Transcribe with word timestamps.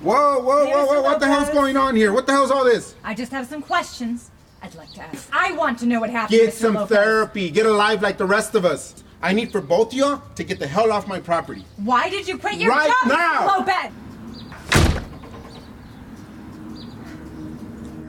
Whoa, 0.00 0.38
whoa, 0.40 0.66
whoa, 0.66 0.86
whoa! 0.86 1.02
What 1.02 1.20
the 1.20 1.26
hell's 1.26 1.50
going 1.50 1.76
on 1.76 1.96
here? 1.96 2.12
What 2.12 2.26
the 2.26 2.32
hell's 2.32 2.50
all 2.50 2.64
this? 2.64 2.94
I 3.04 3.14
just 3.14 3.32
have 3.32 3.46
some 3.46 3.62
questions 3.62 4.30
I'd 4.62 4.74
like 4.74 4.92
to 4.94 5.02
ask. 5.02 5.28
I 5.32 5.52
want 5.52 5.78
to 5.80 5.86
know 5.86 6.00
what 6.00 6.10
happened. 6.10 6.38
Get 6.38 6.50
Mr. 6.50 6.58
some 6.58 6.74
Lopez. 6.74 6.96
therapy. 6.96 7.50
Get 7.50 7.66
alive 7.66 8.02
like 8.02 8.18
the 8.18 8.26
rest 8.26 8.54
of 8.54 8.64
us. 8.64 9.02
I 9.22 9.32
need 9.32 9.52
for 9.52 9.60
both 9.60 9.88
of 9.92 9.94
y'all 9.94 10.22
to 10.34 10.44
get 10.44 10.58
the 10.58 10.66
hell 10.66 10.92
off 10.92 11.06
my 11.06 11.20
property. 11.20 11.64
Why 11.76 12.10
did 12.10 12.28
you 12.28 12.36
quit 12.38 12.58
your 12.58 12.70
job? 12.70 12.78
Right 12.78 12.92
job, 13.02 13.08
now. 13.08 13.58
Lopez? 13.58 13.92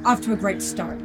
Off 0.05 0.21
to 0.21 0.33
a 0.33 0.35
great 0.35 0.61
start. 0.61 0.99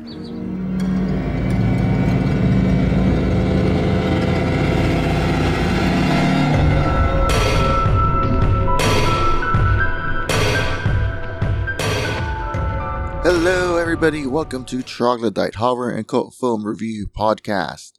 Everybody. 13.90 14.24
Welcome 14.24 14.64
to 14.66 14.82
Troglodyte 14.84 15.56
Horror 15.56 15.90
and 15.90 16.06
Cult 16.06 16.34
Film 16.34 16.64
Review 16.64 17.08
Podcast. 17.08 17.94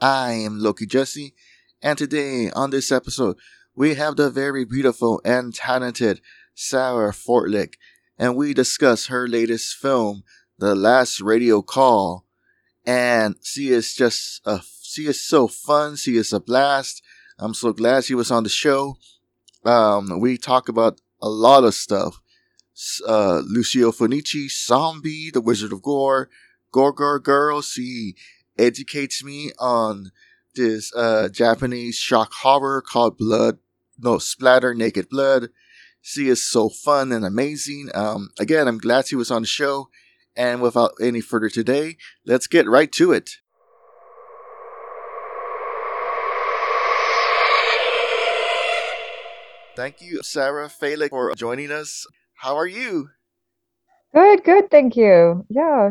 I 0.00 0.32
am 0.32 0.58
Loki 0.58 0.86
Jesse, 0.86 1.34
and 1.80 1.96
today 1.96 2.50
on 2.50 2.70
this 2.70 2.90
episode, 2.90 3.36
we 3.76 3.94
have 3.94 4.16
the 4.16 4.28
very 4.28 4.64
beautiful 4.64 5.20
and 5.24 5.54
talented 5.54 6.20
Sarah 6.56 7.12
Froelich, 7.12 7.74
and 8.18 8.34
we 8.34 8.52
discuss 8.52 9.06
her 9.06 9.28
latest 9.28 9.76
film, 9.76 10.24
The 10.58 10.74
Last 10.74 11.20
Radio 11.20 11.62
Call. 11.62 12.26
And 12.84 13.36
she 13.40 13.68
is 13.68 13.94
just 13.94 14.40
a 14.44 14.60
she 14.82 15.06
is 15.06 15.24
so 15.24 15.46
fun. 15.46 15.94
She 15.94 16.16
is 16.16 16.32
a 16.32 16.40
blast. 16.40 17.04
I'm 17.38 17.54
so 17.54 17.72
glad 17.72 18.02
she 18.02 18.16
was 18.16 18.32
on 18.32 18.42
the 18.42 18.48
show. 18.48 18.96
Um, 19.64 20.18
we 20.18 20.36
talk 20.36 20.68
about 20.68 21.00
a 21.22 21.28
lot 21.28 21.62
of 21.62 21.74
stuff 21.74 22.20
uh, 23.06 23.42
Lucio 23.46 23.92
Fulci, 23.92 24.50
Zombie, 24.50 25.30
The 25.30 25.40
Wizard 25.40 25.72
of 25.72 25.82
Gore, 25.82 26.28
Gorgor 26.72 27.22
Girl. 27.22 27.62
She 27.62 28.14
educates 28.58 29.24
me 29.24 29.50
on 29.58 30.10
this 30.54 30.92
uh, 30.94 31.28
Japanese 31.28 31.96
shock 31.96 32.32
horror 32.32 32.82
called 32.82 33.16
Blood, 33.16 33.58
no, 33.98 34.18
Splatter 34.18 34.74
Naked 34.74 35.08
Blood. 35.08 35.48
She 36.00 36.28
is 36.28 36.42
so 36.42 36.68
fun 36.68 37.12
and 37.12 37.24
amazing. 37.24 37.90
Um, 37.94 38.30
again, 38.38 38.66
I'm 38.66 38.78
glad 38.78 39.06
she 39.06 39.16
was 39.16 39.30
on 39.30 39.42
the 39.42 39.48
show. 39.48 39.88
And 40.36 40.62
without 40.62 40.92
any 41.00 41.20
further 41.20 41.50
today, 41.50 41.96
let's 42.24 42.46
get 42.46 42.68
right 42.68 42.90
to 42.92 43.12
it. 43.12 43.30
Thank 49.76 50.00
you, 50.00 50.22
Sarah 50.22 50.68
Froelich, 50.68 51.10
for 51.10 51.34
joining 51.34 51.70
us. 51.70 52.06
How 52.40 52.56
are 52.56 52.66
you? 52.66 53.10
Good, 54.14 54.44
good, 54.44 54.70
thank 54.70 54.96
you. 54.96 55.44
Yeah, 55.50 55.90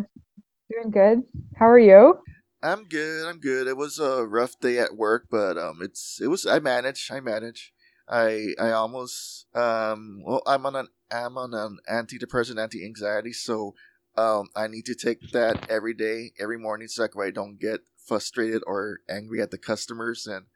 doing 0.72 0.90
good. 0.90 1.22
How 1.56 1.70
are 1.70 1.78
you? 1.78 2.22
I'm 2.64 2.86
good. 2.86 3.28
I'm 3.28 3.40
good. 3.40 3.68
It 3.68 3.78
was 3.78 4.00
a 4.00 4.26
rough 4.26 4.60
day 4.60 4.80
at 4.80 4.98
work, 4.98 5.28
but 5.30 5.60
um, 5.60 5.78
it's 5.84 6.20
it 6.20 6.26
was. 6.26 6.48
I 6.48 6.58
managed. 6.58 7.12
I 7.12 7.20
managed. 7.20 7.70
I 8.10 8.56
I 8.60 8.72
almost 8.72 9.46
um. 9.56 10.24
Well, 10.26 10.42
I'm 10.48 10.66
on 10.66 10.76
an 10.76 10.88
I'm 11.12 11.38
on 11.38 11.54
an 11.54 11.78
antidepressant, 11.88 12.60
anti 12.60 12.84
anxiety, 12.84 13.32
so 13.32 13.76
um, 14.18 14.50
I 14.56 14.66
need 14.66 14.86
to 14.86 14.96
take 14.96 15.20
that 15.34 15.70
every 15.70 15.94
day, 15.94 16.32
every 16.40 16.58
morning, 16.58 16.88
so 16.88 17.04
that 17.04 17.12
I 17.16 17.30
don't 17.30 17.60
get 17.60 17.82
frustrated 18.08 18.64
or 18.66 19.02
angry 19.08 19.40
at 19.40 19.52
the 19.52 19.60
customers. 19.60 20.26
And 20.26 20.48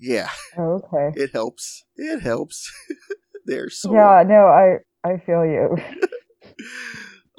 yeah, 0.00 0.30
Oh, 0.58 0.82
okay. 0.82 1.12
it 1.22 1.30
helps. 1.32 1.84
It 1.94 2.22
helps. 2.22 2.72
They're 3.46 3.70
so. 3.70 3.92
Yeah, 3.92 4.24
no, 4.26 4.46
I 4.46 4.78
I 5.04 5.16
feel 5.18 5.44
you. 5.44 5.76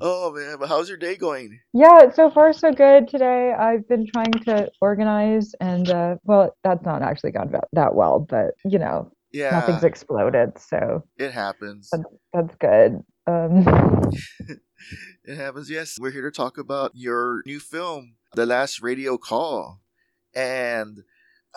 Oh 0.02 0.34
man, 0.34 0.58
but 0.60 0.68
how's 0.68 0.90
your 0.90 0.98
day 0.98 1.16
going? 1.16 1.60
Yeah, 1.72 2.12
so 2.12 2.30
far 2.30 2.52
so 2.52 2.74
good 2.74 3.08
today. 3.08 3.54
I've 3.58 3.88
been 3.88 4.06
trying 4.12 4.32
to 4.46 4.70
organize 4.82 5.54
and 5.62 5.88
uh 5.90 6.16
well, 6.24 6.58
that's 6.64 6.84
not 6.84 7.02
actually 7.04 7.32
gone 7.32 7.54
that, 7.72 7.96
well, 7.96 8.20
but 8.20 8.56
you 8.66 8.80
know, 8.80 9.12
Yeah, 9.32 9.52
nothing's 9.52 9.84
exploded, 9.84 10.58
so 10.58 11.04
it 11.18 11.32
happens. 11.32 11.90
that's 11.92 12.04
that's 12.34 12.56
good. 12.60 13.04
Um 13.28 13.64
It 15.24 15.38
happens, 15.38 15.70
yes. 15.70 15.98
We're 15.98 16.12
here 16.12 16.30
to 16.30 16.36
talk 16.36 16.58
about 16.58 16.92
your 16.96 17.42
new 17.46 17.60
film, 17.62 18.16
The 18.36 18.46
Last 18.46 18.82
Radio 18.82 19.18
Call. 19.18 19.80
And 20.36 21.04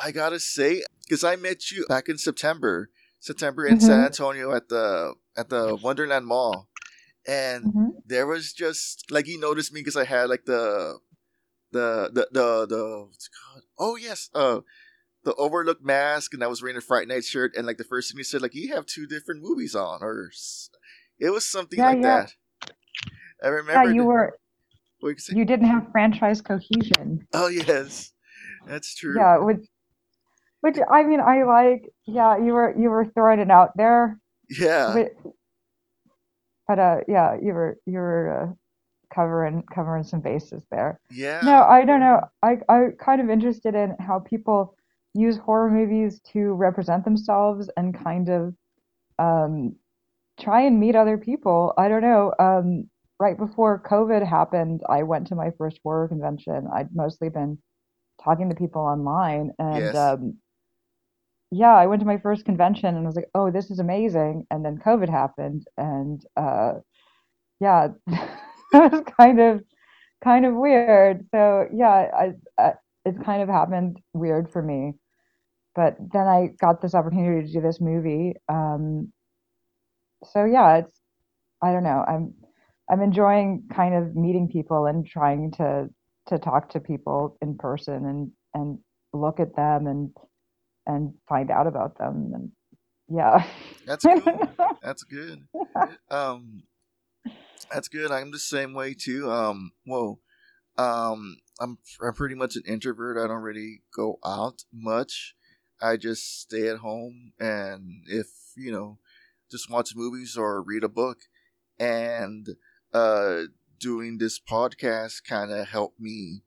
I 0.00 0.12
gotta 0.12 0.38
say, 0.38 0.84
because 1.04 1.24
I 1.24 1.34
met 1.34 1.72
you 1.72 1.84
back 1.88 2.08
in 2.08 2.18
September, 2.18 2.90
September 3.26 3.66
in 3.66 3.80
San 3.80 4.00
Mhm. 4.00 4.06
Antonio 4.06 4.54
at 4.54 4.68
the 4.68 5.14
at 5.36 5.48
the 5.48 5.76
Wonderland 5.82 6.26
Mall. 6.26 6.68
And 7.26 7.64
mhm. 7.74 7.90
there 8.06 8.26
was 8.26 8.52
just 8.52 9.10
like 9.10 9.26
he 9.26 9.36
noticed 9.36 9.72
me 9.72 9.80
because 9.80 9.96
I 9.96 10.04
had 10.04 10.28
like 10.30 10.44
the 10.46 10.98
the 11.72 12.10
the 12.12 12.28
the 12.32 12.66
the 12.66 13.06
what's 13.08 13.26
it 13.26 13.32
called? 13.42 13.64
Oh 13.78 13.96
yes, 13.96 14.30
uh 14.34 14.60
the 15.24 15.34
overlook 15.34 15.82
mask 15.82 16.34
and 16.34 16.44
I 16.44 16.46
was 16.46 16.62
wearing 16.62 16.76
a 16.76 16.80
Fright 16.80 17.08
Night 17.08 17.24
shirt 17.24 17.54
and 17.56 17.66
like 17.66 17.78
the 17.78 17.84
first 17.84 18.10
thing 18.10 18.18
he 18.18 18.24
said, 18.24 18.42
like 18.42 18.54
you 18.54 18.74
have 18.74 18.86
two 18.86 19.06
different 19.06 19.42
movies 19.42 19.74
on 19.74 20.02
or 20.02 20.30
it 21.18 21.30
was 21.30 21.44
something 21.46 21.78
Yeah, 21.78 21.90
like 21.90 22.02
yeah. 22.02 22.22
that. 22.26 22.34
I 23.42 23.48
remember. 23.48 23.88
Yeah, 23.88 23.94
you 23.94 24.04
were 24.04 24.38
what 25.00 25.16
you 25.28 25.38
you 25.38 25.44
didn't 25.44 25.66
have 25.66 25.90
franchise 25.92 26.40
cohesion. 26.40 27.26
Oh 27.32 27.48
yes, 27.68 28.12
that's 28.66 28.94
true. 28.94 29.16
Yeah, 29.18 29.38
which 29.38 29.66
which 30.66 30.78
I 30.90 31.04
mean 31.04 31.20
I 31.20 31.44
like 31.44 31.88
yeah, 32.06 32.36
you 32.38 32.52
were 32.52 32.74
you 32.76 32.90
were 32.90 33.06
throwing 33.14 33.38
it 33.40 33.50
out 33.50 33.76
there. 33.76 34.18
Yeah. 34.50 34.92
But, 34.94 35.32
but 36.68 36.78
uh, 36.78 36.98
yeah, 37.08 37.36
you 37.40 37.52
were 37.52 37.78
you 37.86 37.98
were 37.98 38.24
uh, 38.50 38.52
covering 39.14 39.62
covering 39.72 40.02
some 40.04 40.20
bases 40.20 40.64
there. 40.70 40.98
yeah. 41.10 41.40
No, 41.44 41.62
I 41.62 41.84
don't 41.84 42.00
know. 42.00 42.20
I 42.42 42.58
I'm 42.68 42.92
kind 42.92 43.20
of 43.20 43.30
interested 43.30 43.74
in 43.74 43.96
how 44.00 44.18
people 44.18 44.76
use 45.14 45.36
horror 45.38 45.70
movies 45.70 46.20
to 46.32 46.52
represent 46.52 47.04
themselves 47.04 47.70
and 47.76 47.94
kind 48.04 48.28
of 48.28 48.54
um, 49.18 49.76
try 50.38 50.62
and 50.62 50.78
meet 50.80 50.96
other 50.96 51.16
people. 51.16 51.72
I 51.78 51.88
don't 51.88 52.02
know. 52.02 52.34
Um, 52.38 52.90
right 53.18 53.38
before 53.38 53.82
COVID 53.88 54.26
happened, 54.28 54.82
I 54.88 55.04
went 55.04 55.28
to 55.28 55.34
my 55.34 55.50
first 55.56 55.78
horror 55.82 56.08
convention. 56.08 56.66
I'd 56.74 56.94
mostly 56.94 57.30
been 57.30 57.58
talking 58.22 58.48
to 58.50 58.54
people 58.56 58.82
online, 58.82 59.52
and 59.58 59.78
Yes. 59.78 59.96
um, 59.96 60.38
yeah, 61.50 61.74
I 61.74 61.86
went 61.86 62.00
to 62.00 62.06
my 62.06 62.18
first 62.18 62.44
convention 62.44 62.96
and 62.96 62.98
I 62.98 63.08
was 63.08 63.16
like, 63.16 63.30
"Oh, 63.34 63.50
this 63.50 63.70
is 63.70 63.78
amazing." 63.78 64.46
And 64.50 64.64
then 64.64 64.78
COVID 64.78 65.08
happened, 65.08 65.66
and 65.76 66.22
uh, 66.36 66.74
yeah, 67.60 67.88
that 68.72 68.92
was 68.92 69.02
kind 69.18 69.40
of 69.40 69.62
kind 70.24 70.46
of 70.46 70.54
weird. 70.54 71.26
So 71.32 71.68
yeah, 71.74 71.88
I, 72.16 72.32
I 72.58 72.72
it's 73.04 73.18
kind 73.24 73.42
of 73.42 73.48
happened 73.48 74.00
weird 74.14 74.50
for 74.52 74.62
me. 74.62 74.94
But 75.76 75.96
then 76.12 76.26
I 76.26 76.48
got 76.60 76.82
this 76.82 76.94
opportunity 76.94 77.46
to 77.46 77.52
do 77.52 77.60
this 77.60 77.80
movie. 77.80 78.34
Um, 78.48 79.12
so 80.24 80.44
yeah, 80.44 80.78
it's 80.78 81.00
I 81.62 81.72
don't 81.72 81.84
know. 81.84 82.04
I'm 82.06 82.34
I'm 82.90 83.02
enjoying 83.02 83.64
kind 83.74 83.94
of 83.94 84.16
meeting 84.16 84.48
people 84.48 84.86
and 84.86 85.06
trying 85.06 85.52
to 85.52 85.88
to 86.28 86.38
talk 86.38 86.70
to 86.70 86.80
people 86.80 87.36
in 87.42 87.56
person 87.58 88.06
and 88.06 88.32
and 88.54 88.78
look 89.12 89.40
at 89.40 89.56
them 89.56 89.86
and 89.86 90.10
and 90.86 91.14
find 91.28 91.50
out 91.50 91.66
about 91.66 91.98
them 91.98 92.32
and 92.34 92.50
yeah. 93.08 93.46
That's 93.86 94.04
cool. 94.04 94.48
That's 94.82 95.04
good. 95.04 95.42
Um, 96.10 96.62
that's 97.70 97.88
good. 97.88 98.10
I'm 98.10 98.30
the 98.30 98.38
same 98.38 98.74
way 98.74 98.94
too. 98.94 99.30
Um, 99.30 99.72
whoa. 99.84 100.20
Um, 100.78 101.38
I'm 101.60 101.78
I'm 102.02 102.14
pretty 102.14 102.34
much 102.34 102.56
an 102.56 102.62
introvert. 102.66 103.16
I 103.16 103.26
don't 103.26 103.42
really 103.42 103.82
go 103.94 104.18
out 104.24 104.62
much. 104.72 105.34
I 105.80 105.96
just 105.96 106.40
stay 106.40 106.68
at 106.68 106.78
home 106.78 107.32
and 107.38 108.02
if 108.06 108.26
you 108.56 108.72
know, 108.72 108.98
just 109.50 109.70
watch 109.70 109.94
movies 109.94 110.36
or 110.36 110.62
read 110.62 110.84
a 110.84 110.88
book. 110.88 111.18
And 111.78 112.48
uh, 112.92 113.42
doing 113.78 114.18
this 114.18 114.40
podcast 114.40 115.24
kind 115.28 115.52
of 115.52 115.68
helped 115.68 116.00
me 116.00 116.42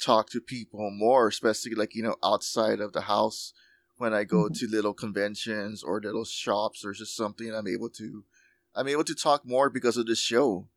talk 0.00 0.30
to 0.30 0.40
people 0.40 0.90
more, 0.90 1.28
especially 1.28 1.74
like 1.74 1.94
you 1.94 2.02
know 2.02 2.16
outside 2.22 2.80
of 2.80 2.92
the 2.92 3.02
house 3.02 3.52
when 4.02 4.12
I 4.12 4.24
go 4.24 4.48
Mhm. 4.48 4.58
to 4.58 4.66
little 4.68 4.92
conventions 4.94 5.82
or 5.82 6.00
little 6.00 6.24
shops 6.24 6.84
or 6.84 6.92
just 6.92 7.16
something. 7.16 7.54
I'm 7.54 7.68
able 7.68 7.88
to, 7.90 8.24
I'm 8.74 8.88
able 8.88 9.04
to 9.04 9.14
talk 9.14 9.46
more 9.46 9.70
because 9.70 9.96
of 9.96 10.06
this 10.06 10.18
show. 10.20 10.68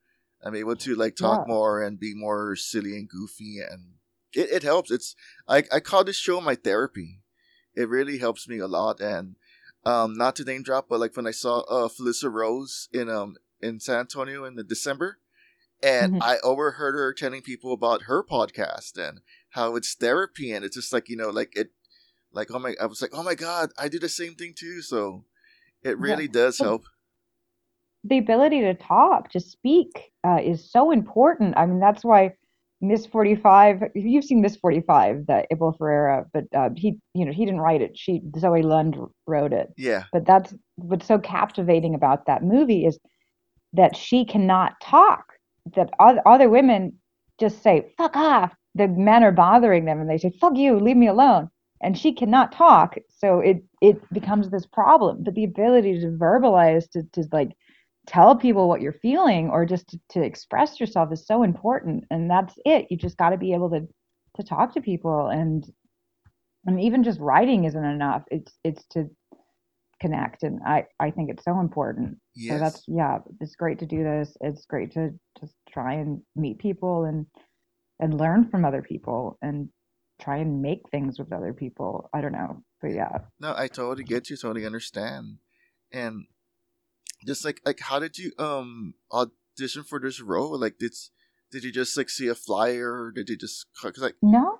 I'm 0.43 0.55
able 0.55 0.75
to 0.77 0.95
like 0.95 1.15
talk 1.15 1.39
Yeah. 1.39 1.53
more 1.53 1.81
and 1.81 1.99
be 1.99 2.13
more 2.13 2.55
silly 2.55 2.93
and 2.97 3.09
goofy, 3.09 3.59
and 3.59 3.95
it, 4.33 4.49
it 4.51 4.63
helps. 4.63 4.91
It's 4.91 5.15
I 5.47 5.63
I 5.71 5.79
call 5.79 6.03
this 6.03 6.17
show 6.17 6.39
my 6.39 6.55
therapy. 6.55 7.21
It 7.73 7.89
really 7.89 8.19
helps 8.19 8.47
me 8.47 8.59
a 8.59 8.67
lot, 8.67 9.01
and 9.01 9.35
um, 9.85 10.15
not 10.17 10.35
to 10.35 10.43
name 10.43 10.63
drop, 10.63 10.87
but 10.87 10.99
like 10.99 11.15
when 11.17 11.27
I 11.27 11.31
saw 11.31 11.61
uh 11.61 11.87
Felissa 11.89 12.31
Rose 12.31 12.89
in 12.93 13.09
um 13.09 13.37
in 13.59 13.79
San 13.79 13.99
Antonio 14.01 14.45
in 14.45 14.55
the 14.55 14.63
December, 14.63 15.17
and 15.81 16.13
Mhm. 16.13 16.21
I 16.21 16.37
overheard 16.43 16.93
her 16.95 17.11
telling 17.13 17.41
people 17.41 17.73
about 17.73 18.03
her 18.03 18.23
podcast 18.23 18.97
and 18.97 19.21
how 19.51 19.75
it's 19.75 19.95
therapy, 19.95 20.51
and 20.51 20.63
it's 20.65 20.75
just 20.75 20.93
like 20.93 21.09
you 21.09 21.17
know 21.17 21.29
like 21.31 21.53
it 21.57 21.71
like 22.35 22.49
oh 22.53 22.59
my 22.59 22.75
I 22.81 22.85
was 22.85 23.01
like 23.01 23.11
oh 23.13 23.23
my 23.23 23.35
god 23.35 23.71
I 23.79 23.87
do 23.87 23.99
the 23.99 24.09
same 24.09 24.35
thing 24.35 24.53
too, 24.57 24.81
so 24.81 25.23
it 25.83 25.89
Yeah. 25.89 25.95
really 25.97 26.27
does 26.27 26.59
help. 26.59 26.83
the 28.03 28.17
ability 28.19 28.61
to 28.61 28.73
talk, 28.75 29.31
to 29.31 29.39
speak, 29.39 30.11
uh, 30.27 30.39
is 30.43 30.69
so 30.71 30.91
important. 30.91 31.55
I 31.57 31.65
mean, 31.65 31.79
that's 31.79 32.03
why 32.03 32.33
Miss 32.81 33.05
Forty 33.05 33.35
Five. 33.35 33.81
You've 33.95 34.25
seen 34.25 34.41
Miss 34.41 34.55
Forty 34.57 34.81
Five, 34.81 35.25
the 35.27 35.45
Abel 35.51 35.71
Ferrara, 35.77 36.25
but 36.33 36.43
uh, 36.55 36.69
he, 36.75 36.99
you 37.15 37.25
know, 37.25 37.31
he 37.31 37.45
didn't 37.45 37.61
write 37.61 37.81
it. 37.81 37.97
She 37.97 38.21
Zoe 38.37 38.61
Lund 38.61 38.95
wrote 39.25 39.53
it. 39.53 39.69
Yeah. 39.77 40.03
But 40.11 40.25
that's 40.27 40.53
what's 40.75 41.07
so 41.07 41.17
captivating 41.17 41.95
about 41.95 42.25
that 42.27 42.43
movie 42.43 42.85
is 42.85 42.99
that 43.73 43.95
she 43.95 44.23
cannot 44.25 44.73
talk. 44.81 45.23
That 45.75 45.89
other 45.99 46.49
women 46.49 46.93
just 47.39 47.63
say 47.63 47.91
"fuck 47.97 48.15
off." 48.15 48.53
The 48.75 48.87
men 48.87 49.23
are 49.23 49.31
bothering 49.31 49.85
them, 49.85 49.99
and 49.99 50.07
they 50.09 50.19
say 50.19 50.31
"fuck 50.39 50.55
you, 50.57 50.79
leave 50.79 50.97
me 50.97 51.07
alone." 51.07 51.49
And 51.81 51.97
she 51.97 52.13
cannot 52.13 52.51
talk, 52.51 52.95
so 53.09 53.39
it 53.39 53.63
it 53.81 54.01
becomes 54.13 54.49
this 54.49 54.65
problem. 54.65 55.23
But 55.23 55.35
the 55.35 55.43
ability 55.43 55.99
to 55.99 56.07
verbalize, 56.07 56.89
to 56.91 57.03
to 57.13 57.27
like 57.31 57.51
tell 58.07 58.35
people 58.35 58.67
what 58.67 58.81
you're 58.81 58.93
feeling, 58.93 59.49
or 59.49 59.65
just 59.65 59.87
to, 59.89 59.99
to 60.11 60.23
express 60.23 60.79
yourself 60.79 61.11
is 61.11 61.25
so 61.27 61.43
important. 61.43 62.05
And 62.09 62.29
that's 62.29 62.55
it. 62.65 62.87
You 62.89 62.97
just 62.97 63.17
got 63.17 63.31
to 63.31 63.37
be 63.37 63.53
able 63.53 63.69
to 63.71 63.87
to 64.37 64.43
talk 64.43 64.73
to 64.73 64.81
people, 64.81 65.27
and 65.27 65.65
and 66.65 66.79
even 66.81 67.03
just 67.03 67.19
writing 67.19 67.65
isn't 67.65 67.85
enough. 67.85 68.23
It's 68.31 68.53
it's 68.63 68.85
to 68.91 69.09
connect 70.01 70.43
and 70.43 70.59
i 70.65 70.83
i 70.99 71.09
think 71.09 71.29
it's 71.29 71.43
so 71.43 71.59
important 71.59 72.17
Yes. 72.35 72.53
so 72.53 72.59
that's 72.59 72.83
yeah 72.87 73.19
it's 73.39 73.55
great 73.55 73.79
to 73.79 73.85
do 73.85 74.03
this 74.03 74.35
it's 74.41 74.65
great 74.65 74.91
to 74.93 75.11
just 75.39 75.53
try 75.71 75.93
and 75.93 76.21
meet 76.35 76.59
people 76.59 77.05
and 77.05 77.25
and 77.99 78.17
learn 78.19 78.49
from 78.49 78.65
other 78.65 78.81
people 78.81 79.37
and 79.41 79.69
try 80.19 80.37
and 80.37 80.61
make 80.61 80.81
things 80.91 81.19
with 81.19 81.31
other 81.33 81.53
people 81.53 82.09
i 82.13 82.21
don't 82.21 82.31
know 82.31 82.63
but 82.81 82.91
yeah 82.91 83.17
No, 83.39 83.53
I 83.55 83.67
totally 83.67 84.03
get 84.03 84.29
you. 84.29 84.37
Totally 84.37 84.65
understand. 84.65 85.39
And 85.91 86.25
just 87.25 87.43
like 87.43 87.59
like, 87.65 87.79
how 87.79 87.99
did 87.99 88.17
you 88.17 88.31
um 88.37 88.93
audition 89.11 89.83
for 89.83 89.99
this 89.99 90.21
role? 90.21 90.59
Like, 90.59 90.77
did 90.77 90.93
did 91.51 91.63
you 91.63 91.71
just 91.71 91.97
like 91.97 92.09
see 92.09 92.27
a 92.27 92.35
flyer? 92.35 92.91
Or 92.91 93.11
did 93.11 93.29
you 93.29 93.37
just 93.37 93.65
cause 93.81 93.97
like 93.97 94.15
no 94.21 94.59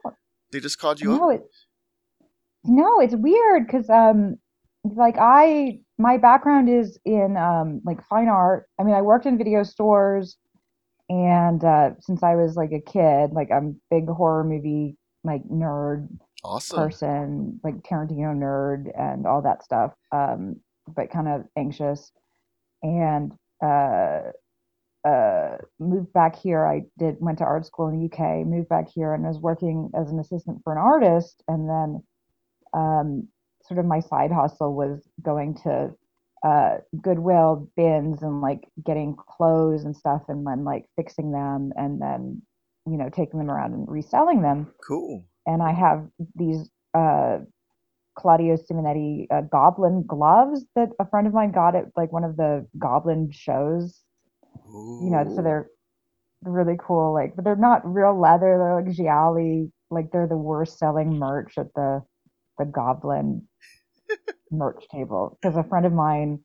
they 0.51 0.59
just 0.59 0.79
called 0.79 0.99
you 1.01 1.09
no 1.09 1.31
up? 1.31 1.39
it 1.39 1.43
no 2.63 2.99
it's 2.99 3.15
weird 3.15 3.67
because 3.67 3.89
um 3.89 4.37
like 4.83 5.15
i 5.19 5.79
my 5.97 6.17
background 6.17 6.69
is 6.69 6.97
in 7.05 7.37
um 7.37 7.81
like 7.85 8.03
fine 8.07 8.27
art 8.27 8.67
i 8.79 8.83
mean 8.83 8.95
i 8.95 9.01
worked 9.01 9.25
in 9.25 9.37
video 9.37 9.63
stores 9.63 10.37
and 11.09 11.63
uh 11.63 11.89
since 11.99 12.21
i 12.23 12.35
was 12.35 12.55
like 12.55 12.71
a 12.71 12.79
kid 12.79 13.31
like 13.33 13.49
i'm 13.51 13.67
a 13.91 13.95
big 13.95 14.07
horror 14.07 14.43
movie 14.43 14.95
like 15.25 15.43
nerd 15.49 16.07
Awesome. 16.43 16.77
person, 16.77 17.59
like 17.63 17.81
Tarantino 17.81 18.35
nerd 18.35 18.91
and 18.99 19.25
all 19.25 19.41
that 19.41 19.63
stuff, 19.63 19.93
um, 20.11 20.57
but 20.87 21.09
kind 21.09 21.27
of 21.27 21.45
anxious. 21.57 22.11
And 22.83 23.33
uh, 23.63 24.31
uh, 25.05 25.57
moved 25.79 26.11
back 26.13 26.35
here. 26.35 26.65
I 26.65 26.83
did 26.97 27.17
went 27.19 27.39
to 27.39 27.45
art 27.45 27.65
school 27.65 27.87
in 27.87 27.99
the 27.99 28.05
UK, 28.05 28.45
moved 28.45 28.69
back 28.69 28.89
here, 28.89 29.13
and 29.13 29.23
was 29.23 29.39
working 29.39 29.91
as 29.95 30.11
an 30.11 30.19
assistant 30.19 30.61
for 30.63 30.73
an 30.73 30.79
artist. 30.79 31.43
And 31.47 31.69
then, 31.69 32.03
um, 32.73 33.27
sort 33.63 33.79
of 33.79 33.85
my 33.85 33.99
side 33.99 34.31
hustle 34.31 34.75
was 34.75 35.07
going 35.21 35.55
to 35.63 35.91
uh, 36.43 36.77
Goodwill 37.01 37.69
bins 37.75 38.21
and 38.21 38.41
like 38.41 38.67
getting 38.83 39.15
clothes 39.15 39.83
and 39.83 39.95
stuff, 39.95 40.23
and 40.27 40.45
then 40.45 40.63
like 40.63 40.85
fixing 40.95 41.31
them, 41.31 41.71
and 41.75 42.01
then 42.01 42.41
you 42.85 42.97
know 42.97 43.09
taking 43.09 43.39
them 43.39 43.49
around 43.49 43.73
and 43.73 43.87
reselling 43.89 44.41
them 44.41 44.71
Cool. 44.87 45.25
and 45.45 45.61
I 45.61 45.73
have 45.73 46.07
these 46.35 46.69
uh, 46.93 47.39
Claudio 48.17 48.55
Simonetti 48.57 49.27
uh, 49.29 49.41
goblin 49.41 50.05
gloves 50.07 50.65
that 50.75 50.89
a 50.99 51.05
friend 51.09 51.27
of 51.27 51.33
mine 51.33 51.51
got 51.51 51.75
at 51.75 51.85
like 51.97 52.11
one 52.11 52.23
of 52.23 52.37
the 52.37 52.65
goblin 52.79 53.29
shows. 53.31 54.01
You 55.03 55.09
know, 55.11 55.25
so 55.35 55.41
they're 55.41 55.67
really 56.43 56.77
cool. 56.79 57.13
Like, 57.13 57.35
but 57.35 57.43
they're 57.43 57.55
not 57.57 57.81
real 57.85 58.17
leather. 58.19 58.57
They're 58.57 58.81
like 58.81 58.95
gialli. 58.95 59.71
Like 59.91 60.11
they're 60.11 60.27
the 60.27 60.37
worst 60.37 60.79
selling 60.79 61.19
merch 61.19 61.57
at 61.57 61.73
the 61.75 62.01
the 62.57 62.65
goblin 62.65 63.47
merch 64.51 64.85
table. 64.89 65.37
Because 65.41 65.57
a 65.57 65.63
friend 65.63 65.85
of 65.85 65.91
mine, 65.91 66.39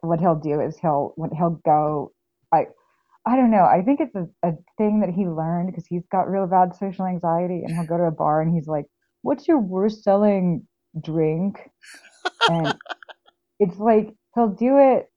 what 0.00 0.18
he'll 0.18 0.34
do 0.34 0.60
is 0.60 0.76
he'll 0.78 1.12
when 1.16 1.30
he'll 1.30 1.60
go, 1.64 2.12
I 2.52 2.66
I 3.26 3.36
don't 3.36 3.50
know. 3.50 3.64
I 3.64 3.82
think 3.82 4.00
it's 4.00 4.14
a, 4.14 4.26
a 4.42 4.52
thing 4.76 5.00
that 5.00 5.10
he 5.10 5.26
learned 5.26 5.68
because 5.68 5.86
he's 5.86 6.06
got 6.12 6.30
real 6.30 6.46
bad 6.46 6.74
social 6.76 7.06
anxiety, 7.06 7.62
and 7.64 7.74
he'll 7.74 7.86
go 7.86 7.96
to 7.96 8.04
a 8.04 8.10
bar 8.10 8.42
and 8.42 8.54
he's 8.54 8.66
like, 8.66 8.84
"What's 9.22 9.48
your 9.48 9.58
worst 9.58 10.04
selling 10.04 10.66
drink?" 11.00 11.58
And 12.48 12.74
it's 13.60 13.78
like 13.78 14.14
he'll 14.34 14.48
do 14.48 14.78
it. 14.78 15.10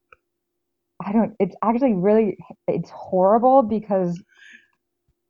I 1.05 1.11
don't. 1.11 1.35
It's 1.39 1.55
actually 1.63 1.93
really. 1.93 2.37
It's 2.67 2.89
horrible 2.89 3.63
because 3.63 4.21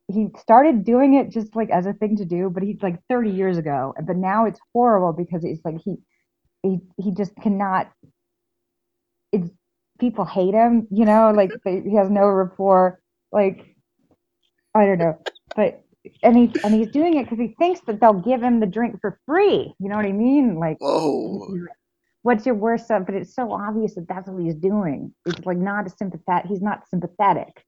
he 0.06 0.28
started 0.38 0.84
doing 0.84 1.14
it 1.14 1.30
just 1.30 1.54
like 1.54 1.70
as 1.70 1.86
a 1.86 1.92
thing 1.92 2.16
to 2.16 2.24
do, 2.24 2.48
but 2.48 2.62
he's 2.62 2.82
like 2.82 2.98
30 3.08 3.30
years 3.30 3.58
ago. 3.58 3.92
But 4.06 4.16
now 4.16 4.46
it's 4.46 4.60
horrible 4.72 5.12
because 5.12 5.44
it's 5.44 5.64
like 5.64 5.76
he 5.84 5.96
he 6.62 6.78
he 6.96 7.12
just 7.12 7.34
cannot. 7.36 7.90
It's 9.32 9.50
people 9.98 10.24
hate 10.24 10.54
him, 10.54 10.86
you 10.90 11.04
know, 11.04 11.32
like 11.34 11.50
they, 11.64 11.80
he 11.80 11.96
has 11.96 12.10
no 12.10 12.26
rapport. 12.26 13.00
Like 13.32 13.76
I 14.74 14.86
don't 14.86 14.98
know, 14.98 15.18
but 15.56 15.82
and 16.22 16.36
he 16.36 16.52
and 16.64 16.74
he's 16.74 16.88
doing 16.88 17.16
it 17.16 17.24
because 17.24 17.38
he 17.38 17.54
thinks 17.58 17.80
that 17.86 18.00
they'll 18.00 18.14
give 18.14 18.42
him 18.42 18.60
the 18.60 18.66
drink 18.66 19.00
for 19.00 19.20
free. 19.26 19.74
You 19.78 19.88
know 19.88 19.96
what 19.96 20.06
I 20.06 20.12
mean? 20.12 20.58
Like 20.58 20.78
Whoa. 20.80 21.48
what's 22.22 22.46
your 22.46 22.54
worst 22.54 22.86
stuff? 22.86 23.04
But 23.06 23.16
it's 23.16 23.34
so 23.34 23.52
obvious 23.52 23.94
that 23.96 24.08
that's 24.08 24.28
what 24.28 24.42
he's 24.42 24.54
doing. 24.54 25.14
It's 25.26 25.44
like 25.44 25.58
not 25.58 25.86
a 25.86 25.90
sympathetic. 25.90 26.48
He's 26.48 26.62
not 26.62 26.88
sympathetic. 26.88 27.64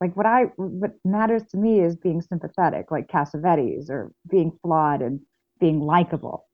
Like 0.00 0.16
what 0.16 0.26
I 0.26 0.44
what 0.56 0.92
matters 1.04 1.44
to 1.50 1.58
me 1.58 1.80
is 1.80 1.96
being 1.96 2.22
sympathetic, 2.22 2.90
like 2.90 3.08
Cassavetes, 3.08 3.90
or 3.90 4.12
being 4.28 4.52
flawed 4.62 5.02
and 5.02 5.20
being 5.60 5.80
likable. 5.80 6.46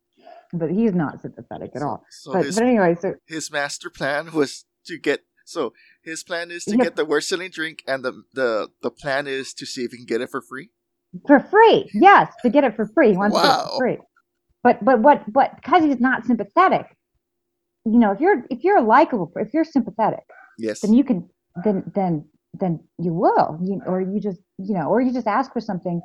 But 0.52 0.70
he's 0.70 0.94
not 0.94 1.20
sympathetic 1.22 1.72
at 1.74 1.82
So, 1.82 1.86
all. 1.88 2.04
so 2.10 2.32
But 2.32 2.42
his 2.44 2.56
but 2.56 2.64
anyway, 2.64 2.96
so 3.00 3.14
his 3.26 3.50
master 3.50 3.90
plan 3.90 4.32
was 4.32 4.64
to 4.86 4.98
get 4.98 5.20
so 5.44 5.72
his 6.02 6.24
plan 6.24 6.50
is 6.50 6.64
to 6.64 6.76
Yep. 6.76 6.86
get 6.86 6.96
the 6.96 7.04
worst 7.04 7.28
selling 7.28 7.50
drink 7.50 7.82
and 7.86 8.04
the 8.04 8.22
the 8.34 8.68
the 8.82 8.90
plan 8.90 9.26
is 9.26 9.52
to 9.54 9.66
see 9.66 9.82
if 9.84 9.90
he 9.92 9.98
can 9.98 10.06
get 10.06 10.20
it 10.20 10.30
for 10.30 10.40
free. 10.40 10.70
for 11.26 11.40
free, 11.40 11.90
yes, 11.94 12.32
to 12.42 12.50
get 12.50 12.64
it 12.64 12.76
for 12.76 12.86
free. 12.86 13.10
He 13.12 13.16
wants 13.16 13.36
to 13.36 13.40
get 13.42 13.50
it 13.50 13.54
Wow. 13.54 13.70
for 13.76 13.84
free. 13.84 13.98
But 14.62 14.84
but 14.84 15.00
what 15.00 15.30
but 15.32 15.56
because 15.56 15.82
he's 15.84 16.00
not 16.00 16.24
sympathetic, 16.26 16.86
you 17.84 17.98
know, 17.98 18.12
if 18.12 18.20
you're 18.20 18.44
if 18.50 18.64
you're 18.64 18.82
likable, 18.82 19.32
if 19.36 19.52
you're 19.54 19.64
sympathetic, 19.64 20.24
Yes. 20.58 20.80
then 20.82 20.92
you 20.92 21.04
can 21.04 21.28
then 21.64 21.84
then 21.94 22.24
then 22.54 22.80
you 22.98 23.12
will 23.12 23.58
you, 23.62 23.80
or 23.86 24.00
you 24.00 24.20
just 24.20 24.40
you 24.58 24.74
know 24.74 24.88
or 24.88 25.00
you 25.00 25.12
just 25.12 25.26
ask 25.26 25.52
for 25.52 25.60
something 25.60 26.00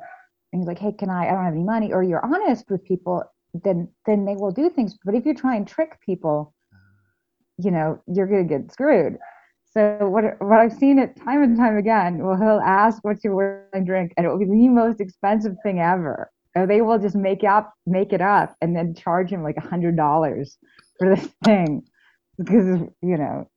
and 0.52 0.62
you're 0.62 0.68
like 0.68 0.78
hey 0.78 0.92
can 0.92 1.08
i 1.10 1.26
i 1.26 1.30
don't 1.32 1.44
have 1.44 1.54
any 1.54 1.62
money 1.64 1.92
or 1.92 2.02
you're 2.02 2.24
honest 2.24 2.64
with 2.70 2.84
people 2.84 3.22
then 3.54 3.88
then 4.06 4.24
they 4.24 4.34
will 4.36 4.50
do 4.50 4.70
things. 4.70 4.98
But 5.04 5.14
if 5.14 5.26
you 5.26 5.34
try 5.34 5.56
and 5.56 5.66
trick 5.66 6.00
people 6.04 6.54
you 7.58 7.70
know 7.70 8.02
you're 8.06 8.26
going 8.26 8.48
to 8.48 8.58
get 8.58 8.72
screwed. 8.72 9.18
So 9.72 9.98
what 10.00 10.24
what 10.40 10.58
i've 10.58 10.72
seen 10.72 10.98
it 10.98 11.16
time 11.16 11.42
and 11.42 11.56
time 11.56 11.76
again 11.76 12.18
well 12.18 12.36
he'll 12.36 12.60
ask 12.60 13.02
what's 13.04 13.24
your 13.24 13.34
worst 13.34 13.84
drink? 13.84 14.12
And 14.16 14.26
it 14.26 14.28
will 14.28 14.38
be 14.38 14.44
the 14.46 14.68
most 14.68 15.00
expensive 15.00 15.56
thing 15.62 15.80
ever. 15.80 16.30
Or 16.54 16.66
they 16.66 16.82
will 16.82 16.98
just 16.98 17.16
make 17.16 17.44
up 17.44 17.72
make 17.86 18.12
it 18.12 18.20
up 18.20 18.54
and 18.60 18.76
then 18.76 18.94
charge 18.94 19.30
him 19.30 19.42
like 19.42 19.56
a 19.56 19.66
hundred 19.66 19.96
dollars 19.96 20.58
for 20.98 21.14
this 21.14 21.26
thing. 21.44 21.82
Because 22.38 22.80
you 23.02 23.16
know. 23.16 23.48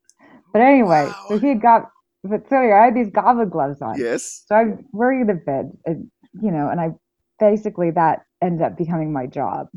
But 0.53 0.61
anyway 0.61 1.09
so 1.27 1.37
he 1.37 1.49
had 1.49 1.61
got 1.61 1.89
but 2.27 2.49
so 2.49 2.57
I 2.57 2.85
had 2.85 2.95
these 2.95 3.09
goblin 3.11 3.49
gloves 3.49 3.81
on. 3.81 3.99
yes. 3.99 4.43
So 4.47 4.55
I'm 4.55 4.85
wearing 4.91 5.27
the 5.27 5.35
bed, 5.35 5.71
and, 5.85 6.09
you 6.41 6.51
know, 6.51 6.69
and 6.69 6.79
I 6.81 6.89
basically 7.39 7.91
that 7.91 8.21
ended 8.41 8.61
up 8.63 8.77
becoming 8.77 9.13
my 9.13 9.27
job. 9.27 9.67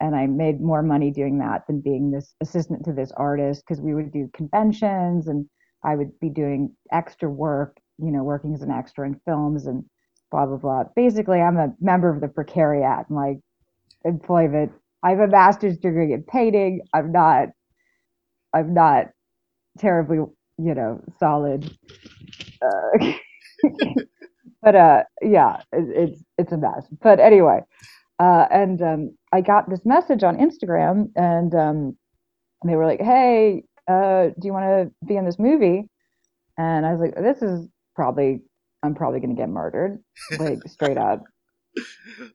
And 0.00 0.16
I 0.16 0.26
made 0.26 0.60
more 0.60 0.82
money 0.82 1.10
doing 1.10 1.38
that 1.38 1.66
than 1.66 1.80
being 1.80 2.10
this 2.10 2.34
assistant 2.42 2.84
to 2.86 2.92
this 2.92 3.12
artist 3.16 3.64
because 3.66 3.80
we 3.82 3.94
would 3.94 4.12
do 4.12 4.30
conventions 4.34 5.28
and 5.28 5.46
I 5.84 5.96
would 5.96 6.18
be 6.20 6.30
doing 6.30 6.74
extra 6.92 7.30
work, 7.30 7.78
you 7.98 8.10
know, 8.12 8.24
working 8.24 8.54
as 8.54 8.62
an 8.62 8.70
extra 8.72 9.06
in 9.06 9.20
films 9.26 9.66
and 9.66 9.84
blah, 10.30 10.46
blah, 10.46 10.56
blah. 10.58 10.84
Basically, 10.96 11.40
I'm 11.40 11.58
a 11.58 11.74
member 11.80 12.10
of 12.14 12.20
the 12.20 12.28
precariat, 12.28 13.06
like 13.10 13.38
employment. 14.04 14.72
I 15.02 15.10
have 15.10 15.20
a 15.20 15.28
master's 15.28 15.78
degree 15.78 16.12
in 16.12 16.24
painting. 16.24 16.82
I'm 16.94 17.12
not, 17.12 17.48
I'm 18.54 18.74
not 18.74 19.08
terribly, 19.78 20.18
you 20.58 20.74
know, 20.74 21.02
solid. 21.20 21.76
Uh, 22.62 23.12
but 24.64 24.74
uh, 24.74 25.02
yeah, 25.22 25.58
it, 25.72 26.10
it's 26.10 26.24
it's 26.38 26.52
a 26.52 26.56
mess. 26.56 26.86
But 27.02 27.20
anyway, 27.20 27.60
uh, 28.18 28.46
and 28.50 28.82
um, 28.82 29.18
I 29.32 29.42
got 29.42 29.68
this 29.70 29.80
message 29.84 30.24
on 30.24 30.38
Instagram, 30.38 31.10
and 31.16 31.54
um, 31.54 31.96
they 32.64 32.76
were 32.76 32.86
like, 32.86 33.00
"Hey, 33.00 33.64
uh, 33.88 34.28
do 34.40 34.46
you 34.46 34.52
want 34.52 34.64
to 34.64 35.06
be 35.06 35.16
in 35.16 35.26
this 35.26 35.38
movie?" 35.38 35.88
And 36.58 36.86
I 36.86 36.92
was 36.92 37.00
like, 37.00 37.14
"This 37.16 37.42
is 37.42 37.68
probably 37.94 38.42
I'm 38.82 38.94
probably 38.94 39.20
gonna 39.20 39.34
get 39.34 39.48
murdered, 39.50 40.02
like 40.38 40.60
straight 40.66 40.98
up." 40.98 41.24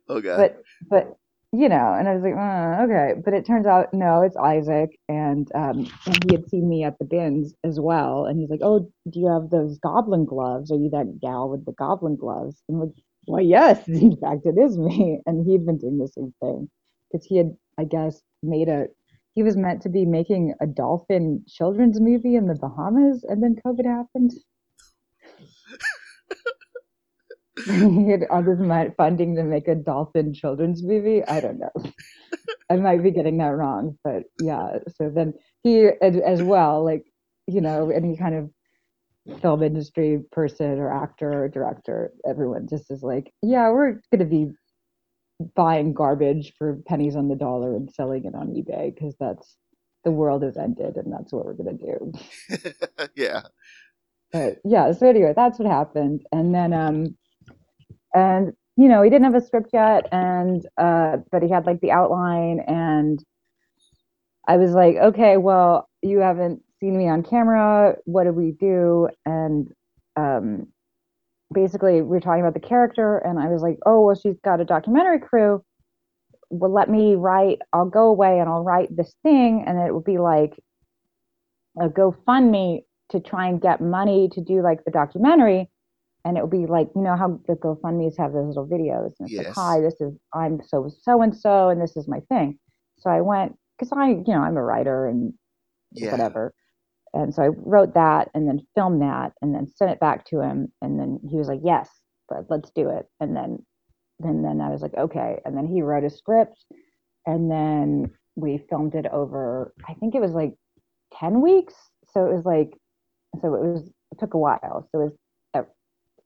Oh 0.10 0.20
god. 0.22 0.38
But 0.38 0.64
but 0.90 1.18
you 1.51 1.68
know, 1.68 1.94
and 1.98 2.08
I 2.08 2.13
was 2.13 2.24
like, 2.24 2.36
uh, 2.36 2.84
okay. 2.84 3.20
But 3.24 3.34
it 3.34 3.46
turns 3.46 3.65
out, 3.65 3.94
no, 3.94 4.22
it's 4.22 4.38
Isaac. 4.38 4.91
And, 5.08 5.48
um, 5.56 5.88
and 6.06 6.24
he 6.24 6.36
had 6.36 6.48
seen 6.50 6.70
me 6.70 6.84
at 6.84 7.00
the 7.00 7.06
bins 7.06 7.56
as 7.63 7.79
well. 7.79 8.25
And 8.25 8.39
he's 8.39 8.50
like, 8.51 8.62
oh, 8.63 8.91
do 9.10 9.20
you 9.20 9.27
have 9.27 9.50
those 9.50 9.79
goblin 9.79 10.25
gloves? 10.25 10.72
Are 10.72 10.77
you 10.77 10.89
that 10.91 11.20
gal 11.20 11.50
with 11.50 11.65
the 11.65 11.74
goblin 11.74 12.18
gloves? 12.18 12.62
And 12.70 12.75
I'm 12.77 12.88
like, 12.88 12.96
well, 13.27 13.41
yes, 13.41 13.79
in 13.88 14.15
fact, 14.18 14.46
it 14.46 14.60
is 14.60 14.77
me. 14.77 15.22
And 15.25 15.46
he'd 15.46 15.65
been 15.65 15.79
doing 15.79 15.98
the 15.98 16.08
same 16.08 16.34
thing 16.41 16.70
because 17.12 17.25
he 17.25 17.38
had, 17.38 17.56
I 17.79 17.86
guess, 17.86 18.22
made 18.44 18.70
a, 18.70 18.86
he 19.34 19.41
was 19.41 19.58
meant 19.58 19.82
to 19.84 19.89
be 19.89 20.06
making 20.06 20.53
a 20.62 20.68
dolphin 20.68 21.44
children's 21.48 22.00
movie 22.00 22.36
in 22.36 22.46
the 22.48 22.56
Bahamas. 22.56 23.24
And 23.24 23.41
then 23.41 23.56
COVID 23.65 23.86
happened. 23.86 24.34
all 28.30 28.44
this 28.44 28.60
mon- 28.60 28.94
funding 28.98 29.36
to 29.36 29.44
make 29.44 29.68
a 29.68 29.75
dolphin 29.75 30.34
children's 30.34 30.84
movie. 30.84 31.24
I 31.25 31.39
don't 31.39 31.60
know. 31.60 31.92
I 32.70 32.75
might 32.75 33.04
be 33.04 33.12
getting 33.12 33.38
that 33.38 33.56
wrong, 33.56 33.98
but 34.04 34.24
yeah. 34.42 34.78
So 34.98 35.10
then 35.13 35.34
he 35.63 35.89
as, 36.01 36.18
as 36.18 36.42
well, 36.44 36.84
like 36.84 37.06
you 37.48 37.62
know, 37.62 37.89
any 37.89 38.16
kind 38.18 38.36
of 38.36 39.42
film 39.42 39.63
industry 39.63 40.24
person 40.32 40.80
or 40.80 40.92
actor 40.92 41.44
or 41.44 41.50
director, 41.50 42.12
everyone 42.28 42.68
just 42.68 42.89
is 42.92 43.04
like, 43.04 43.32
yeah, 43.42 43.70
we're 43.70 44.00
gonna 44.12 44.25
be 44.25 44.51
buying 45.56 45.94
garbage 45.94 46.54
for 46.58 46.80
pennies 46.88 47.16
on 47.16 47.28
the 47.30 47.36
dollar 47.36 47.75
and 47.75 47.92
selling 47.92 48.25
it 48.25 48.36
on 48.36 48.50
eBay 48.50 48.94
because 48.94 49.16
that's 49.20 49.58
the 50.04 50.12
world 50.12 50.44
has 50.44 50.58
ended 50.58 50.96
and 50.96 51.12
that's 51.12 51.34
what 51.34 51.46
we're 51.46 51.54
gonna 51.54 51.74
do. 51.74 52.13
yeah. 53.16 53.42
But 54.32 54.60
yeah, 54.63 54.92
so 54.92 55.08
anyway, 55.10 55.34
that's 55.36 55.58
what 55.60 55.68
happened, 55.68 56.25
and 56.32 56.54
then 56.54 56.74
um 56.74 57.18
and 58.13 58.54
you 58.78 58.88
know 58.88 59.01
he 59.01 59.10
didn't 59.10 59.25
have 59.25 59.42
a 59.42 59.46
script 59.46 59.70
yet 59.74 60.08
and 60.12 60.66
uh 60.78 61.18
but 61.32 61.44
he 61.44 61.50
had 61.50 61.66
like 61.66 61.82
the 61.82 61.92
outline 61.92 62.60
and 62.68 63.24
i 64.48 64.58
was 64.58 64.72
like 64.72 64.96
okay 64.96 65.38
well 65.38 65.89
you 66.01 66.20
haven't 66.20 66.62
seen 66.80 66.98
me 66.98 67.08
on 67.08 67.24
camera. 67.24 67.96
What 68.06 68.24
do 68.24 68.32
we 68.32 68.51
do? 68.51 69.10
And 69.25 69.72
um 70.16 70.68
basically 71.54 72.01
we 72.01 72.18
are 72.18 72.22
talking 72.22 72.42
about 72.42 72.54
the 72.54 72.68
character 72.68 73.18
and 73.18 73.39
i 73.39 73.48
was 73.48 73.63
like 73.63 73.80
oh 73.86 74.01
well 74.01 74.16
she's 74.16 74.39
got 74.44 74.62
a 74.62 74.66
documentary 74.66 75.20
crew. 75.20 75.63
Well 76.50 76.72
let 76.72 76.89
me 76.89 77.16
write 77.16 77.60
i'll 77.74 77.89
go 77.89 78.08
away 78.08 78.39
and 78.39 78.50
i'll 78.50 78.63
write 78.63 78.96
this 78.96 79.13
thing 79.24 79.63
and 79.66 79.80
it 79.80 79.92
will 79.94 80.01
be 80.01 80.18
like 80.18 80.60
a 81.80 81.89
gofundme 81.89 82.84
to 83.10 83.20
try 83.20 83.48
and 83.48 83.62
get 83.62 83.82
money 83.82 84.30
to 84.34 84.42
do 84.42 84.62
like 84.62 84.84
the 84.86 84.92
documentary 84.92 85.70
and 86.26 86.38
it 86.38 86.42
would 86.42 86.52
be 86.52 86.68
like 86.68 86.90
you 86.96 87.02
know 87.02 87.16
how 87.16 87.40
the 87.48 87.56
GoFundmes 87.56 88.18
have 88.18 88.34
those 88.34 88.48
little 88.56 88.68
videos, 88.68 89.14
and 89.20 89.28
it's 89.30 89.38
Yes. 89.38 89.46
like, 89.48 89.50
"Hi, 89.56 89.82
this 89.82 90.00
is 90.02 90.18
I'm 90.34 90.62
so 90.64 90.90
so 90.90 91.22
and 91.22 91.36
so, 91.36 91.70
and 91.70 91.82
this 91.82 91.98
is 91.98 92.08
my 92.08 92.20
thing." 92.22 92.60
So 93.00 93.10
I 93.10 93.22
went 93.22 93.56
because 93.78 93.92
I 93.94 94.10
you 94.10 94.24
know 94.34 94.42
I'm 94.42 94.58
a 94.58 94.64
writer 94.64 95.08
and 95.08 95.34
Yeah. 95.92 96.12
whatever, 96.12 96.54
and 97.14 97.34
so 97.34 97.44
I 97.44 97.48
wrote 97.48 97.94
that 97.96 98.30
and 98.34 98.48
then 98.48 98.66
filmed 98.76 99.02
that 99.02 99.34
and 99.42 99.54
then 99.56 99.68
sent 99.68 99.92
it 99.92 100.00
back 100.00 100.26
to 100.28 100.42
him, 100.42 100.72
and 100.82 101.00
then 101.00 101.20
he 101.30 101.38
was 101.38 101.48
like, 101.48 101.62
"Yes, 101.64 101.90
but 102.30 102.46
let's 102.50 102.72
do 102.72 102.90
it." 102.90 103.08
And 103.20 103.36
then 103.36 103.66
and 104.22 104.44
then 104.46 104.62
I 104.62 104.70
was 104.72 104.82
like, 104.82 104.96
"Okay," 104.96 105.42
and 105.46 105.58
then 105.58 105.68
he 105.68 105.82
wrote 105.82 106.04
a 106.06 106.10
script, 106.10 106.66
and 107.26 107.52
then 107.52 108.12
we 108.36 108.58
filmed 108.70 108.96
it 108.96 109.08
over. 109.08 109.74
I 109.88 109.94
think 109.96 110.16
it 110.16 110.22
was 110.22 110.34
like 110.34 110.56
ten 111.14 111.42
weeks, 111.42 111.76
so 112.08 112.26
it 112.28 112.34
was 112.34 112.46
like 112.46 112.72
so 113.42 113.56
it 113.56 113.62
was 113.64 113.88
it 114.12 114.20
took 114.20 114.34
a 114.34 114.38
while. 114.40 114.88
So 114.92 115.02
it 115.02 115.04
was 115.06 115.14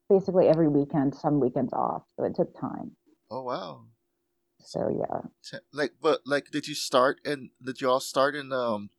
basically 0.09 0.47
every 0.47 0.67
weekend, 0.67 1.15
some 1.15 1.39
weekends 1.39 1.73
off. 1.73 2.03
So 2.17 2.25
it 2.25 2.35
took 2.35 2.57
time. 2.59 2.91
Oh 3.29 3.43
wow. 3.43 3.85
So 4.59 4.89
yeah. 4.89 5.59
Like, 5.73 5.93
but 6.01 6.21
like, 6.25 6.51
did 6.51 6.67
you 6.67 6.75
start 6.75 7.19
and 7.25 7.49
did 7.61 7.81
you 7.81 7.89
all 7.89 7.99
start 7.99 8.35
in 8.35 8.51
um 8.53 8.89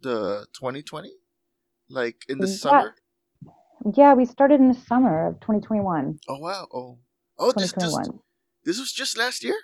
the 0.00 0.46
2020? 0.54 1.10
Like 1.88 2.24
in 2.28 2.38
the 2.38 2.46
Yeah. 2.46 2.52
summer? 2.54 2.94
Yeah, 3.94 4.14
we 4.14 4.24
started 4.24 4.60
in 4.60 4.68
the 4.68 4.74
summer 4.74 5.26
of 5.28 5.40
2021. 5.40 6.20
Oh 6.28 6.38
wow. 6.38 6.68
Oh. 6.72 6.98
Oh, 7.38 7.52
this, 7.52 7.72
this 7.72 7.96
this 8.64 8.78
was 8.78 8.92
just 8.92 9.16
last 9.16 9.42
year. 9.42 9.56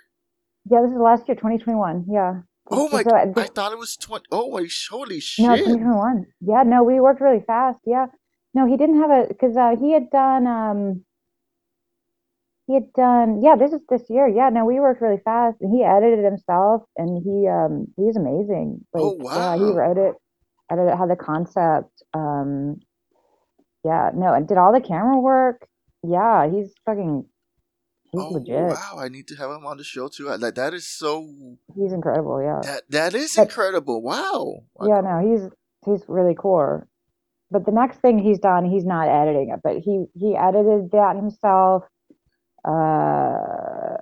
Yeah, 0.69 0.81
this 0.81 0.91
is 0.91 0.97
last 0.97 1.27
year, 1.27 1.35
2021. 1.35 2.05
Yeah. 2.09 2.41
Oh 2.69 2.89
my! 2.89 3.03
So, 3.03 3.11
uh, 3.15 3.31
I 3.37 3.43
thought 3.45 3.71
it 3.71 3.77
was 3.77 3.95
20. 3.95 4.25
Oh 4.31 4.49
my! 4.51 4.67
Holy 4.89 5.21
no, 5.37 5.55
2021. 5.55 6.25
Yeah, 6.41 6.63
no, 6.65 6.83
we 6.83 6.99
worked 6.99 7.21
really 7.21 7.43
fast. 7.45 7.79
Yeah. 7.85 8.07
No, 8.57 8.65
he 8.65 8.75
didn't 8.75 8.99
have 8.99 9.11
a 9.11 9.27
because 9.27 9.55
uh, 9.55 9.75
he 9.79 9.91
had 9.91 10.09
done 10.09 10.47
um 10.47 11.03
he 12.65 12.73
had 12.73 12.91
done 12.93 13.41
yeah 13.43 13.55
this 13.55 13.71
is 13.71 13.81
this 13.87 14.01
year 14.09 14.27
yeah 14.27 14.49
no 14.49 14.65
we 14.65 14.79
worked 14.79 14.99
really 14.99 15.21
fast 15.23 15.57
and 15.61 15.71
he 15.71 15.83
edited 15.83 16.19
it 16.19 16.25
himself 16.25 16.81
and 16.97 17.21
he 17.23 17.47
um 17.47 17.85
he's 17.95 18.17
amazing 18.17 18.83
like 18.93 19.03
Oh, 19.03 19.17
yeah 19.23 19.55
he 19.55 19.63
wrote 19.63 19.99
it 19.99 20.15
edited 20.71 20.97
had 20.97 21.09
the 21.09 21.15
concept 21.15 21.91
um 22.15 22.79
yeah 23.85 24.09
no 24.15 24.33
and 24.33 24.47
did 24.47 24.57
all 24.57 24.73
the 24.73 24.81
camera 24.81 25.19
work 25.19 25.67
yeah 26.03 26.49
he's 26.49 26.73
fucking 26.83 27.25
he's 28.11 28.21
oh 28.21 28.29
legit 28.29 28.69
wow! 28.71 28.95
I 28.97 29.07
need 29.07 29.27
to 29.27 29.35
have 29.35 29.51
him 29.51 29.65
on 29.67 29.77
the 29.77 29.83
show 29.83 30.07
too. 30.07 30.25
Like 30.35 30.55
that 30.55 30.73
is 30.73 30.87
so. 30.87 31.29
he's 31.75 31.93
incredible 31.93 32.41
yeah 32.41 32.61
That 32.63 32.83
that 32.89 33.13
is 33.13 33.35
But- 33.35 33.43
incredible. 33.49 34.01
Wow. 34.01 34.63
yeah 34.81 35.01
no 35.01 35.15
he's 35.29 35.47
he's 35.85 36.03
really 36.09 36.35
cool 36.35 36.83
but 37.51 37.65
the 37.65 37.71
next 37.71 37.99
thing 37.99 38.19
he's 38.19 38.39
done 38.39 38.65
he's 38.65 38.85
not 38.85 39.07
editing 39.07 39.49
it 39.53 39.59
but 39.63 39.77
he 39.77 40.05
he 40.15 40.35
edited 40.35 40.91
that 40.91 41.15
himself 41.15 41.83
uh 42.67 43.97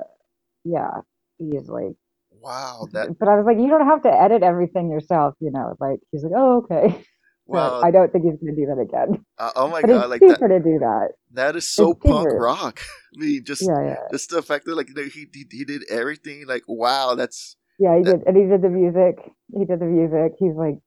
yeah 0.64 1.02
he's 1.38 1.68
like 1.68 1.96
Wow. 2.42 2.88
That 2.92 3.18
but 3.18 3.28
i 3.28 3.36
was 3.36 3.46
like 3.46 3.58
you 3.58 3.70
don't 3.70 3.88
have 3.88 4.04
to 4.04 4.10
edit 4.22 4.44
everything 4.44 4.92
yourself 4.92 5.34
you 5.40 5.50
know 5.52 5.76
like 5.80 6.00
he's 6.12 6.24
like 6.24 6.34
oh 6.36 6.58
okay 6.58 7.04
wow. 7.48 7.80
but 7.82 7.88
i 7.88 7.90
don't 7.92 8.12
think 8.12 8.24
he's 8.26 8.36
gonna 8.40 8.56
do 8.56 8.68
that 8.68 8.80
again 8.80 9.26
Uh, 9.40 9.52
oh 9.56 9.68
my 9.68 9.82
but 9.82 9.90
god! 9.90 10.02
it's 10.02 10.10
Like 10.12 10.22
that. 10.22 10.36
cheaper 10.36 10.48
to 10.50 10.60
do 10.60 10.78
that 10.80 11.10
That 11.34 11.56
is 11.56 11.68
so 11.68 11.92
it's 11.92 12.00
punk 12.04 12.28
cheaper. 12.30 12.40
rock. 12.40 12.82
I 13.16 13.20
mean, 13.20 13.44
just 13.44 13.62
yeah 13.64 13.82
yeah 13.84 13.96
just 14.12 14.30
the 14.30 14.42
fact 14.44 14.66
that 14.66 14.76
like 14.76 14.90
you 14.90 14.96
know, 14.96 15.04
he, 15.04 15.26
he 15.34 15.46
he 15.52 15.66
did 15.66 15.82
everything. 15.90 16.46
Like 16.48 16.64
wow, 16.68 17.16
that's 17.16 17.56
yeah 17.80 17.98
he 17.98 18.04
That- 18.04 18.20
did 18.20 18.28
and 18.28 18.38
he 18.38 18.44
did 18.46 18.62
the 18.62 18.70
music 18.70 19.16
he 19.58 19.66
did 19.66 19.80
the 19.80 19.86
music 19.86 20.34
he's 20.40 20.56
like 20.56 20.78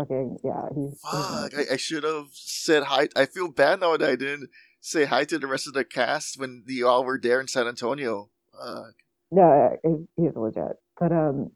fucking 0.00 0.38
yeah 0.44 0.68
he's, 0.74 1.00
he's 1.12 1.28
fuck. 1.28 1.28
amazing. 1.30 1.66
I, 1.70 1.74
I 1.74 1.76
should 1.76 2.04
have 2.04 2.28
said 2.32 2.84
hi. 2.84 3.08
I 3.16 3.26
feel 3.26 3.48
bad 3.50 3.80
now 3.80 3.96
that 3.96 4.08
I 4.08 4.16
didn't 4.16 4.50
say 4.80 5.04
hi 5.04 5.24
to 5.24 5.38
the 5.38 5.46
rest 5.46 5.66
of 5.66 5.74
the 5.74 5.84
cast 5.84 6.38
when 6.40 6.64
you 6.66 6.88
all 6.88 7.04
were 7.04 7.20
there 7.22 7.40
in 7.40 7.48
San 7.48 7.66
Antonio. 7.68 8.30
Fuck. 8.52 8.94
no 9.30 9.76
he's, 9.82 10.06
he's 10.16 10.36
legit 10.36 10.76
but 10.98 11.12
um 11.12 11.50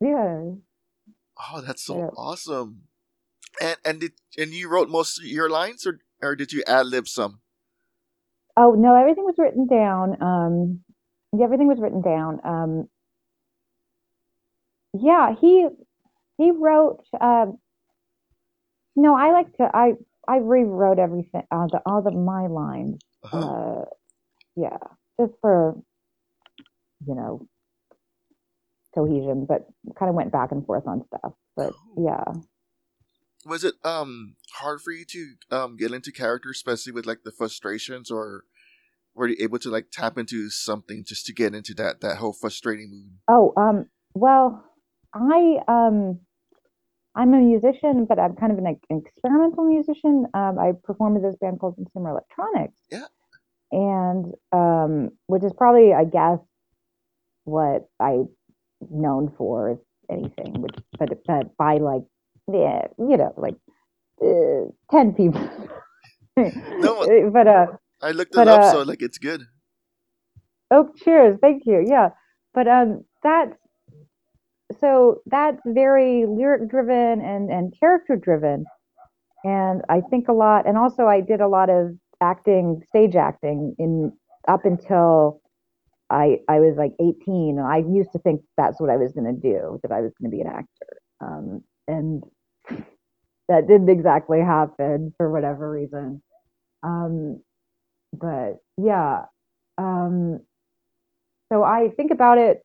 yeah 0.00 0.42
Oh, 1.54 1.60
that's 1.60 1.82
so 1.82 1.98
Yeah. 1.98 2.06
awesome. 2.16 2.82
And 3.60 3.76
and 3.84 4.00
did 4.00 4.12
and 4.38 4.52
you 4.52 4.68
wrote 4.68 4.88
most 4.90 5.18
of 5.18 5.24
your 5.24 5.48
lines, 5.50 5.86
or 5.86 5.98
or 6.22 6.36
did 6.36 6.52
you 6.52 6.62
ad 6.66 6.86
lib 6.86 7.08
some? 7.08 7.40
Oh 8.56 8.72
no, 8.78 8.94
everything 8.94 9.24
was 9.24 9.34
written 9.38 9.66
down. 9.66 10.22
Um, 10.22 10.80
yeah, 11.36 11.44
everything 11.44 11.68
was 11.68 11.78
written 11.80 12.02
down. 12.02 12.40
Um, 12.44 12.88
yeah, 14.94 15.34
he 15.40 15.68
he 16.38 16.50
wrote. 16.52 17.00
Um, 17.20 17.58
no, 18.96 19.14
I 19.16 19.32
like 19.32 19.56
to. 19.56 19.70
I 19.72 19.92
I 20.28 20.36
rewrote 20.38 20.98
everything. 20.98 21.42
Uh, 21.50 21.66
the 21.68 21.80
all 21.86 22.02
the 22.02 22.10
my 22.10 22.46
lines. 22.46 22.98
Uh-huh. 23.24 23.38
Uh, 23.38 23.84
yeah, 24.56 24.78
just 25.20 25.32
for 25.40 25.76
you 27.06 27.14
know 27.14 27.46
cohesion, 28.94 29.46
but 29.48 29.66
kind 29.98 30.08
of 30.10 30.14
went 30.14 30.32
back 30.32 30.52
and 30.52 30.64
forth 30.66 30.86
on 30.86 31.04
stuff. 31.06 31.32
But 31.56 31.72
yeah, 31.96 32.24
Was 33.44 33.64
it 33.64 33.74
um 33.84 34.36
hard 34.54 34.80
for 34.82 34.92
you 34.92 35.04
to 35.06 35.34
um 35.50 35.76
get 35.76 35.92
into 35.92 36.12
character, 36.12 36.50
especially 36.50 36.92
with 36.92 37.06
like 37.06 37.24
the 37.24 37.32
frustrations, 37.32 38.10
or 38.10 38.44
were 39.14 39.28
you 39.28 39.36
able 39.40 39.58
to 39.60 39.70
like 39.70 39.86
tap 39.92 40.18
into 40.18 40.50
something 40.50 41.04
just 41.04 41.26
to 41.26 41.32
get 41.32 41.54
into 41.54 41.74
that 41.74 42.00
that 42.00 42.18
whole 42.18 42.32
frustrating 42.32 42.90
mood? 42.90 43.18
Oh, 43.28 43.52
um, 43.56 43.86
well, 44.14 44.64
I 45.14 45.58
um 45.68 46.20
I'm 47.16 47.34
a 47.34 47.38
musician, 47.38 48.06
but 48.08 48.18
I'm 48.18 48.36
kind 48.36 48.52
of 48.52 48.58
an, 48.58 48.66
ex- 48.68 49.06
experimental 49.08 49.64
musician. 49.64 50.26
Um, 50.34 50.58
I 50.58 50.72
perform 50.84 51.14
with 51.14 51.22
this 51.24 51.36
band 51.40 51.60
called 51.60 51.76
Consumer 51.76 52.10
Electronics. 52.10 52.74
Yeah. 52.90 53.06
And 53.72 54.34
um, 54.52 55.10
which 55.26 55.44
is 55.44 55.52
probably, 55.56 55.94
I 55.94 56.04
guess, 56.04 56.38
what 57.44 57.88
I'm 58.00 58.28
known 58.90 59.32
for, 59.38 59.70
if 59.72 59.78
anything. 60.10 60.62
Which, 60.62 60.76
but 60.98 61.10
but 61.26 61.56
by 61.56 61.78
like, 61.78 62.04
yeah, 62.52 62.88
you 62.98 63.16
know, 63.16 63.34
like 63.36 63.56
uh, 64.22 64.70
ten 64.90 65.14
people. 65.14 65.48
No, 66.78 67.06
but 67.32 67.46
uh, 67.48 67.66
I 68.02 68.12
looked 68.12 68.36
it 68.36 68.36
But, 68.36 68.48
up, 68.48 68.62
uh, 68.62 68.72
so 68.72 68.82
like 68.82 69.02
it's 69.02 69.18
good. 69.18 69.42
Oh, 70.70 70.90
cheers. 71.04 71.38
Thank 71.40 71.64
you. 71.66 71.84
Yeah. 71.88 72.10
But 72.54 72.68
um 72.68 73.04
that's 73.22 73.56
so 74.82 75.22
that's 75.26 75.60
very 75.66 76.26
lyric 76.26 76.68
driven 76.68 77.20
and 77.22 77.50
and 77.50 77.74
character 77.78 78.16
driven. 78.16 78.66
And 79.44 79.82
I 79.88 80.00
think 80.10 80.28
a 80.28 80.32
lot 80.32 80.66
and 80.66 80.76
also 80.76 81.06
I 81.06 81.20
did 81.20 81.40
a 81.40 81.48
lot 81.48 81.70
of 81.70 81.92
acting, 82.20 82.82
stage 82.88 83.16
acting 83.16 83.74
in 83.78 84.12
up 84.48 84.64
until 84.64 85.40
I 86.10 86.40
I 86.48 86.60
was 86.60 86.76
like 86.76 86.92
18, 87.00 87.58
and 87.58 87.66
I 87.66 87.78
used 87.78 88.12
to 88.12 88.18
think 88.18 88.42
that's 88.56 88.80
what 88.80 88.90
I 88.90 88.96
was 88.96 89.12
going 89.12 89.34
to 89.34 89.40
do, 89.40 89.80
that 89.82 89.92
I 89.92 90.00
was 90.00 90.12
going 90.20 90.30
to 90.30 90.36
be 90.36 90.42
an 90.42 90.48
actor, 90.48 91.00
um, 91.20 91.64
and 91.88 92.22
that 93.48 93.66
didn't 93.66 93.88
exactly 93.88 94.40
happen 94.40 95.14
for 95.16 95.30
whatever 95.30 95.70
reason. 95.70 96.22
Um, 96.82 97.40
but 98.12 98.58
yeah, 98.76 99.22
um, 99.78 100.40
so 101.52 101.62
I 101.64 101.90
think 101.96 102.10
about 102.10 102.38
it. 102.38 102.62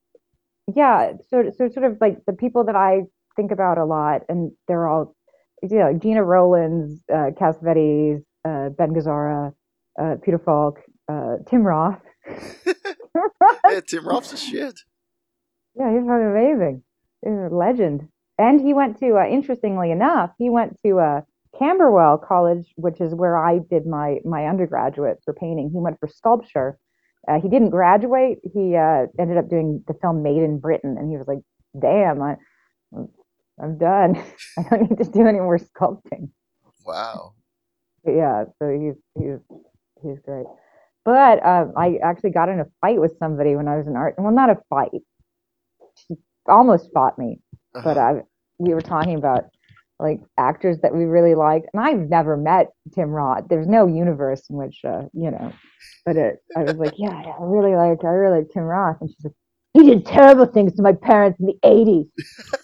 Yeah, 0.75 1.13
so 1.29 1.51
so 1.57 1.69
sort 1.69 1.85
of 1.85 1.97
like 2.01 2.25
the 2.25 2.33
people 2.33 2.65
that 2.65 2.75
I 2.75 3.03
think 3.35 3.51
about 3.51 3.77
a 3.77 3.85
lot, 3.85 4.23
and 4.27 4.51
they're 4.67 4.87
all, 4.87 5.15
you 5.63 5.77
know, 5.77 5.93
Gena 5.93 6.23
Rowlands, 6.23 7.03
uh, 7.11 7.31
Cassavetes, 7.39 8.21
uh, 8.43 8.69
Ben 8.69 8.93
Gazzara, 8.93 9.53
uh, 9.99 10.15
Peter 10.23 10.39
Falk, 10.39 10.79
uh, 11.09 11.37
Tim 11.49 11.63
Roth. 11.63 12.01
yeah, 13.69 13.79
Tim 13.87 14.07
Roth's 14.07 14.33
a 14.33 14.37
shit. 14.37 14.81
Yeah, 15.75 15.91
he's 15.91 16.05
fucking 16.07 16.31
amazing. 16.35 16.83
He's 17.23 17.33
a 17.33 17.55
legend. 17.55 18.07
And 18.39 18.59
he 18.61 18.73
went 18.73 18.99
to, 18.99 19.17
uh, 19.17 19.25
interestingly 19.25 19.91
enough, 19.91 20.31
he 20.37 20.49
went 20.49 20.77
to 20.85 20.99
uh, 20.99 21.21
Camberwell 21.57 22.17
College, 22.19 22.71
which 22.75 23.01
is 23.01 23.15
where 23.15 23.37
I 23.37 23.59
did 23.59 23.85
my 23.87 24.19
my 24.25 24.45
undergraduate 24.45 25.19
for 25.23 25.33
painting. 25.33 25.71
He 25.71 25.79
went 25.79 25.99
for 25.99 26.07
sculpture. 26.07 26.77
Uh, 27.27 27.41
he 27.41 27.49
didn't 27.49 27.71
graduate. 27.71 28.39
He 28.53 28.75
uh, 28.75 29.07
ended 29.19 29.37
up 29.37 29.49
doing 29.49 29.83
the 29.87 29.95
film 30.01 30.23
Made 30.23 30.43
in 30.43 30.59
Britain, 30.59 30.97
and 30.99 31.11
he 31.11 31.17
was 31.17 31.27
like, 31.27 31.39
"Damn, 31.79 32.21
I, 32.21 32.37
I'm 33.61 33.77
done. 33.77 34.23
I 34.59 34.63
don't 34.69 34.89
need 34.91 34.97
to 35.03 35.11
do 35.11 35.27
any 35.27 35.39
more 35.39 35.59
sculpting." 35.59 36.29
Wow. 36.85 37.33
But 38.05 38.11
yeah, 38.13 38.45
so 38.59 38.69
he's 38.71 38.95
he's 39.17 39.39
he's 40.03 40.19
great. 40.25 40.47
But 41.05 41.45
um, 41.45 41.73
I 41.77 41.97
actually 42.03 42.31
got 42.31 42.49
in 42.49 42.59
a 42.59 42.67
fight 42.81 42.99
with 43.01 43.17
somebody 43.19 43.55
when 43.55 43.67
I 43.67 43.77
was 43.77 43.87
in 43.87 43.95
art. 43.95 44.15
Well, 44.17 44.33
not 44.33 44.49
a 44.51 44.57
fight. 44.69 44.91
She 46.07 46.15
almost 46.47 46.91
fought 46.93 47.17
me, 47.19 47.39
but 47.83 47.97
Uh-huh. 47.97 47.99
I 47.99 48.23
we 48.59 48.73
were 48.73 48.81
talking 48.81 49.15
about 49.17 49.45
like 49.99 50.19
actors 50.37 50.79
that 50.81 50.95
we 50.95 51.05
really 51.05 51.35
like, 51.35 51.63
and 51.73 51.81
I've 51.83 52.09
never 52.09 52.37
met 52.37 52.67
Tim 52.93 53.09
Roth. 53.09 53.45
There's 53.49 53.67
no 53.67 53.87
universe 53.87 54.43
in 54.49 54.57
which 54.57 54.79
uh, 54.85 55.03
you 55.13 55.31
know. 55.31 55.53
But 56.05 56.17
it, 56.17 56.37
I 56.55 56.63
was 56.63 56.77
like, 56.77 56.93
yeah, 56.97 57.09
I 57.11 57.35
really 57.41 57.75
like 57.75 58.03
I 58.03 58.09
really 58.09 58.39
like 58.39 58.51
Tim 58.53 58.63
Roth, 58.63 58.97
and 59.01 59.09
she's 59.09 59.25
like, 59.25 59.33
he 59.73 59.83
did 59.89 60.05
terrible 60.05 60.45
things 60.45 60.73
to 60.75 60.81
my 60.83 60.93
parents 60.93 61.39
in 61.39 61.47
the 61.47 61.57
'80s, 61.65 62.09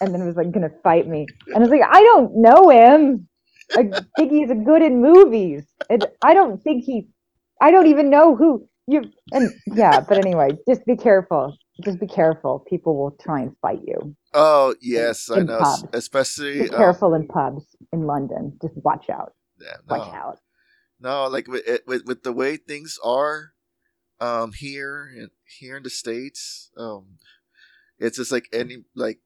and 0.02 0.14
then 0.14 0.26
was 0.26 0.36
like 0.36 0.52
gonna 0.52 0.72
fight 0.84 1.08
me, 1.08 1.28
and 1.48 1.58
I 1.58 1.60
was 1.60 1.70
like, 1.70 1.82
I 1.90 2.02
don't 2.02 2.38
know 2.38 2.70
him. 2.70 3.28
I 3.76 3.90
think 4.18 4.32
he's 4.32 4.50
good 4.66 4.82
in 4.84 5.02
movies, 5.02 5.66
and 5.90 6.06
I 6.24 6.34
don't 6.34 6.62
think 6.64 6.84
he. 6.84 7.08
I 7.62 7.72
don't 7.72 7.88
even 7.88 8.10
know 8.10 8.36
who 8.36 8.68
you. 8.88 9.04
And 9.32 9.52
yeah, 9.68 10.02
but 10.02 10.18
anyway, 10.20 10.50
just 10.68 10.86
be 10.86 10.98
careful. 10.98 11.58
Just 11.82 12.00
be 12.00 12.08
careful. 12.08 12.60
People 12.70 12.98
will 12.98 13.12
try 13.12 13.42
and 13.42 13.56
fight 13.62 13.82
you. 13.86 14.16
Oh 14.34 14.76
yes, 14.82 15.30
I 15.30 15.40
In 15.40 15.48
know. 15.48 15.58
pubs. 15.60 15.86
Especially 15.94 16.62
Be 16.64 16.70
um, 16.70 16.78
careful 16.78 17.14
in 17.16 17.28
pubs 17.28 17.66
in 17.92 18.06
London. 18.06 18.58
Just 18.62 18.76
watch 18.84 19.10
out. 19.10 19.34
yeah, 19.60 19.78
Watch 19.90 20.08
no. 20.08 20.14
out. 20.14 20.38
No, 21.00 21.28
like 21.28 21.48
with, 21.48 21.64
with 21.88 22.06
with 22.06 22.24
the 22.24 22.32
way 22.32 22.58
things 22.58 22.98
are, 23.04 23.54
um, 24.20 24.54
here 24.54 25.10
in 25.16 25.30
here 25.60 25.78
in 25.78 25.84
the 25.84 25.90
states, 25.90 26.72
um, 26.78 27.18
it's 28.00 28.18
just 28.18 28.32
like 28.32 28.48
any 28.54 28.84
like, 28.96 29.20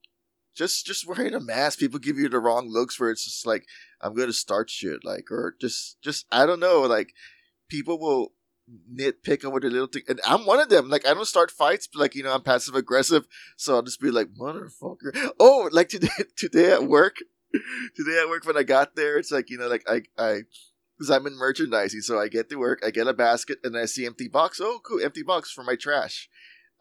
just 0.55 0.85
just 0.85 1.07
wearing 1.07 1.33
a 1.35 1.39
mask, 1.39 1.79
people 1.79 1.99
give 1.99 2.17
you 2.17 2.29
the 2.29 2.39
wrong 2.39 2.69
looks 2.69 2.99
where 2.99 3.11
it's 3.11 3.25
just 3.25 3.45
like 3.45 3.65
I'm 4.01 4.15
gonna 4.15 4.33
start 4.33 4.69
shit, 4.69 5.03
like 5.03 5.31
or 5.31 5.55
just 5.59 6.01
just 6.01 6.25
I 6.31 6.45
don't 6.45 6.59
know, 6.61 6.81
like 6.81 7.13
people 7.69 7.99
will 7.99 8.33
nitpick 8.93 9.45
over 9.45 9.59
the 9.59 9.69
little 9.69 9.87
thing, 9.87 10.03
and 10.07 10.19
I'm 10.25 10.45
one 10.45 10.59
of 10.59 10.69
them. 10.69 10.89
Like 10.89 11.07
I 11.07 11.13
don't 11.13 11.25
start 11.25 11.51
fights, 11.51 11.87
but 11.87 11.99
like 11.99 12.15
you 12.15 12.23
know 12.23 12.33
I'm 12.33 12.41
passive 12.41 12.75
aggressive, 12.75 13.27
so 13.55 13.75
I'll 13.75 13.81
just 13.81 14.01
be 14.01 14.11
like 14.11 14.29
motherfucker. 14.39 15.31
Oh, 15.39 15.69
like 15.71 15.89
today 15.89 16.09
today 16.35 16.71
at 16.71 16.83
work, 16.83 17.17
today 17.95 18.19
at 18.21 18.29
work 18.29 18.45
when 18.45 18.57
I 18.57 18.63
got 18.63 18.95
there, 18.95 19.17
it's 19.17 19.31
like 19.31 19.49
you 19.49 19.57
know 19.57 19.67
like 19.67 19.83
I 19.87 20.03
I 20.17 20.41
because 20.97 21.09
I'm 21.09 21.27
in 21.27 21.37
merchandising. 21.37 22.01
So 22.01 22.19
I 22.19 22.27
get 22.27 22.49
to 22.49 22.57
work, 22.57 22.81
I 22.85 22.89
get 22.89 23.07
a 23.07 23.13
basket, 23.13 23.59
and 23.63 23.77
I 23.77 23.85
see 23.85 24.05
empty 24.05 24.27
box. 24.27 24.59
Oh, 24.61 24.79
cool, 24.83 25.01
empty 25.03 25.23
box 25.23 25.51
for 25.51 25.63
my 25.63 25.75
trash. 25.75 26.29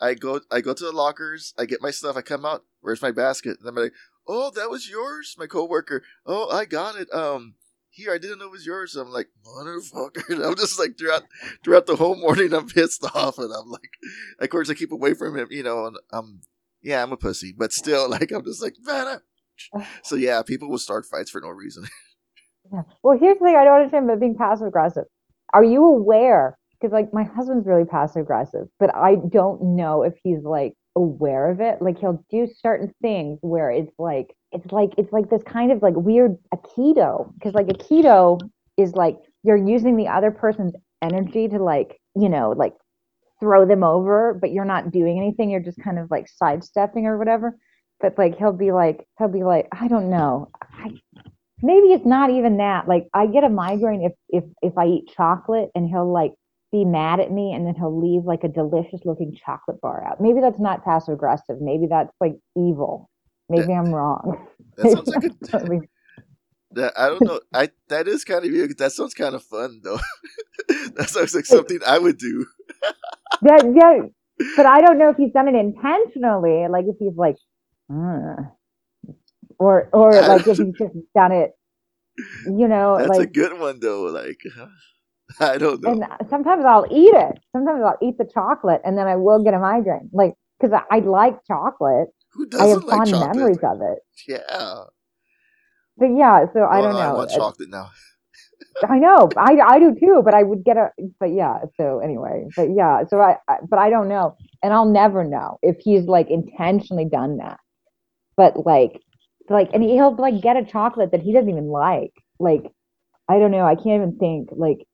I 0.01 0.14
go, 0.14 0.40
I 0.51 0.61
go 0.61 0.75
to 0.75 0.85
the 0.85 0.92
lockers, 0.92 1.55
I 1.59 1.64
get 1.64 1.81
my 1.81 1.90
stuff, 1.90 2.16
I 2.16 2.22
come 2.22 2.44
out. 2.44 2.64
Where's 2.81 3.03
my 3.03 3.12
basket? 3.12 3.59
And 3.61 3.68
I'm 3.68 3.75
like, 3.75 3.92
oh, 4.29 4.51
that 4.55 4.70
was 4.70 4.90
yours, 4.90 5.35
my 5.38 5.46
coworker. 5.46 6.03
Oh, 6.27 6.51
I 6.51 6.64
got 6.64 6.96
it. 6.96 7.12
Um, 7.12 7.55
here, 7.96 8.12
I 8.12 8.18
didn't 8.18 8.38
know 8.38 8.46
it 8.46 8.52
was 8.52 8.66
yours. 8.66 8.94
I'm 8.94 9.11
like, 9.11 9.28
motherfucker. 9.44 10.28
And 10.28 10.42
I'm 10.42 10.54
just 10.54 10.78
like 10.78 10.98
throughout 10.98 11.22
throughout 11.64 11.87
the 11.87 11.96
whole 11.96 12.14
morning, 12.16 12.52
I'm 12.52 12.68
pissed 12.68 13.04
off, 13.14 13.38
and 13.38 13.52
I'm 13.52 13.70
like, 13.70 13.90
of 14.38 14.48
course, 14.50 14.70
I 14.70 14.74
keep 14.74 14.92
away 14.92 15.14
from 15.14 15.37
him, 15.37 15.48
you 15.50 15.62
know. 15.62 15.87
And 15.87 15.96
I'm, 16.12 16.40
yeah, 16.82 17.02
I'm 17.02 17.12
a 17.12 17.16
pussy, 17.16 17.54
but 17.56 17.72
still, 17.72 18.09
like, 18.16 18.30
I'm 18.30 18.44
just 18.44 18.62
like, 18.62 18.74
man. 18.85 19.18
I-" 19.74 19.87
So 20.02 20.16
yeah, 20.16 20.42
people 20.42 20.68
will 20.68 20.78
start 20.78 21.06
fights 21.06 21.30
for 21.30 21.40
no 21.40 21.48
reason. 21.48 21.85
Yeah. 22.72 22.82
Well, 23.04 23.16
here's 23.16 23.38
the 23.38 23.44
thing 23.44 23.54
I 23.54 23.62
don't 23.62 23.76
understand 23.76 24.06
about 24.06 24.18
being 24.18 24.35
passive 24.37 24.66
aggressive. 24.66 25.04
Are 25.54 25.62
you 25.62 25.85
aware? 25.85 26.59
Because 26.72 26.92
like 26.92 27.14
my 27.14 27.22
husband's 27.22 27.64
really 27.64 27.85
passive 27.85 28.22
aggressive, 28.22 28.66
but 28.80 28.92
I 28.92 29.14
don't 29.30 29.76
know 29.76 30.02
if 30.02 30.14
he's 30.24 30.42
like 30.42 30.74
aware 30.96 31.50
of 31.50 31.61
it. 31.61 31.80
Like 31.80 31.98
he'll 31.98 32.24
do 32.30 32.48
certain 32.61 32.92
things 33.00 33.38
where 33.42 33.70
it's 33.70 33.92
like 33.98 34.35
it's 34.50 34.72
like 34.72 34.90
it's 34.98 35.12
like 35.12 35.30
this 35.30 35.42
kind 35.44 35.70
of 35.70 35.82
like 35.82 35.94
weird 35.94 36.37
aikido. 36.52 37.32
Because 37.35 37.54
like 37.54 37.66
aikido 37.66 38.40
is 38.76 38.94
like 38.94 39.18
you're 39.42 39.56
using 39.56 39.96
the 39.96 40.09
other 40.09 40.30
person's 40.30 40.74
energy 41.02 41.46
to 41.48 41.62
like 41.62 42.00
you 42.16 42.28
know 42.28 42.54
like 42.56 42.74
throw 43.38 43.66
them 43.66 43.85
over, 43.85 44.35
but 44.35 44.50
you're 44.50 44.64
not 44.64 44.90
doing 44.90 45.18
anything. 45.18 45.50
You're 45.50 45.61
just 45.61 45.80
kind 45.82 45.98
of 45.98 46.11
like 46.11 46.26
sidestepping 46.28 47.06
or 47.06 47.18
whatever. 47.18 47.56
But 48.00 48.18
like 48.18 48.37
he'll 48.38 48.52
be 48.52 48.72
like 48.72 49.06
he'll 49.18 49.28
be 49.28 49.44
like 49.44 49.68
I 49.72 49.88
don't 49.88 50.11
know. 50.11 50.50
I 50.72 50.90
maybe 51.62 51.88
it's 51.88 52.06
not 52.06 52.30
even 52.30 52.56
that. 52.59 52.88
Like 52.88 53.09
I 53.14 53.26
get 53.26 53.44
a 53.44 53.50
migraine 53.50 54.02
if 54.02 54.12
if 54.28 54.44
if 54.62 54.78
I 54.78 54.87
eat 54.87 55.12
chocolate 55.14 55.70
and 55.74 55.87
he'll 55.88 56.11
like 56.11 56.32
be 56.72 56.85
mad 56.85 57.20
at 57.20 57.31
me 57.31 57.52
and 57.52 57.66
then 57.66 57.74
he'll 57.74 57.98
leave 57.98 58.24
like 58.24 58.44
a 58.44 58.48
delicious 58.48 59.00
looking 59.05 59.37
chocolate 59.44 59.81
bar 59.81 60.05
out. 60.05 60.20
Maybe 60.20 60.40
that's 60.40 60.59
not 60.59 60.85
passive 60.85 61.14
aggressive. 61.14 61.61
Maybe 61.61 61.87
that's 61.88 62.12
like 62.20 62.35
evil. 62.57 63.11
Maybe 63.48 63.72
I'm 63.72 63.92
wrong. 63.92 64.46
That 64.76 64.92
sounds 64.92 65.09
like 65.09 65.24
a 65.24 65.31
Totally. 65.46 65.81
That 66.72 66.92
I 66.98 67.09
don't 67.09 67.22
know. 67.22 67.40
I 67.55 67.70
that 67.88 68.07
is 68.07 68.24
kind 68.24 68.44
of 68.44 68.50
weird. 68.50 68.76
That 68.76 68.92
sounds 68.92 69.14
kind 69.14 69.35
of 69.35 69.42
fun 69.42 69.81
though. 69.83 69.98
that 70.96 71.09
sounds 71.09 71.35
like 71.35 71.46
something 71.46 71.79
I 71.87 71.98
would 71.98 72.18
do. 72.18 72.44
That, 73.40 73.64
yeah, 73.74 74.46
but 74.55 74.66
I 74.66 74.83
don't 74.83 74.98
know 74.98 75.09
if 75.09 75.16
he's 75.16 75.33
done 75.33 75.48
it 75.48 75.55
intentionally. 75.55 76.66
Like 76.68 76.85
if 76.87 76.96
he's 76.98 77.16
like, 77.16 77.37
"Uh," 77.90 78.37
or 79.59 79.88
or 79.94 80.12
like 80.12 80.46
if 80.46 80.59
he's 80.59 80.74
just 80.76 80.94
done 81.14 81.33
it, 81.33 81.52
you 82.44 82.68
know, 82.68 82.98
That's 82.98 83.18
a 83.18 83.26
good 83.26 83.59
one 83.59 83.81
though. 83.81 84.02
Like 84.02 84.40
I 85.41 85.59
don't 85.59 85.83
know. 85.83 85.95
And 85.95 86.05
sometimes 86.29 86.65
I'll 86.65 86.87
eat 86.91 87.15
it. 87.15 87.39
Sometimes 87.53 87.83
I'll 87.83 87.99
eat 88.03 88.19
the 88.19 88.25
chocolate, 88.33 88.83
and 88.85 88.99
then 88.99 89.07
I 89.07 89.17
will 89.17 89.43
get 89.43 89.55
a 89.55 89.59
migraine. 89.59 90.11
Like 90.12 90.35
because 90.61 90.73
I, 90.91 90.97
I 90.97 91.01
like 91.01 91.45
chocolate. 91.47 92.09
Who 92.35 92.47
I 92.59 92.67
have 92.69 92.79
doesn't 92.79 92.87
like 92.87 93.05
fond 93.05 93.05
chocolate? 93.05 93.21
memories 93.21 93.61
of 93.62 93.81
it. 93.83 93.99
Yeah. 94.29 94.85
But 95.99 96.07
yeah, 96.17 96.47
so 96.53 96.65
I 96.65 96.81
Oh, 96.81 96.83
don't 96.83 96.97
know. 96.97 97.03
I 97.03 97.09
want 97.09 97.31
chocolate 97.31 97.71
now. 97.71 97.91
I 98.89 98.99
know. 98.99 99.33
I 99.37 99.59
I 99.61 99.79
do 99.79 99.95
too, 99.99 100.23
but 100.25 100.35
I 100.35 100.43
would 100.43 100.65
get 100.65 100.77
a 100.77 100.91
but 101.19 101.33
yeah, 101.33 101.61
so 101.77 102.01
anyway. 102.01 102.47
But 102.55 102.69
yeah, 102.75 103.05
so 103.09 103.21
I, 103.21 103.37
I 103.49 103.59
but 103.69 103.79
I 103.79 103.91
don't 103.91 104.09
know. 104.09 104.37
And 104.62 104.73
I'll 104.73 104.87
never 104.91 105.25
know 105.25 105.59
if 105.62 105.79
he's 105.81 106.05
like 106.05 106.31
intentionally 106.31 107.07
done 107.07 107.39
that. 107.39 107.59
But 108.37 108.67
like 108.67 109.01
like 109.51 109.71
and 109.75 109.83
he'll 109.83 110.15
like 110.17 110.41
get 110.43 110.57
a 110.57 110.65
chocolate 110.65 111.12
that 111.12 111.23
he 111.23 111.33
doesn't 111.35 111.51
even 111.51 111.69
like. 111.69 112.12
Like 112.41 112.73
I 113.29 113.39
don't 113.39 113.53
know, 113.53 113.67
I 113.67 113.77
can't 113.77 114.03
even 114.03 114.19
think 114.19 114.51
like 114.53 114.87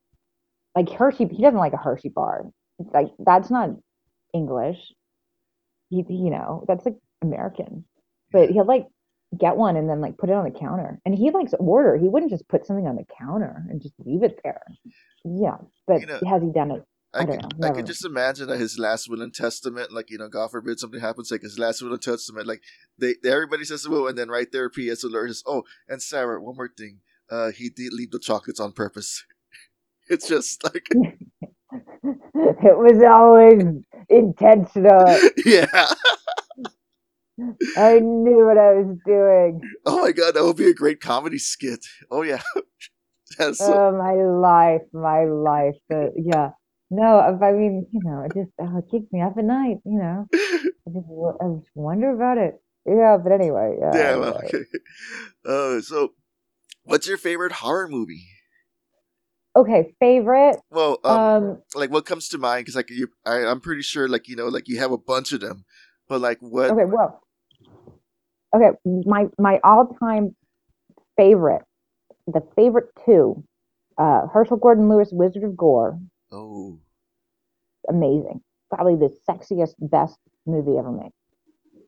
like 0.74 0.90
Hershey 0.90 1.26
he 1.26 1.42
doesn't 1.42 1.58
like 1.58 1.72
a 1.72 1.78
Hershey 1.78 2.08
bar. 2.08 2.44
Like 2.92 3.08
that's 3.18 3.50
not 3.50 3.70
English. 4.35 4.78
He 5.90 6.04
you 6.08 6.30
know, 6.30 6.64
that's 6.68 6.85
like 6.85 6.96
American. 7.22 7.85
But 8.32 8.50
he'll 8.50 8.66
like 8.66 8.87
get 9.38 9.56
one 9.56 9.76
and 9.76 9.88
then 9.88 10.00
like 10.00 10.18
put 10.18 10.30
it 10.30 10.35
on 10.35 10.44
the 10.44 10.58
counter. 10.58 10.98
And 11.04 11.14
he 11.14 11.30
likes 11.30 11.54
order. 11.58 11.96
He 11.96 12.08
wouldn't 12.08 12.30
just 12.30 12.48
put 12.48 12.66
something 12.66 12.87
on 12.87 12.96
the 12.96 13.04
counter 13.18 13.64
and 13.68 13.80
just 13.80 13.94
leave 13.98 14.22
it 14.22 14.40
there. 14.44 14.62
Yeah, 15.24 15.58
but 15.87 16.00
You 16.00 16.06
know, 16.06 16.20
has 16.26 16.42
he 16.42 16.50
done 16.50 16.70
it? 16.72 16.85
I, 17.14 17.20
I 17.20 17.24
don't 17.26 17.40
could, 17.40 17.58
know, 17.58 17.68
I 17.68 17.70
could 17.70 17.87
just 17.87 18.04
imagine 18.06 18.48
that 18.48 18.58
his 18.58 18.78
last 18.78 19.08
will 19.08 19.20
and 19.20 19.35
testament, 19.35 19.92
like 19.92 20.11
you 20.11 20.18
know, 20.18 20.28
God 20.28 20.50
forbid 20.50 20.80
something 20.80 21.00
happens, 21.00 21.30
like 21.30 21.42
his 21.42 21.58
last 21.58 21.82
will 21.82 21.92
and 21.92 22.00
testament, 22.00 22.46
like 22.46 22.62
they, 22.98 23.14
everybody 23.24 23.64
says 23.64 23.82
the 23.82 23.90
will, 23.90 24.08
and 24.08 24.16
then 24.16 24.30
right 24.30 24.50
there, 24.50 24.70
P.S. 24.70 25.04
alert 25.04 25.28
is, 25.30 25.42
oh, 25.46 25.64
and 25.88 26.02
Sarah, 26.02 26.42
one 26.42 26.56
more 26.56 26.70
thing, 26.74 27.00
uh, 27.30 27.50
he 27.50 27.68
did 27.68 27.92
leave 27.92 28.12
the 28.12 28.18
chocolates 28.18 28.61
on 28.61 28.72
purpose. 28.72 29.24
It's 30.12 30.29
just 30.29 30.62
like, 30.64 30.87
it 30.92 32.79
was 32.79 33.03
always 33.03 33.64
intentional. 34.09 35.18
yeah. 35.44 35.92
I 37.77 37.98
knew 37.98 38.44
what 38.46 38.59
I 38.59 38.75
was 38.75 38.96
doing. 39.07 39.61
Oh 39.87 40.03
my 40.03 40.12
god, 40.12 40.35
that 40.35 40.44
would 40.44 40.57
be 40.57 40.68
a 40.68 40.75
great 40.75 41.01
comedy 41.01 41.38
skit. 41.38 41.85
Oh 42.11 42.22
yeah. 42.22 42.42
That's 43.38 43.59
so, 43.59 43.72
Oh, 43.72 43.92
my 43.96 44.12
life, 44.12 44.83
my 44.92 45.25
life. 45.25 45.75
But 45.88 46.12
yeah, 46.16 46.51
No, 46.90 47.18
I 47.20 47.53
mean, 47.53 47.87
you 47.90 48.01
know, 48.05 48.25
it 48.27 48.33
just 48.35 48.51
oh, 48.61 48.79
it 48.79 48.85
keeps 48.90 49.11
me 49.12 49.22
up 49.22 49.38
at 49.38 49.44
night. 49.44 49.79
You 49.85 49.98
know, 49.98 50.27
I 50.35 50.90
just 50.92 51.07
I 51.40 51.46
just 51.59 51.70
wonder 51.75 52.11
about 52.14 52.38
it. 52.38 52.61
Yeah, 52.87 53.16
but 53.22 53.33
anyway, 53.33 53.77
yeah. 53.81 53.90
Damn. 53.92 54.22
anyway. 54.22 54.40
Okay. 54.48 54.64
Uh, 55.46 55.81
so, 55.81 56.12
what's 56.85 57.09
your 57.09 57.16
favorite 57.16 57.53
horror 57.53 57.88
movie? 57.88 58.27
Okay, 59.54 59.94
favorite. 60.00 60.56
Well, 60.70 60.98
um, 61.04 61.18
Um, 61.18 61.62
like 61.74 61.90
what 61.90 62.06
comes 62.06 62.28
to 62.28 62.38
mind? 62.38 62.62
Because 62.64 62.76
like 62.76 62.90
you, 62.90 63.08
I, 63.26 63.44
I'm 63.44 63.60
pretty 63.60 63.82
sure 63.82 64.08
like 64.08 64.28
you 64.28 64.36
know 64.36 64.48
like 64.48 64.68
you 64.68 64.78
have 64.78 64.92
a 64.92 64.98
bunch 64.98 65.32
of 65.32 65.40
them, 65.40 65.64
but 66.08 66.20
like 66.20 66.38
what? 66.40 66.70
okay, 66.70 66.84
well, 66.86 67.20
okay, 68.56 68.70
my 68.84 69.26
my 69.38 69.60
all 69.62 69.86
time 70.00 70.34
favorite, 71.18 71.62
the 72.26 72.40
favorite 72.56 72.88
two, 73.04 73.44
uh, 73.98 74.26
Herschell 74.32 74.56
Gordon 74.56 74.88
Lewis, 74.88 75.10
Wizard 75.12 75.44
of 75.44 75.54
Gore, 75.56 75.98
Oh, 76.30 76.78
amazing, 77.90 78.40
probably 78.70 78.96
the 78.96 79.14
sexiest, 79.28 79.74
best 79.80 80.18
movie 80.46 80.78
ever 80.78 80.90
made. 80.90 81.12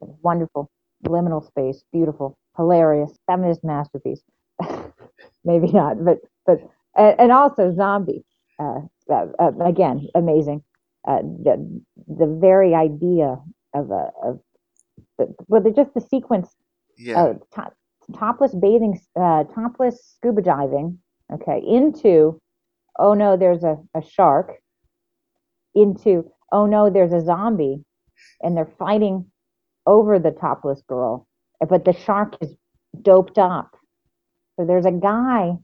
Wonderful, 0.00 0.70
liminal 1.06 1.46
space, 1.46 1.82
beautiful, 1.92 2.36
hilarious, 2.58 3.12
feminist 3.26 3.64
masterpiece. 3.64 4.20
Maybe 5.44 5.68
not, 5.72 6.04
but 6.04 6.18
but 6.46 6.60
and, 6.96 7.20
and 7.20 7.32
also 7.32 7.74
zombie. 7.74 8.24
Uh, 8.58 8.80
uh, 9.10 9.26
uh, 9.38 9.52
again, 9.64 10.06
amazing. 10.14 10.62
Uh, 11.06 11.20
the 11.22 11.82
the 12.06 12.26
very 12.26 12.74
idea 12.74 13.36
of 13.74 13.90
a 13.90 14.10
of 14.22 14.40
the, 15.18 15.34
well, 15.48 15.62
just 15.74 15.94
the 15.94 16.00
sequence 16.00 16.54
yeah. 16.96 17.34
top, 17.54 17.74
topless 18.16 18.54
bathing, 18.54 19.00
uh, 19.16 19.44
topless 19.44 20.14
scuba 20.16 20.42
diving, 20.42 20.98
okay, 21.32 21.62
into, 21.66 22.40
oh 22.98 23.14
no, 23.14 23.36
there's 23.36 23.64
a, 23.64 23.76
a 23.94 24.02
shark, 24.02 24.54
into, 25.74 26.30
oh 26.52 26.66
no, 26.66 26.90
there's 26.90 27.12
a 27.12 27.24
zombie, 27.24 27.84
and 28.42 28.56
they're 28.56 28.72
fighting 28.78 29.26
over 29.86 30.18
the 30.18 30.30
topless 30.30 30.82
girl, 30.88 31.26
but 31.68 31.84
the 31.84 31.92
shark 31.92 32.36
is 32.40 32.54
doped 33.00 33.38
up. 33.38 33.76
So 34.56 34.64
there's 34.64 34.86
a 34.86 34.92
guy 34.92 35.58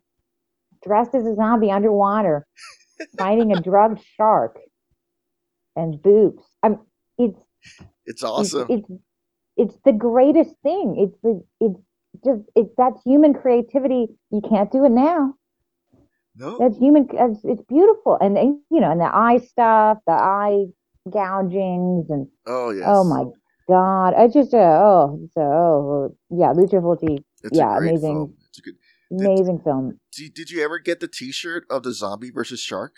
dressed 0.85 1.14
as 1.14 1.27
a 1.27 1.35
zombie 1.35 1.71
underwater 1.71 2.47
fighting 3.19 3.53
a 3.53 3.61
drugged 3.61 4.01
shark 4.16 4.59
and 5.77 6.01
boobs. 6.03 6.43
I'm, 6.62 6.81
it's 7.19 7.38
it's 7.62 7.88
it's, 8.07 8.25
awesome. 8.25 8.66
it's 8.71 8.88
it's 9.57 9.77
the 9.85 9.93
greatest 9.93 10.55
thing. 10.62 10.97
It's 10.99 11.19
the 11.23 11.43
it's 11.61 11.81
just 12.25 12.43
it's 12.57 12.71
that's 12.77 13.03
human 13.05 13.35
creativity. 13.35 14.09
You 14.31 14.43
can't 14.49 14.71
do 14.73 14.85
it 14.85 14.90
now. 14.90 15.35
no. 16.37 16.59
That's 16.59 16.77
human. 16.79 17.09
It's, 17.12 17.40
it's 17.45 17.62
beautiful, 17.69 18.19
and, 18.21 18.37
and 18.38 18.59
you 18.71 18.81
know, 18.81 18.90
and 18.90 19.01
the 19.01 19.11
eye 19.14 19.38
stuff, 19.38 19.99
the 20.07 20.12
eye 20.12 20.64
gougings, 21.11 22.11
and 22.11 22.27
Oh 22.47 22.71
yes. 22.71 22.85
oh 22.87 23.05
my 23.05 23.25
god, 23.69 24.14
I 24.14 24.29
just 24.29 24.55
uh, 24.55 24.59
oh 24.59 25.29
so 25.35 25.40
oh 25.40 26.16
yeah, 26.31 26.53
Lucio 26.53 26.81
Fulci, 26.81 27.23
It's 27.45 27.57
yeah, 27.59 27.77
amazing, 27.77 28.14
film. 28.14 28.35
It's 28.49 28.59
a 28.59 28.62
good. 28.62 28.75
Amazing 29.11 29.61
film. 29.64 29.99
Did, 30.16 30.35
did 30.35 30.51
you 30.51 30.62
ever 30.62 30.79
get 30.79 31.01
the 31.01 31.09
T-shirt 31.09 31.64
of 31.68 31.83
the 31.83 31.92
zombie 31.92 32.31
versus 32.31 32.61
shark? 32.61 32.94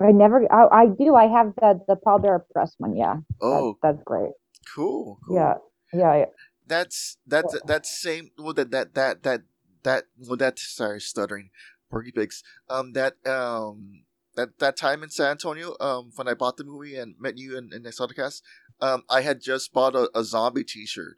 I 0.00 0.12
never, 0.12 0.46
I, 0.52 0.82
I 0.82 0.86
do. 0.86 1.14
I 1.16 1.26
have 1.26 1.54
the 1.56 1.80
the 1.88 1.96
Pallbearer 1.96 2.42
Press 2.52 2.74
one. 2.78 2.94
Yeah, 2.96 3.16
Oh, 3.40 3.76
that's, 3.82 3.96
that's 3.96 4.04
great. 4.04 4.30
cool. 4.74 5.18
cool. 5.26 5.36
Yeah, 5.36 5.54
yeah, 5.92 6.16
yeah. 6.18 6.24
That's 6.66 7.16
that's 7.26 7.56
that 7.66 7.84
same. 7.86 8.30
Well, 8.38 8.52
that 8.54 8.70
that 8.70 8.94
that 8.94 9.22
that 9.24 9.42
that. 9.82 10.04
Well, 10.18 10.36
that 10.36 10.58
sorry, 10.58 11.00
stuttering. 11.00 11.50
Porky 11.90 12.12
pigs. 12.12 12.42
Um, 12.68 12.92
that 12.92 13.14
um. 13.26 14.02
That, 14.36 14.60
that 14.60 14.76
time 14.76 15.02
in 15.02 15.10
San 15.10 15.32
Antonio, 15.32 15.74
um, 15.80 16.12
when 16.14 16.28
I 16.28 16.34
bought 16.34 16.58
the 16.58 16.62
movie 16.62 16.94
and 16.94 17.16
met 17.18 17.36
you 17.36 17.58
and, 17.58 17.72
and 17.72 17.84
I 17.84 17.90
saw 17.90 18.06
the 18.06 18.14
cast, 18.14 18.44
um, 18.80 19.02
I 19.10 19.22
had 19.22 19.40
just 19.40 19.72
bought 19.72 19.96
a, 19.96 20.08
a 20.14 20.22
zombie 20.22 20.62
T-shirt. 20.62 21.16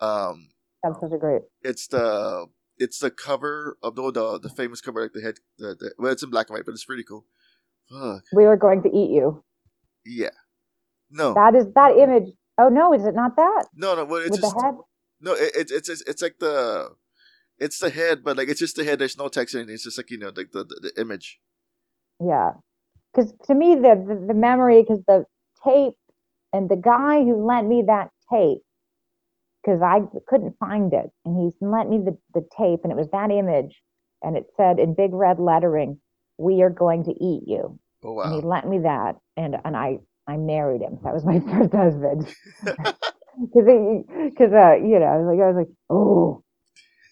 Um, 0.00 0.48
That's 0.82 0.98
such 0.98 1.12
a 1.12 1.18
great. 1.18 1.42
it's 1.60 1.86
the 1.88 2.46
it's 2.78 2.98
the 3.00 3.10
cover 3.10 3.78
of 3.82 3.96
the 3.96 4.10
the, 4.12 4.38
the 4.40 4.50
famous 4.50 4.80
cover 4.80 5.02
like 5.02 5.12
the 5.14 5.22
head 5.22 5.36
the, 5.58 5.74
the 5.78 5.92
well 5.98 6.12
it's 6.12 6.22
in 6.22 6.30
black 6.30 6.48
and 6.50 6.56
white 6.56 6.66
but 6.66 6.72
it's 6.72 6.84
pretty 6.84 7.04
cool. 7.04 7.24
Fuck 7.90 8.24
We 8.32 8.44
were 8.44 8.56
going 8.56 8.82
to 8.84 8.90
eat 8.90 9.10
you. 9.10 9.42
yeah, 10.06 10.30
no 11.10 11.34
That 11.34 11.54
is 11.56 11.66
that 11.74 11.96
image. 11.98 12.30
Oh 12.58 12.68
no, 12.70 12.94
is 12.94 13.06
it 13.06 13.14
not 13.14 13.36
that 13.36 13.66
no 13.74 13.94
no 13.96 14.04
well 14.04 14.22
it's 14.22 14.30
with 14.30 14.40
just 14.40 14.56
the 14.56 14.62
head? 14.62 14.74
no 15.20 15.32
it, 15.34 15.52
it's 15.56 15.72
it's 15.72 15.88
it's 15.88 16.02
it's 16.02 16.22
like 16.22 16.38
the 16.40 16.90
it's 17.58 17.78
the 17.80 17.90
head 17.90 18.24
but 18.24 18.36
like 18.36 18.48
it's 18.48 18.60
just 18.60 18.76
the 18.76 18.84
head. 18.84 18.98
There's 19.00 19.18
no 19.18 19.28
text 19.28 19.54
or 19.54 19.58
anything. 19.58 19.74
It's 19.74 19.84
just 19.84 19.98
like 19.98 20.10
you 20.10 20.18
know 20.18 20.32
like 20.36 20.52
the 20.52 20.64
the, 20.64 20.90
the 20.94 21.00
image. 21.00 21.40
Yeah, 22.20 22.52
because 23.14 23.32
to 23.46 23.54
me 23.54 23.76
the 23.76 23.96
the, 24.08 24.26
the 24.28 24.34
memory, 24.34 24.82
because 24.82 25.02
the 25.08 25.24
tape 25.64 25.94
and 26.52 26.68
the 26.68 26.76
guy 26.76 27.22
who 27.24 27.46
lent 27.46 27.68
me 27.68 27.84
that 27.88 28.10
tape, 28.32 28.62
because 29.66 29.82
I 29.82 30.00
couldn't 30.28 30.56
find 30.60 30.94
it, 30.94 31.10
and 31.26 31.36
he 31.38 31.66
lent 31.66 31.90
me 31.90 32.00
the 32.04 32.18
the 32.34 32.46
tape, 32.58 32.82
and 32.84 32.92
it 32.92 32.98
was 32.98 33.10
that 33.12 33.32
image, 33.32 33.82
and 34.22 34.38
it 34.38 34.46
said 34.58 34.80
in 34.80 34.94
big 34.94 35.14
red 35.14 35.40
lettering, 35.40 36.00
"We 36.38 36.62
are 36.62 36.70
going 36.70 37.04
to 37.06 37.12
eat 37.12 37.44
you," 37.48 37.80
Oh 38.04 38.12
wow. 38.12 38.24
and 38.24 38.34
he 38.34 38.42
lent 38.42 38.68
me 38.68 38.80
that, 38.80 39.16
and 39.38 39.56
and 39.64 39.76
I 39.76 40.00
I 40.28 40.38
married 40.38 40.82
him. 40.82 41.00
That 41.04 41.14
was 41.14 41.26
my 41.26 41.40
first 41.52 41.74
husband. 41.74 42.28
Because 43.40 43.66
because 44.30 44.52
uh 44.52 44.76
you 44.76 44.98
know 45.00 45.06
I 45.06 45.18
was 45.18 45.26
like 45.28 45.40
I 45.42 45.48
was 45.48 45.56
like 45.56 45.76
oh 45.90 46.44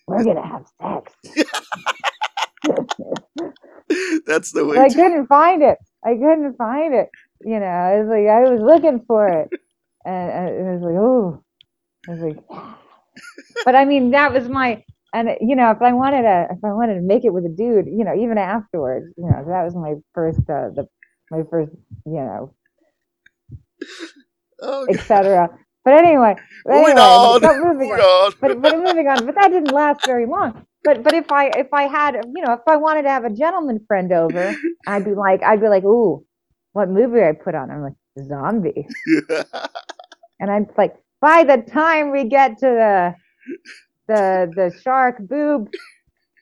we're 0.08 0.24
gonna 0.24 0.46
have 0.46 0.66
sex. 0.82 1.12
That's 4.26 4.52
the 4.52 4.66
way. 4.66 4.84
I 4.84 4.90
to- 4.90 5.00
couldn't 5.00 5.28
find 5.28 5.62
it. 5.62 5.78
I 6.04 6.14
couldn't 6.14 6.56
find 6.58 6.94
it. 6.94 7.10
You 7.44 7.60
know, 7.60 7.66
I 7.66 8.00
was 8.00 8.08
like, 8.08 8.28
I 8.28 8.40
was 8.50 8.60
looking 8.62 9.04
for 9.06 9.28
it, 9.28 9.50
and, 10.06 10.32
and 10.32 10.70
I 10.70 10.72
was 10.74 10.82
like, 10.82 10.96
oh, 10.98 11.43
I 12.08 12.12
was 12.12 12.20
like, 12.20 12.38
but 13.64 13.76
I 13.76 13.84
mean, 13.84 14.12
that 14.12 14.32
was 14.32 14.48
my, 14.48 14.84
and 15.14 15.30
you 15.40 15.56
know, 15.56 15.70
if 15.72 15.82
I 15.82 15.92
wanted 15.92 16.22
to, 16.22 16.48
if 16.52 16.64
I 16.64 16.72
wanted 16.72 16.96
to 16.96 17.02
make 17.02 17.24
it 17.24 17.32
with 17.34 17.44
a 17.46 17.50
dude, 17.50 17.86
you 17.86 18.04
know, 18.04 18.14
even 18.14 18.38
afterwards, 18.38 19.06
you 19.16 19.24
know, 19.24 19.44
that 19.48 19.64
was 19.64 19.74
my 19.76 19.94
first, 20.14 20.40
uh, 20.50 20.70
the, 20.74 20.88
my 21.30 21.42
first, 21.50 21.72
you 22.06 22.14
know, 22.14 22.54
oh, 24.62 24.86
etc. 24.88 25.50
But 25.84 25.94
anyway, 25.94 26.36
but 26.66 26.74
anyway, 26.74 27.00
on. 27.00 27.40
but 27.40 27.56
Moving 27.58 27.90
on. 27.92 28.00
on. 28.00 28.32
But 28.40 28.62
but 28.62 28.74
moving 28.78 29.08
on. 29.08 29.26
But 29.26 29.36
that 29.36 29.50
didn't 29.50 29.70
last 29.72 30.00
very 30.06 30.26
long. 30.26 30.66
But 30.84 31.02
but 31.04 31.14
if 31.14 31.32
I 31.32 31.48
if 31.48 31.68
I 31.74 31.84
had 31.84 32.16
you 32.34 32.42
know 32.42 32.54
if 32.54 32.60
I 32.68 32.76
wanted 32.76 33.02
to 33.04 33.10
have 33.10 33.24
a 33.24 33.30
gentleman 33.30 33.84
friend 33.88 34.12
over, 34.12 34.58
I'd 34.86 35.04
be 35.04 35.14
like 35.14 35.42
I'd 35.42 35.60
be 35.60 35.68
like, 35.68 35.84
ooh, 35.84 36.24
what 36.72 36.90
movie 36.90 37.22
I 37.22 37.32
put 37.32 37.54
on? 37.54 37.70
I'm 37.70 37.82
like 37.82 37.94
zombie, 38.28 38.86
and 40.40 40.50
I'm 40.50 40.68
like, 40.78 40.96
by 41.24 41.42
the 41.42 41.62
time 41.62 42.12
we 42.12 42.24
get 42.24 42.58
to 42.58 42.66
the 42.66 43.14
the 44.08 44.52
the 44.54 44.78
shark 44.82 45.16
boob, 45.20 45.70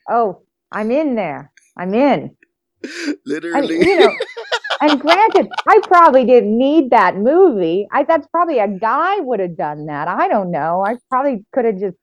oh, 0.09 0.41
I'm 0.73 0.91
in 0.91 1.15
there. 1.15 1.53
I'm 1.77 1.93
in. 1.93 2.35
And, 2.83 3.15
Literally. 3.25 3.77
you 3.79 3.99
know, 4.01 4.13
and 4.81 4.99
granted, 4.99 5.47
I 5.69 5.79
probably 5.83 6.25
didn't 6.25 6.57
need 6.57 6.89
that 6.89 7.15
movie. 7.15 7.87
I 7.93 8.03
that's 8.03 8.27
probably 8.27 8.59
a 8.59 8.67
guy 8.67 9.21
would 9.21 9.39
have 9.39 9.55
done 9.55 9.85
that. 9.85 10.09
I 10.09 10.27
don't 10.27 10.51
know. 10.51 10.83
I 10.85 10.97
probably 11.09 11.45
could 11.53 11.63
have 11.63 11.79
just 11.79 11.97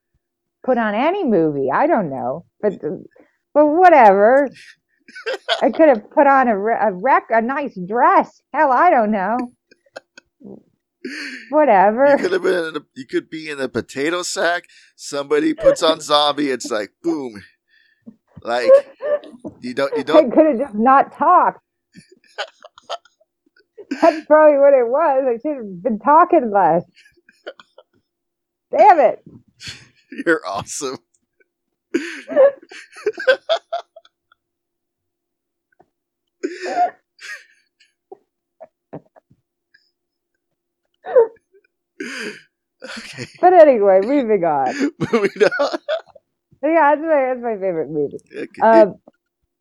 put 0.64 0.78
on 0.78 0.94
any 0.94 1.22
movie. 1.22 1.68
I 1.70 1.86
don't 1.86 2.08
know, 2.08 2.46
but 2.62 2.80
but 3.52 3.66
whatever. 3.66 4.48
I 5.62 5.70
could 5.70 5.90
have 5.90 6.10
put 6.10 6.26
on 6.26 6.48
a 6.48 6.56
a 6.56 6.92
rec 6.94 7.24
a 7.28 7.42
nice 7.42 7.78
dress. 7.86 8.40
Hell, 8.54 8.72
I 8.72 8.88
don't 8.88 9.10
know. 9.10 9.36
Whatever. 11.50 12.10
You 12.10 12.16
could 12.18 12.32
have 12.32 12.42
been. 12.42 12.76
A, 12.76 12.80
you 12.94 13.06
could 13.06 13.30
be 13.30 13.48
in 13.48 13.60
a 13.60 13.68
potato 13.68 14.22
sack. 14.22 14.64
Somebody 14.96 15.54
puts 15.54 15.82
on 15.82 16.00
zombie. 16.00 16.50
It's 16.50 16.70
like 16.70 16.90
boom. 17.02 17.42
Like 18.42 18.70
you 19.60 19.74
don't. 19.74 19.96
You 19.96 20.04
don't. 20.10 20.32
I 20.32 20.34
could 20.34 20.46
have 20.46 20.58
just 20.58 20.74
not 20.74 21.16
talked. 21.16 21.60
That's 24.02 24.26
probably 24.26 24.58
what 24.58 24.74
it 24.74 24.86
was. 24.86 25.24
I 25.26 25.38
should 25.42 25.56
have 25.56 25.82
been 25.82 25.98
talking 25.98 26.50
less. 26.52 26.84
Damn 28.76 29.00
it. 29.00 29.24
You're 30.26 30.46
awesome. 30.46 30.98
okay. 42.98 43.26
But 43.40 43.52
anyway, 43.54 44.00
moving 44.02 44.44
on. 44.44 44.74
Moving 45.12 45.42
on. 45.60 45.78
Yeah, 46.62 46.94
that's 46.94 47.00
my 47.00 47.24
that's 47.28 47.42
my 47.42 47.54
favorite 47.54 47.90
movie. 47.90 48.18
Okay. 48.36 48.60
Um, 48.62 48.96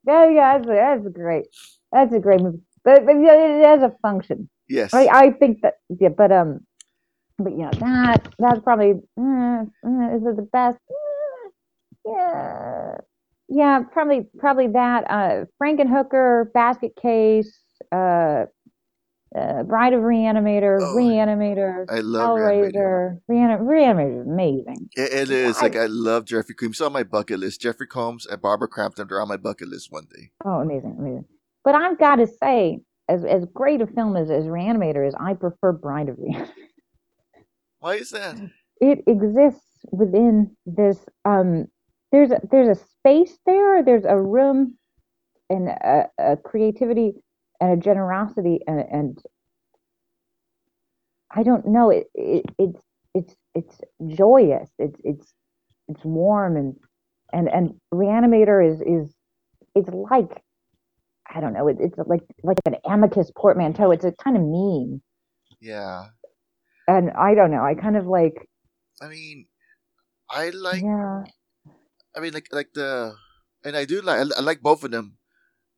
yeah, 0.05 0.29
yeah, 0.29 0.57
that's, 0.57 0.67
that's 0.67 1.05
a 1.05 1.09
great, 1.09 1.45
that's 1.91 2.13
a 2.13 2.19
great 2.19 2.41
movie. 2.41 2.59
But 2.83 3.05
but 3.05 3.13
yeah, 3.13 3.33
it 3.33 3.65
has 3.65 3.81
a 3.83 3.95
function. 4.01 4.49
yes. 4.67 4.93
I 4.93 5.07
I 5.07 5.31
think 5.31 5.61
that 5.61 5.75
yeah, 5.99 6.09
but 6.09 6.31
um, 6.31 6.61
but 7.37 7.57
yeah, 7.57 7.71
that 7.71 8.27
that's 8.37 8.59
probably 8.61 8.93
uh, 9.17 9.63
uh, 9.85 10.15
is 10.15 10.23
it 10.25 10.35
the 10.35 10.47
best? 10.51 10.77
Uh, 12.07 12.11
yeah, 12.13 12.95
yeah, 13.47 13.81
probably 13.91 14.27
probably 14.37 14.67
that. 14.67 15.09
Uh, 15.09 15.45
Frankenhooker, 15.61 16.51
Basket 16.53 16.95
Case, 17.01 17.57
uh, 17.91 18.45
uh, 19.37 19.63
Bride 19.63 19.93
of 19.93 20.01
Reanimator, 20.01 20.79
Oh, 20.81 20.95
Reanimator, 20.95 21.85
I 21.89 21.99
love 21.99 22.37
Reanimator. 22.39 22.73
Hellraiser. 22.73 23.19
Reanim- 23.29 23.61
Reanimator 23.61 24.21
is 24.21 24.27
amazing. 24.27 24.89
It, 24.95 25.13
it 25.13 25.29
is 25.31 25.57
I- 25.57 25.61
like 25.61 25.75
I 25.75 25.85
love 25.87 26.25
Jeffrey 26.25 26.55
Combs. 26.55 26.81
On 26.81 26.91
my 26.91 27.03
bucket 27.03 27.39
list. 27.39 27.61
Jeffrey 27.61 27.87
Combs 27.87 28.25
and 28.25 28.41
Barbara 28.41 28.67
Crampton 28.67 29.07
are 29.11 29.21
on 29.21 29.27
my 29.27 29.37
bucket 29.37 29.67
list 29.69 29.91
one 29.91 30.05
day. 30.15 30.31
Oh, 30.45 30.59
amazing, 30.61 30.95
amazing. 30.99 31.25
But 31.63 31.75
I've 31.75 31.99
got 31.99 32.15
to 32.17 32.27
say, 32.27 32.79
as 33.07 33.23
as 33.25 33.45
great 33.53 33.81
a 33.81 33.87
film 33.87 34.15
as, 34.17 34.29
as 34.31 34.45
Reanimator 34.45 35.07
is, 35.07 35.13
I 35.19 35.33
prefer 35.33 35.73
Bride 35.73 36.09
of 36.09 36.15
Reanimator. 36.17 36.49
Why 37.79 37.95
is 37.95 38.11
that? 38.11 38.35
It 38.81 39.03
exists 39.07 39.61
within 39.91 40.55
this. 40.65 40.97
Um, 41.25 41.67
there's 42.11 42.31
a, 42.31 42.39
there's 42.51 42.77
a 42.77 42.81
space 42.81 43.37
there. 43.45 43.83
There's 43.83 44.05
a 44.05 44.17
room, 44.19 44.77
and 45.49 45.67
a, 45.69 46.09
a 46.17 46.37
creativity 46.37 47.13
and 47.61 47.71
a 47.73 47.77
generosity, 47.77 48.59
and, 48.67 48.79
and 48.79 49.17
I 51.31 51.43
don't 51.43 51.67
know. 51.67 51.89
It, 51.89 52.07
it 52.15 52.45
it's 52.57 52.81
it's 53.13 53.35
it's 53.55 53.81
joyous. 54.15 54.69
It's 54.79 54.99
it's 55.03 55.33
it's 55.87 56.03
warm 56.03 56.57
and 56.57 56.75
and 57.31 57.47
and 57.49 57.73
Reanimator 57.93 58.67
is 58.67 58.81
is 58.81 59.13
it's 59.75 59.89
like 59.89 60.41
I 61.31 61.41
don't 61.41 61.53
know. 61.53 61.67
It, 61.67 61.77
it's 61.79 61.97
like 62.07 62.21
like 62.43 62.57
an 62.65 62.75
amicus 62.85 63.31
portmanteau. 63.37 63.91
It's 63.91 64.05
a 64.05 64.11
kind 64.11 64.35
of 64.35 64.43
mean, 64.43 65.01
Yeah. 65.61 66.05
and 66.87 67.11
I 67.11 67.35
don't 67.35 67.51
know. 67.51 67.63
I 67.63 67.75
kind 67.75 67.97
of 67.97 68.07
like 68.07 68.49
I 69.01 69.07
mean, 69.07 69.45
I 70.29 70.49
like. 70.49 70.81
yeah. 70.81 71.23
I 72.17 72.19
mean, 72.19 72.33
like 72.33 72.47
like 72.51 72.73
the, 72.73 73.13
and 73.63 73.77
I 73.77 73.85
do 73.85 74.01
like. 74.01 74.17
I, 74.19 74.39
I 74.39 74.41
like 74.41 74.61
both 74.61 74.83
of 74.83 74.89
them. 74.91 75.18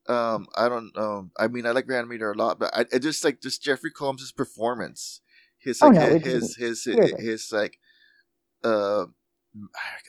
Um, 0.07 0.47
I 0.55 0.67
don't. 0.69 0.91
Um, 0.97 1.31
I 1.37 1.47
mean, 1.47 1.65
I 1.65 1.71
like 1.71 1.85
Reanimator 1.87 2.33
a 2.33 2.37
lot, 2.37 2.59
but 2.59 2.75
I, 2.75 2.85
I 2.93 2.97
just 2.99 3.23
like 3.23 3.41
just 3.41 3.61
Jeffrey 3.63 3.91
Combs' 3.91 4.31
performance. 4.31 5.21
His 5.59 5.81
Oh, 5.81 5.87
like 5.87 5.95
no, 5.95 6.07
his, 6.07 6.23
his 6.55 6.55
his 6.55 6.83
his, 6.85 7.11
his 7.19 7.51
like, 7.51 7.77
uh. 8.63 9.05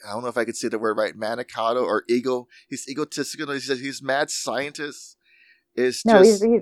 I 0.07 0.13
don't 0.13 0.21
know 0.23 0.29
if 0.29 0.37
I 0.37 0.45
could 0.45 0.55
say 0.55 0.69
the 0.69 0.79
word 0.79 0.97
right, 0.97 1.13
manicato 1.19 1.83
or 1.83 2.05
ego. 2.07 2.47
He's 2.69 2.87
egotistical. 2.87 3.51
He's 3.53 3.67
he's 3.67 4.01
mad 4.01 4.29
scientist. 4.31 5.17
Is 5.75 6.01
No, 6.05 6.19
just 6.23 6.41
he's 6.43 6.51
he's, 6.53 6.61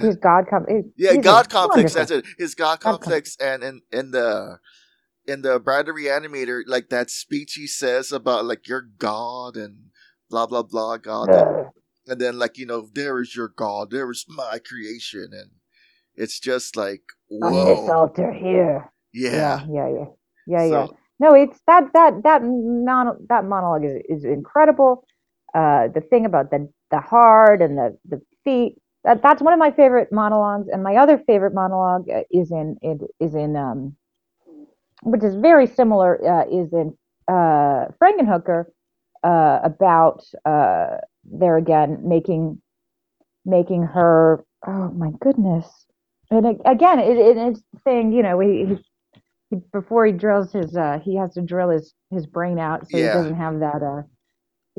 he's 0.00 0.16
God 0.16 0.46
com- 0.48 0.64
he's- 0.66 0.84
Yeah, 0.96 1.12
he's 1.12 1.22
God 1.22 1.50
complex. 1.50 1.94
wonderful- 1.94 2.00
That's 2.00 2.10
it. 2.28 2.34
His 2.38 2.54
God 2.54 2.80
God 2.80 3.00
complex, 3.00 3.36
and 3.38 3.62
and 3.62 3.82
in 3.92 4.12
the 4.12 4.58
in 5.26 5.42
the 5.42 5.60
Bride 5.60 5.88
of 5.90 5.96
Reanimator, 5.96 6.62
like 6.66 6.88
that 6.88 7.10
speech 7.10 7.52
he 7.52 7.66
says 7.66 8.12
about 8.12 8.46
like 8.46 8.66
your 8.66 8.80
God 8.80 9.56
and 9.58 9.90
blah 10.30 10.46
blah 10.46 10.62
blah 10.62 10.96
God, 10.96 11.34
and. 11.34 11.52
And 12.06 12.20
then 12.20 12.38
like 12.38 12.58
you 12.58 12.66
know 12.66 12.88
there 12.92 13.20
is 13.20 13.34
your 13.34 13.48
God, 13.48 13.90
there 13.90 14.10
is 14.10 14.24
my 14.28 14.58
creation, 14.58 15.30
and 15.32 15.50
it's 16.14 16.40
just 16.40 16.76
like 16.76 17.02
on 17.42 17.52
this 17.52 17.88
altar 17.88 18.32
here. 18.32 18.90
yeah. 19.12 19.60
yeah, 19.68 19.88
yeah, 19.88 19.88
yeah, 19.88 20.04
yeah. 20.46 20.64
yeah. 20.64 20.86
No, 21.18 21.34
it's 21.34 21.58
that 21.66 21.92
that 21.94 22.22
that 22.24 22.42
mon- 22.44 23.26
that 23.28 23.44
monologue 23.44 23.84
is 23.84 24.02
is 24.08 24.24
incredible. 24.24 25.04
Uh, 25.54 25.88
the 25.88 26.00
thing 26.00 26.26
about 26.26 26.50
the 26.50 26.68
the 26.90 27.00
heart 27.00 27.62
and 27.62 27.78
the 27.78 27.96
the 28.08 28.20
feet 28.44 28.76
that 29.06 29.22
that's 29.22 29.40
one 29.40 29.52
of 29.52 29.58
my 29.58 29.70
favorite 29.70 30.12
monologues. 30.12 30.68
And 30.70 30.82
my 30.82 30.96
other 30.96 31.16
favorite 31.26 31.54
monologue 31.54 32.10
uh, 32.10 32.22
is 32.30 32.50
in 32.50 32.76
it 32.82 33.00
is 33.20 33.34
in 33.34 33.56
um, 33.56 33.96
which 35.02 35.22
is 35.24 35.34
very 35.36 35.66
similar. 35.66 36.18
Uh, 36.22 36.44
is 36.46 36.72
in 36.72 36.96
uh, 37.28 37.86
Frankenhooker 38.02 38.66
uh, 39.24 39.60
about 39.62 40.24
uh, 40.44 40.98
there 41.32 41.56
again 41.56 42.00
making 42.04 42.60
making 43.44 43.82
her. 43.84 44.44
Oh 44.66 44.90
my 44.90 45.10
goodness! 45.20 45.66
And 46.30 46.46
again, 46.66 46.98
it, 46.98 47.16
it, 47.18 47.36
it's 47.36 47.62
saying 47.84 48.12
you 48.12 48.22
know 48.22 48.40
he, 48.40 48.76
he 49.50 49.56
before 49.72 50.06
he 50.06 50.12
drills 50.12 50.52
his 50.52 50.76
uh 50.76 50.98
he 51.04 51.16
has 51.16 51.34
to 51.34 51.42
drill 51.42 51.70
his 51.70 51.94
his 52.10 52.26
brain 52.26 52.58
out 52.58 52.88
so 52.88 52.98
Yeah. 52.98 53.12
he 53.12 53.18
doesn't 53.18 53.36
have 53.36 53.60
that 53.60 53.82
uh 53.82 54.02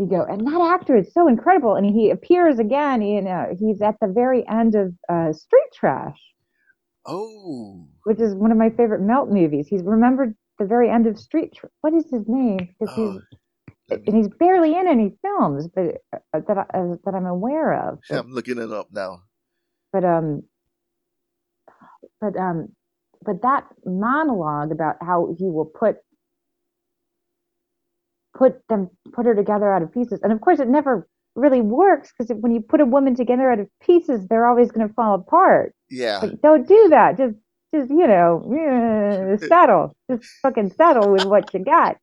ego 0.02 0.26
and 0.30 0.46
that 0.48 0.62
actor 0.62 0.96
is 0.96 1.14
so 1.14 1.28
incredible 1.28 1.76
and 1.76 1.86
he 1.86 2.10
appears 2.12 2.60
again 2.60 3.02
in 3.02 3.28
uh, 3.28 3.48
he's 3.60 3.82
at 3.82 3.96
the 4.02 4.08
very 4.08 4.48
end 4.48 4.76
of 4.76 4.94
uh 5.10 5.34
street 5.34 5.70
trash 5.74 6.20
oh, 7.06 7.88
which 8.04 8.20
is 8.20 8.36
one 8.36 8.52
of 8.52 8.58
my 8.58 8.70
favorite 8.72 9.02
melt 9.02 9.30
movies 9.30 9.68
he's 9.68 9.84
remembered 9.84 10.36
the 10.60 10.66
very 10.66 10.90
end 10.90 11.08
of 11.08 11.18
street 11.18 11.54
Tra- 11.56 11.70
what 11.82 11.94
is 11.94 12.06
his 12.12 12.26
name 12.28 12.60
because 12.80 12.96
oh, 12.98 13.14
he's 13.14 13.22
and 13.90 14.16
he's 14.16 14.28
barely 14.28 14.76
in 14.76 14.88
any 14.88 15.14
films 15.22 15.68
but 15.74 16.02
uh, 16.14 16.42
that 16.48 16.58
I, 16.58 16.78
uh, 16.78 16.96
that 17.06 17.16
I'm 17.16 17.26
aware 17.26 17.74
of. 17.74 18.00
But, 18.10 18.20
I'm 18.20 18.32
looking 18.32 18.58
it 18.58 18.72
up 18.72 18.88
now. 18.92 19.24
but 19.94 20.04
um 20.04 20.44
but 22.20 22.36
um 22.38 22.70
but 23.26 23.42
that 23.42 23.66
monologue 23.86 24.72
about 24.72 24.96
how 25.02 25.36
he 25.38 25.46
will 25.46 25.66
put 25.66 25.98
put 28.38 28.62
them 28.70 28.90
put 29.14 29.26
her 29.26 29.36
together 29.36 29.72
out 29.72 29.82
of 29.82 29.94
pieces 29.94 30.20
and 30.22 30.32
of 30.32 30.42
course 30.42 30.60
it 30.60 30.68
never 30.68 31.08
really 31.36 31.62
works 31.62 32.12
because 32.18 32.36
when 32.40 32.52
you 32.52 32.60
put 32.60 32.82
a 32.82 32.86
woman 32.86 33.16
together 33.16 33.52
out 33.52 33.60
of 33.60 33.68
pieces 33.82 34.28
they're 34.28 34.48
always 34.48 34.72
going 34.72 34.88
to 34.88 34.94
fall 34.94 35.16
apart. 35.16 35.74
Yeah, 35.90 36.20
like, 36.20 36.42
don't 36.42 36.68
do 36.68 36.88
that. 36.90 37.18
Just 37.18 37.36
just 37.74 37.90
you 37.90 38.08
know 38.08 38.44
eh, 38.54 39.38
settle. 39.48 39.96
Just 40.10 40.30
fucking 40.42 40.72
settle 40.72 41.12
with 41.12 41.26
what 41.26 41.54
you 41.54 41.64
got 41.64 41.98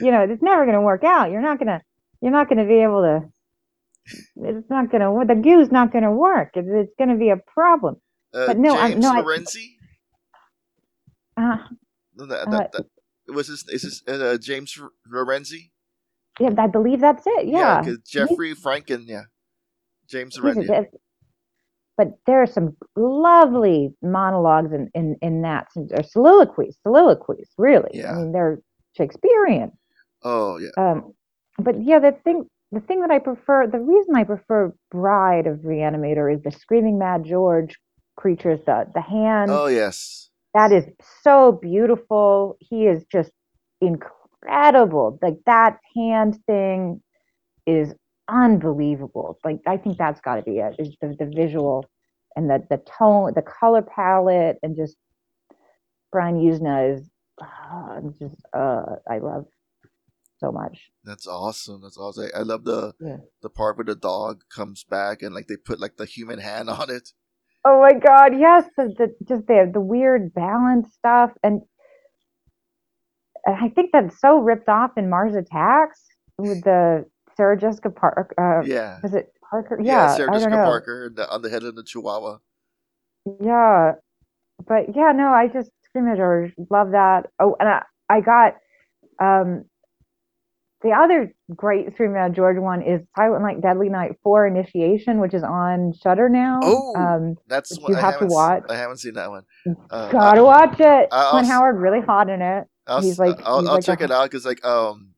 you 0.00 0.10
know 0.10 0.22
it's 0.22 0.42
never 0.42 0.64
going 0.64 0.74
to 0.76 0.80
work 0.80 1.04
out. 1.04 1.30
You're 1.30 1.40
not 1.42 1.58
going 1.58 1.68
to 1.68 1.80
you're 2.20 2.32
not 2.32 2.48
going 2.48 2.58
to 2.58 2.64
be 2.64 2.80
able 2.82 3.02
to 3.02 3.20
it's 4.36 4.70
not 4.70 4.90
going 4.90 5.00
to 5.02 5.24
the 5.26 5.40
goo's 5.40 5.70
not 5.72 5.92
going 5.92 6.04
to 6.04 6.12
work. 6.12 6.50
It's, 6.54 6.68
it's 6.70 6.92
going 6.98 7.10
to 7.10 7.16
be 7.16 7.30
a 7.30 7.36
problem. 7.36 7.96
Uh, 8.32 8.46
but 8.46 8.58
no, 8.58 8.76
I'm- 8.76 8.92
James 8.92 9.02
no, 9.04 9.12
I- 9.12 9.22
uh, 11.36 11.56
No, 12.16 12.26
that, 12.26 12.46
uh, 12.46 12.50
that, 12.50 12.72
that, 12.72 13.34
was 13.34 13.48
this 13.48 13.68
is 13.68 13.82
this 13.82 14.02
uh, 14.08 14.38
James 14.40 14.78
Lorenzi? 15.12 15.70
yeah 16.38 16.50
i 16.58 16.66
believe 16.66 17.00
that's 17.00 17.26
it 17.26 17.46
yeah, 17.46 17.82
'cause 17.82 17.98
Jeffrey 18.06 18.54
Franken, 18.54 19.04
yeah, 19.06 19.22
James 20.08 20.34
He's 20.36 20.44
Lorenzi. 20.44 20.86
but 21.96 22.08
there 22.26 22.42
are 22.42 22.46
some 22.46 22.76
lovely 22.94 23.94
monologues 24.02 24.72
in 24.72 24.90
in, 24.94 25.16
in 25.22 25.42
that 25.42 25.66
or 25.92 26.02
soliloquies 26.02 26.76
soliloquies 26.82 27.48
really. 27.58 27.90
Yeah. 27.94 28.12
i 28.12 28.14
mean 28.16 28.32
they're 28.32 28.60
shakespearean. 28.96 29.72
Oh 30.22 30.58
yeah. 30.58 30.70
um 30.76 31.12
but 31.58 31.82
yeah 31.84 31.98
the 31.98 32.12
thing 32.24 32.48
the 32.72 32.80
thing 32.80 33.00
that 33.00 33.10
i 33.10 33.18
prefer 33.18 33.66
the 33.66 33.78
reason 33.78 34.16
i 34.16 34.24
prefer 34.24 34.72
bride 34.90 35.46
of 35.46 35.58
reanimator 35.58 36.34
is 36.34 36.42
the 36.42 36.50
screaming 36.50 36.98
mad 36.98 37.24
george 37.24 37.76
creatures 38.16 38.60
the 38.66 38.86
the 38.94 39.00
hand. 39.00 39.50
Oh 39.50 39.66
yes. 39.66 40.30
that 40.54 40.72
is 40.72 40.84
so 41.22 41.52
beautiful. 41.52 42.56
He 42.60 42.86
is 42.86 43.04
just 43.12 43.30
incredible. 43.80 45.18
Like 45.22 45.36
that 45.44 45.78
hand 45.94 46.38
thing 46.46 47.02
is 47.66 47.94
unbelievable. 48.28 49.38
Like 49.44 49.60
i 49.66 49.76
think 49.76 49.98
that's 49.98 50.20
got 50.20 50.36
to 50.36 50.42
be 50.42 50.58
it 50.58 50.74
is 50.78 50.96
the, 51.00 51.14
the 51.18 51.26
visual 51.26 51.84
and 52.34 52.50
the 52.50 52.64
the 52.70 52.78
tone 52.98 53.32
the 53.34 53.42
color 53.42 53.82
palette 53.82 54.58
and 54.62 54.76
just 54.76 54.96
Brian 56.10 56.36
Yuzna 56.36 56.94
is 56.94 57.10
uh, 57.42 58.00
just 58.18 58.40
uh 58.54 58.96
i 59.08 59.18
love 59.18 59.46
so 60.38 60.52
much 60.52 60.90
That's 61.04 61.26
awesome. 61.26 61.80
That's 61.82 61.96
awesome. 61.96 62.28
I, 62.34 62.40
I 62.40 62.42
love 62.42 62.64
the 62.64 62.92
Yeah. 63.00 63.16
the 63.42 63.48
part 63.48 63.78
where 63.78 63.84
the 63.86 63.94
dog 63.94 64.42
comes 64.54 64.84
back 64.84 65.22
and 65.22 65.34
like 65.34 65.46
they 65.46 65.56
put 65.56 65.80
like 65.80 65.96
the 65.96 66.04
human 66.04 66.38
hand 66.40 66.68
on 66.80 66.90
it. 66.90 67.10
Oh 67.64 67.80
my 67.80 67.94
God, 67.94 68.38
yes, 68.38 68.64
the, 68.76 68.84
the 68.98 69.14
just 69.26 69.46
the 69.46 69.70
the 69.72 69.80
weird 69.80 70.34
balance 70.34 70.92
stuff, 70.94 71.30
and, 71.42 71.62
and 73.46 73.56
I 73.56 73.68
think 73.70 73.90
that's 73.92 74.20
so 74.20 74.38
ripped 74.38 74.68
off 74.68 74.92
in 74.98 75.08
Mars 75.08 75.34
Attacks 75.34 76.02
with 76.38 76.62
the 76.64 77.06
Sarah 77.36 77.58
Jessica 77.58 77.90
Parker. 77.90 78.34
Uh, 78.38 78.66
yeah. 78.66 78.98
Was 79.02 79.14
it 79.14 79.32
Parker? 79.50 79.78
Yeah, 79.82 79.92
Yeah, 80.08 80.16
Sarah 80.16 80.30
Jessica. 80.32 80.56
Parker 80.56 81.10
the, 81.14 81.30
on 81.30 81.40
the 81.42 81.48
head 81.50 81.62
of 81.64 81.76
the 81.76 81.82
Chihuahua. 81.82 82.38
Yeah, 83.40 83.92
but 84.66 84.94
yeah, 84.94 85.12
no, 85.12 85.28
I 85.32 85.48
just 85.48 85.70
George, 86.16 86.52
love 86.70 86.90
that. 86.92 87.30
Oh, 87.40 87.56
and 87.58 87.68
I, 87.68 87.82
I 88.08 88.20
got 88.20 88.54
um 89.20 89.64
the 90.82 90.90
other 90.90 91.32
great 91.54 91.92
Screaming 91.94 92.14
Mad 92.14 92.34
George 92.34 92.58
one 92.58 92.82
is 92.82 93.00
Silent 93.16 93.42
Night, 93.42 93.60
Deadly 93.62 93.88
Night 93.88 94.12
Four 94.22 94.46
Initiation, 94.46 95.20
which 95.20 95.34
is 95.34 95.42
on 95.42 95.94
Shudder 96.02 96.28
now. 96.28 96.60
Oh, 96.62 96.94
um, 96.94 97.34
That's 97.48 97.76
what 97.80 97.88
you 97.88 97.94
have 97.96 98.18
to 98.18 98.26
watch. 98.26 98.62
I 98.68 98.76
haven't 98.76 98.98
seen 98.98 99.14
that 99.14 99.30
one. 99.30 99.44
Uh, 99.90 100.12
gotta 100.12 100.44
watch 100.44 100.78
it. 100.78 101.08
I, 101.10 101.30
Clint 101.30 101.46
Howard 101.46 101.80
really 101.80 102.00
hot 102.00 102.28
in 102.28 102.42
it. 102.42 102.64
I'll, 102.86 103.00
he's 103.00 103.18
like- 103.18 103.40
I'll, 103.44 103.60
he's 103.60 103.68
I'll 103.68 103.74
like 103.76 103.84
check 103.84 104.00
a- 104.00 104.04
it 104.04 104.10
out 104.12 104.30
because 104.30 104.44
like 104.44 104.64
um 104.64 105.14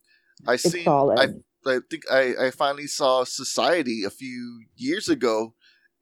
I 0.46 0.56
solid. 0.56 1.18
I 1.18 1.70
I 1.70 1.80
think 1.90 2.04
I 2.10 2.34
I 2.46 2.50
finally 2.50 2.86
saw 2.86 3.24
Society 3.24 4.04
a 4.04 4.10
few 4.10 4.64
years 4.76 5.08
ago. 5.08 5.54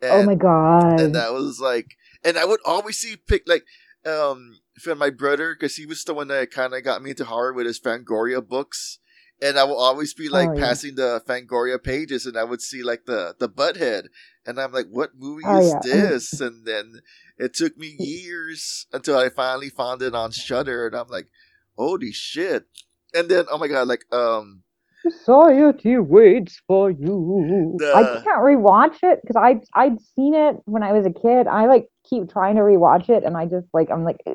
And, 0.03 0.13
oh 0.13 0.23
my 0.25 0.35
god. 0.35 1.01
and 1.01 1.15
that 1.15 1.33
was 1.33 1.59
like 1.59 1.97
and 2.23 2.37
I 2.37 2.45
would 2.45 2.61
always 2.67 2.99
see 2.99 3.17
pick 3.17 3.45
like 3.49 3.65
um 4.05 4.59
for 4.81 4.95
my 4.95 5.11
brother 5.11 5.55
because 5.55 5.77
he 5.77 5.87
was 5.87 6.05
the 6.05 6.15
one 6.15 6.29
that 6.29 6.51
kind 6.51 6.75
of 6.75 6.83
got 6.85 7.03
me 7.03 7.11
into 7.11 7.25
horror 7.25 7.53
with 7.53 7.67
his 7.67 7.81
Fangoria 7.81 8.47
books 8.47 8.99
and 9.41 9.59
I 9.59 9.65
will 9.65 9.77
always 9.79 10.15
be 10.15 10.29
like 10.29 10.49
Oh, 10.49 10.53
yeah. 10.55 10.61
passing 10.61 10.95
the 10.95 11.21
Fangoria 11.29 11.83
pages, 11.83 12.25
and 12.25 12.39
I 12.39 12.45
would 12.45 12.63
see 12.63 12.83
like 12.83 13.05
the 13.05 13.35
the 13.39 13.51
Butthead, 13.51 14.07
and 14.47 14.59
I'm 14.59 14.73
like, 14.73 14.87
"What 14.91 15.11
movie 15.15 15.45
Oh, 15.47 15.59
is 15.59 15.69
yeah. 15.69 15.79
this?" 15.83 16.41
And 16.41 16.65
then 16.67 17.03
it 17.37 17.53
took 17.53 17.77
me 17.77 17.97
years 17.99 18.87
until 18.95 19.19
I 19.19 19.29
finally 19.29 19.69
found 19.69 20.01
it 20.01 20.15
on 20.15 20.31
Shudder, 20.33 20.87
and 20.87 20.97
I'm 20.97 21.09
like, 21.09 21.29
"Holy 21.77 22.13
shit!" 22.13 22.65
And 23.13 23.29
then, 23.29 23.45
oh 23.51 23.59
my 23.59 23.69
god, 23.69 23.89
like 23.89 24.07
um, 24.11 24.63
Society 25.11 25.99
waits 25.99 26.61
for 26.67 26.91
you. 26.91 27.75
The- 27.79 27.93
I 27.95 28.03
can't 28.23 28.41
rewatch 28.41 28.97
it 29.03 29.21
because 29.23 29.37
I 29.37 29.61
I'd 29.75 30.01
seen 30.15 30.35
it 30.35 30.57
when 30.65 30.83
I 30.83 30.93
was 30.93 31.07
a 31.07 31.13
kid. 31.13 31.47
I 31.47 31.67
like 31.67 31.89
keep 32.09 32.31
trying 32.31 32.57
to 32.57 32.63
rewatch 32.63 33.09
it, 33.09 33.25
and 33.25 33.37
I 33.37 33.47
just 33.47 33.67
like 33.73 33.91
I'm 33.91 34.05
like, 34.05 34.21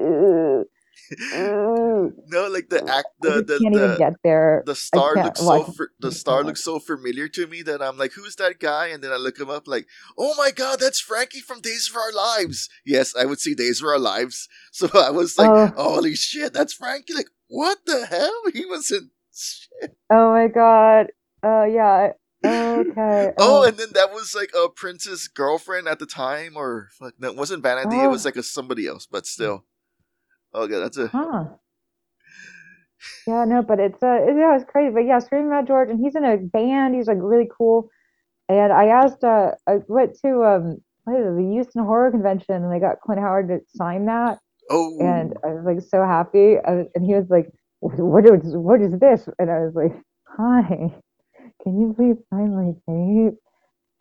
no, 1.34 2.48
like 2.50 2.70
the 2.70 2.84
act, 2.88 3.08
the 3.22 3.44
the 3.44 3.60
can't 3.62 3.76
even 3.76 3.98
get 3.98 4.14
there. 4.24 4.64
the 4.66 4.76
star 4.76 5.16
looks 5.16 5.40
so 5.40 5.64
fa- 5.64 5.88
the 6.00 6.12
star 6.12 6.44
looks 6.44 6.64
so 6.64 6.80
familiar 6.80 7.28
to 7.30 7.48
me 7.48 7.62
that 7.64 7.82
I'm 7.82 7.98
like, 7.98 8.14
who's 8.14 8.36
that 8.38 8.60
guy? 8.60 8.88
And 8.88 9.04
then 9.04 9.12
I 9.12 9.18
look 9.18 9.40
him 9.40 9.50
up, 9.50 9.68
like, 9.68 9.88
oh 10.18 10.34
my 10.38 10.52
god, 10.52 10.80
that's 10.80 11.00
Frankie 11.00 11.42
from 11.42 11.62
Days 11.62 11.90
of 11.90 11.96
Our 11.98 12.12
Lives. 12.14 12.70
Yes, 12.86 13.16
I 13.16 13.26
would 13.26 13.40
see 13.40 13.54
Days 13.56 13.82
of 13.82 13.88
Our 13.88 14.00
Lives, 14.00 14.48
so 14.72 14.90
I 14.94 15.12
was 15.12 15.38
like, 15.38 15.50
Oh. 15.50 15.68
holy 15.76 16.16
shit, 16.16 16.54
that's 16.54 16.74
Frankie. 16.74 17.14
Like, 17.14 17.30
what 17.48 17.80
the 17.86 18.06
hell? 18.06 18.42
He 18.54 18.66
was 18.66 18.92
in. 18.92 19.10
Oh 20.12 20.32
my 20.32 20.48
god. 20.48 21.08
Oh 21.44 21.64
yeah. 21.64 22.12
Okay. 22.46 23.32
Oh, 23.38 23.64
and 23.64 23.78
then 23.78 23.90
that 23.94 24.12
was 24.12 24.36
like 24.36 24.52
a 24.56 24.70
Prince's 24.70 25.28
girlfriend 25.28 25.88
at 25.88 26.00
the 26.00 26.06
time, 26.08 26.54
or 26.56 26.90
fuck, 27.00 27.14
no, 27.20 27.30
it 27.30 27.38
wasn't 27.38 27.64
Vanity. 27.64 28.00
It 28.02 28.08
was 28.10 28.26
Oh. 28.26 28.30
like 28.30 28.36
a 28.36 28.44
somebody 28.44 28.88
else, 28.88 29.06
but 29.06 29.26
still. 29.26 29.66
Oh 30.54 30.68
god, 30.68 30.80
that's 30.80 30.98
a 30.98 31.08
Huh. 31.08 31.46
Yeah, 33.28 33.46
no, 33.46 33.62
but 33.64 33.80
it's 33.80 34.02
uh, 34.04 34.20
it, 34.28 34.36
yeah, 34.38 34.56
it's 34.56 34.66
crazy. 34.70 34.94
But 34.94 35.06
yeah, 35.06 35.20
Screaming 35.20 35.50
Mad 35.50 35.68
George, 35.68 35.90
and 35.90 36.00
he's 36.00 36.16
in 36.16 36.26
a 36.26 36.38
band. 36.38 36.96
He's 36.96 37.08
like 37.08 37.18
really 37.20 37.50
cool. 37.56 37.90
And 38.50 38.74
I 38.74 38.88
asked, 38.88 39.24
uh, 39.24 39.52
I 39.68 39.78
went 39.88 40.18
to 40.26 40.44
um, 40.44 40.78
what 41.06 41.20
is 41.20 41.26
it, 41.26 41.36
the 41.38 41.50
Houston 41.54 41.84
Horror 41.86 42.12
Convention, 42.12 42.56
and 42.56 42.74
I 42.74 42.80
got 42.80 43.00
Clint 43.02 43.22
Howard 43.22 43.48
to 43.50 43.60
sign 43.76 44.06
that, 44.08 44.40
oh. 44.70 44.98
and 45.00 45.34
I 45.44 45.48
was 45.54 45.66
like 45.66 45.82
so 45.82 46.04
happy. 46.06 46.56
Was, 46.56 46.88
and 46.96 47.06
he 47.06 47.14
was 47.16 47.28
like, 47.30 47.48
"What 47.82 48.26
is 48.26 48.56
what 48.56 48.82
is 48.82 49.00
this?" 49.00 49.28
And 49.40 49.52
I 49.52 49.60
was 49.66 49.76
like, 49.76 49.94
"Hi, 50.38 50.94
can 51.64 51.80
you 51.80 51.94
please 51.96 52.18
sign 52.30 52.56
my 52.56 52.74
tape?" 52.88 53.40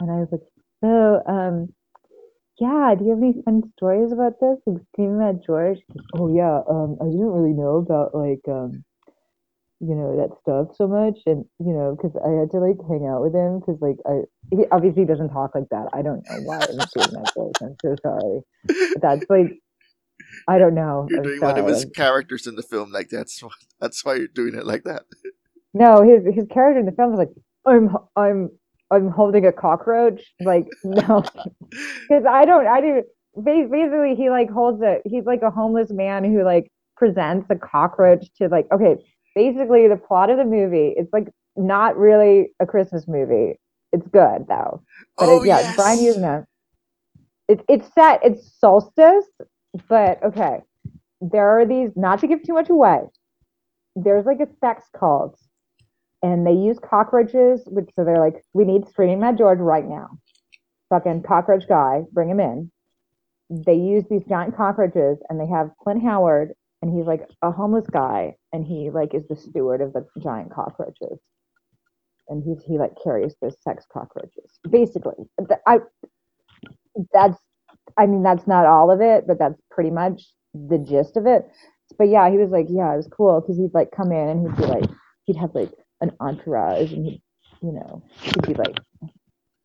And 0.01 0.11
I 0.11 0.17
was 0.21 0.29
like, 0.33 0.47
"So, 0.83 1.23
um, 1.27 1.75
yeah, 2.61 2.95
do 2.97 3.05
you 3.05 3.11
have 3.11 3.23
any 3.23 3.43
fun 3.43 3.73
stories 3.77 4.13
about 4.13 4.41
this?" 4.41 4.59
Like 4.67 4.83
Screaming 4.93 5.19
Mad 5.19 5.43
George. 5.47 5.81
Oh 6.15 6.29
yeah, 6.35 6.63
um, 6.69 6.99
I 7.01 7.07
didn't 7.07 7.33
really 7.33 7.55
know 7.55 7.79
about 7.79 8.15
like 8.15 8.47
um, 8.49 8.85
you 9.81 9.95
know, 9.95 10.17
that 10.17 10.37
stuff 10.43 10.77
so 10.77 10.87
much, 10.87 11.19
and 11.27 11.45
you 11.59 11.73
know, 11.73 11.97
because 11.97 12.15
I 12.17 12.41
had 12.41 12.51
to 12.53 12.59
like 12.59 12.77
hang 12.89 13.07
out 13.09 13.23
with 13.23 13.35
him 13.35 13.61
because 13.61 13.81
like 13.81 13.97
I 14.07 14.23
he 14.51 14.65
obviously 14.71 15.07
doesn't 15.07 15.31
talk 15.31 15.55
like 15.55 15.69
that. 15.71 15.89
I 15.95 16.03
don't 16.03 16.23
know 16.29 16.41
why 16.45 16.59
I'm 16.61 16.81
Screaming 16.89 17.15
Mad 17.15 17.31
George. 17.35 17.55
I'm 17.63 17.77
so 17.83 17.97
sorry. 18.03 18.41
But 18.67 19.03
that's 19.03 19.31
like, 19.31 19.59
I 20.49 20.59
don't 20.59 20.75
know. 20.75 21.07
You're 21.09 21.21
I'm 21.21 21.25
doing 21.25 21.41
one 21.41 21.59
of 21.59 21.67
his 21.67 21.85
characters 21.95 22.47
in 22.47 22.57
the 22.57 22.63
film 22.63 22.93
like 22.93 23.09
that's 23.09 23.43
why, 23.43 23.51
that's 23.81 24.05
why 24.05 24.17
you're 24.17 24.29
doing 24.29 24.55
it 24.55 24.67
like 24.67 24.85
that. 24.85 25.03
No, 25.73 26.03
his 26.03 26.25
his 26.35 26.47
character 26.51 26.81
in 26.81 26.87
the 26.87 26.93
film 26.93 27.13
is 27.13 27.19
like, 27.19 27.31
I'm 27.67 27.97
I'm 28.17 28.51
I'm 28.91 29.11
holding 29.11 29.47
a 29.47 29.53
cockroach. 29.53 30.23
Like 30.41 30.67
no, 30.85 31.25
because 31.71 32.25
I 32.29 32.45
don't 32.45 32.67
I 32.67 32.81
do. 32.81 33.03
Basically, 33.43 34.17
he 34.17 34.29
like 34.29 34.51
holds 34.51 34.83
a 34.83 34.99
he's 35.05 35.25
like 35.25 35.43
a 35.43 35.51
homeless 35.51 35.91
man 35.91 36.25
who 36.25 36.43
like 36.43 36.71
presents 36.97 37.47
a 37.51 37.57
cockroach 37.57 38.27
to 38.37 38.49
like 38.49 38.67
okay. 38.73 38.97
Basically, 39.37 39.87
the 39.87 39.97
plot 39.97 40.29
of 40.29 40.39
the 40.39 40.45
movie 40.45 40.93
it's 40.97 41.13
like 41.13 41.29
not 41.57 41.97
really 41.97 42.49
a 42.59 42.67
Christmas 42.67 43.07
movie. 43.07 43.59
It's 43.93 44.07
good 44.09 44.47
though. 44.49 44.83
But 45.17 45.29
oh 45.29 45.43
it, 45.43 45.47
yeah, 45.47 45.61
yes. 45.61 45.77
Brian 45.77 45.99
Yuzna. 45.99 46.45
It's 47.49 47.63
it's 47.69 47.93
set. 47.95 48.21
It's 48.25 48.59
solstice, 48.59 49.27
but 49.89 50.23
okay. 50.23 50.61
There 51.21 51.59
are 51.61 51.67
these. 51.67 51.91
Not 51.97 52.21
to 52.21 52.27
give 52.27 52.43
too 52.43 52.55
much 52.55 52.71
away. 52.71 53.01
There's 53.97 54.27
like 54.27 54.41
a 54.41 54.49
sex 54.61 54.85
cult, 54.99 55.39
and 56.23 56.47
they 56.47 56.53
use 56.53 56.79
cockroaches. 56.79 57.63
Which 57.67 57.91
so 57.95 58.05
they're 58.05 58.21
like, 58.21 58.45
we 58.55 58.65
need 58.65 58.89
Screaming 58.89 59.21
Mad 59.21 59.39
George 59.39 59.59
right 59.59 59.87
now. 59.87 60.19
Fucking 60.91 61.23
cockroach 61.23 61.69
guy, 61.69 62.03
bring 62.13 62.31
him 62.31 62.41
in. 62.41 62.71
They 63.51 63.75
use 63.75 64.05
these 64.11 64.25
giant 64.29 64.57
cockroaches, 64.57 65.19
and 65.29 65.41
they 65.41 65.47
have 65.47 65.73
Clint 65.83 66.03
Howard, 66.03 66.53
and 66.83 66.97
he's 66.97 67.07
like 67.07 67.29
a 67.43 67.51
homeless 67.51 67.87
guy, 67.93 68.37
and 68.53 68.65
he 68.65 68.91
like 68.91 69.15
is 69.15 69.27
the 69.29 69.37
steward 69.37 69.81
of 69.83 69.93
the 69.93 70.07
giant 70.23 70.53
cockroaches 70.53 71.19
and 72.29 72.43
he 72.45 72.55
he 72.67 72.79
like 72.79 72.93
carries 73.03 73.35
those 73.43 73.57
sex 73.63 73.85
cockroaches. 73.93 74.59
Basically, 74.71 75.17
I 75.67 75.81
that's 77.13 77.39
I 77.99 78.07
mean 78.07 78.23
that's 78.23 78.47
not 78.47 78.67
all 78.67 78.91
of 78.91 79.01
it, 79.01 79.27
but 79.27 79.39
that's 79.39 79.61
pretty 79.71 79.91
much 79.91 80.23
the 80.55 80.79
gist 80.79 81.17
of 81.17 81.27
it. 81.27 81.45
But 81.99 82.09
yeah, 82.09 82.31
he 82.31 82.39
was 82.39 82.51
like, 82.51 82.67
yeah, 82.69 82.93
it 82.93 82.97
was 82.97 83.09
cool 83.09 83.41
because 83.41 83.57
he'd 83.59 83.75
like 83.75 83.91
come 83.97 84.13
in 84.13 84.29
and 84.29 84.43
he'd 84.47 84.57
be 84.57 84.67
like, 84.67 84.91
he'd 85.27 85.37
have 85.37 85.55
like 85.55 85.73
an 86.01 86.13
entourage 86.21 86.93
and 86.93 87.05
he'd, 87.07 87.23
you 87.63 87.73
know, 87.73 88.03
he'd 88.23 88.47
be 88.47 88.55
like, 88.55 88.77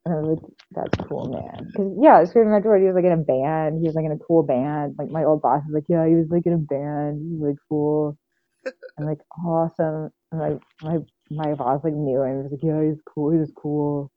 and 0.06 0.14
I 0.14 0.18
was 0.20 0.40
like, 0.40 0.52
that's 0.72 1.08
cool, 1.08 1.30
man. 1.30 1.68
Because 1.68 1.94
yeah, 2.02 2.24
Screaming 2.26 2.62
George, 2.64 2.82
he 2.82 2.88
was 2.88 2.96
like 2.96 3.06
in 3.06 3.12
a 3.14 3.18
band. 3.18 3.80
He 3.82 3.88
was 3.88 3.96
like 3.96 4.06
in 4.06 4.12
a 4.12 4.20
cool 4.26 4.44
band. 4.44 4.96
Like 5.00 5.10
my 5.10 5.24
old 5.24 5.42
boss 5.42 5.64
was 5.66 5.74
like, 5.74 5.86
yeah, 5.90 6.08
he 6.08 6.16
was 6.16 6.28
like 6.30 6.46
in 6.46 6.54
a 6.54 6.58
band. 6.58 7.22
He 7.22 7.34
was 7.34 7.42
really 7.42 7.58
cool. 7.70 8.18
and 8.98 9.08
like 9.08 9.20
awesome. 9.46 10.12
And 10.32 10.42
like 10.42 10.62
my 10.84 10.98
my 11.32 11.54
boss 11.56 11.84
like 11.84 11.94
knew 11.94 12.22
him. 12.24 12.38
He 12.38 12.44
was 12.44 12.52
like, 12.52 12.64
yeah, 12.64 12.84
he's 12.84 13.02
cool. 13.14 13.32
He 13.32 13.40
was 13.40 13.52
cool. 13.56 14.12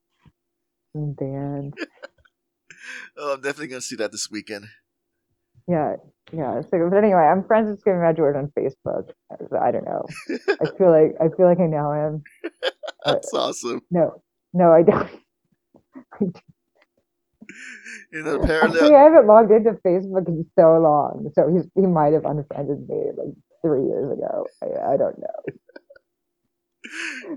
In 0.95 1.15
a 1.19 1.23
band. 1.23 1.75
Oh, 3.17 3.35
I'm 3.35 3.41
definitely 3.41 3.69
gonna 3.69 3.81
see 3.81 3.97
that 3.97 4.13
this 4.13 4.31
weekend. 4.31 4.67
Yeah, 5.67 5.97
yeah. 6.33 6.61
So, 6.63 6.89
but 6.91 6.97
anyway, 6.97 7.21
I'm 7.21 7.45
friends 7.45 7.69
with 7.69 7.81
Screaming 7.81 8.03
Mad 8.03 8.17
George 8.17 8.37
on 8.37 8.53
Facebook. 8.59 9.11
I 9.61 9.71
don't 9.71 9.85
know. 9.85 10.07
I 10.31 10.77
feel 10.79 10.91
like 10.91 11.17
I 11.21 11.29
feel 11.37 11.47
like 11.47 11.61
I 11.61 11.67
know 11.67 11.93
him. 11.93 12.23
That's 13.05 13.33
awesome. 13.35 13.83
No, 13.91 14.23
no, 14.55 14.73
I 14.73 14.83
don't. 14.83 15.11
In 18.13 18.27
a 18.27 18.41
Actually, 18.41 18.95
I 18.95 19.05
haven't 19.05 19.27
logged 19.27 19.51
into 19.51 19.73
Facebook 19.85 20.29
in 20.29 20.47
so 20.59 20.79
long, 20.79 21.31
so 21.35 21.51
he's 21.53 21.67
he 21.75 21.87
might 21.87 22.13
have 22.13 22.25
unfriended 22.25 22.89
me 22.89 23.11
like 23.17 23.35
three 23.63 23.85
years 23.85 24.13
ago. 24.13 24.47
I, 24.63 24.95
I 24.95 24.97
don't 24.97 25.19
know. 25.19 25.53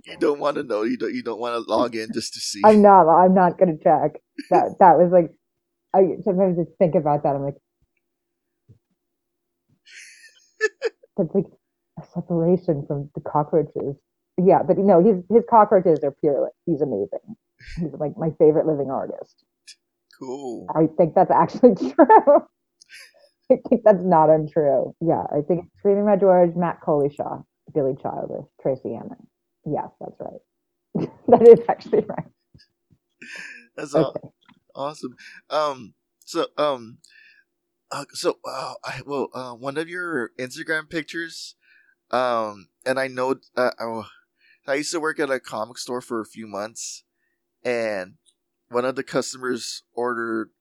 you 0.06 0.18
don't 0.18 0.40
want 0.40 0.56
to 0.58 0.64
know. 0.64 0.84
You 0.84 0.98
don't. 0.98 1.14
You 1.14 1.24
don't 1.24 1.40
want 1.40 1.56
to 1.56 1.70
log 1.70 1.96
in 1.96 2.10
just 2.14 2.34
to 2.36 2.40
see. 2.40 2.62
I'm 2.66 2.82
not. 2.82 3.10
I'm 3.10 3.34
not 3.34 3.58
gonna 3.58 3.78
check. 3.84 4.22
That 4.50 4.76
that 4.80 4.98
was 4.98 5.12
like. 5.12 5.32
I 5.94 6.18
sometimes 6.24 6.58
just 6.58 6.78
think 6.78 6.96
about 6.96 7.24
that. 7.24 7.36
I'm 7.36 7.44
like, 7.44 7.58
that's 11.18 11.34
like 11.36 11.46
a 12.00 12.04
separation 12.14 12.86
from 12.88 13.10
the 13.16 13.22
cockroaches. 13.22 13.96
Yeah, 14.38 14.64
but 14.64 14.78
no, 14.78 15.04
his 15.04 15.24
his 15.30 15.44
cockroaches 15.50 16.04
are 16.04 16.16
pure. 16.22 16.52
He's 16.66 16.82
amazing. 16.82 17.36
He's 17.78 17.94
like 17.94 18.18
my 18.18 18.32
favorite 18.40 18.68
living 18.68 18.90
artist. 18.92 19.44
Cool. 20.18 20.74
I 20.76 20.88
think 20.98 21.16
that's 21.16 21.32
actually 21.32 21.76
true. 21.94 22.44
I 23.52 23.58
think 23.70 23.84
that's 23.84 24.04
not 24.04 24.30
untrue. 24.30 24.96
Yeah, 25.02 25.24
I 25.32 25.42
think 25.48 25.66
it's 25.66 25.80
Screaming 25.80 26.06
Mad 26.06 26.20
George, 26.22 26.56
Mat 26.56 26.80
Collishaw, 26.86 27.44
Billy 27.74 27.96
Childish, 28.02 28.46
Tracey 28.62 28.96
Emin. 28.96 29.28
Yes, 29.66 29.90
that's 30.00 30.20
right. 30.20 30.56
that 31.28 31.48
is 31.48 31.60
actually 31.70 32.02
right. 32.08 32.26
That's 33.76 33.94
Okay. 33.96 34.30
Awesome. 34.76 35.16
Um. 35.50 35.94
So 36.26 36.48
um. 36.58 36.98
Uh, 37.92 38.06
so 38.14 38.40
uh, 38.46 38.74
I 38.84 39.02
well 39.06 39.30
uh, 39.34 39.54
one 39.54 39.78
of 39.78 39.90
your 39.90 40.32
Instagram 40.40 40.90
pictures, 40.90 41.56
um, 42.12 42.68
and 42.86 43.00
I 43.00 43.08
know 43.08 43.36
uh, 43.56 43.72
I, 43.80 44.04
I 44.68 44.76
used 44.76 44.92
to 44.92 45.00
work 45.00 45.20
at 45.20 45.30
a 45.30 45.40
comic 45.40 45.78
store 45.78 46.02
for 46.02 46.22
a 46.22 46.26
few 46.26 46.48
months, 46.48 47.04
and 47.64 48.16
one 48.70 48.86
of 48.86 48.96
the 48.96 49.04
customers 49.04 49.84
ordered 49.94 50.52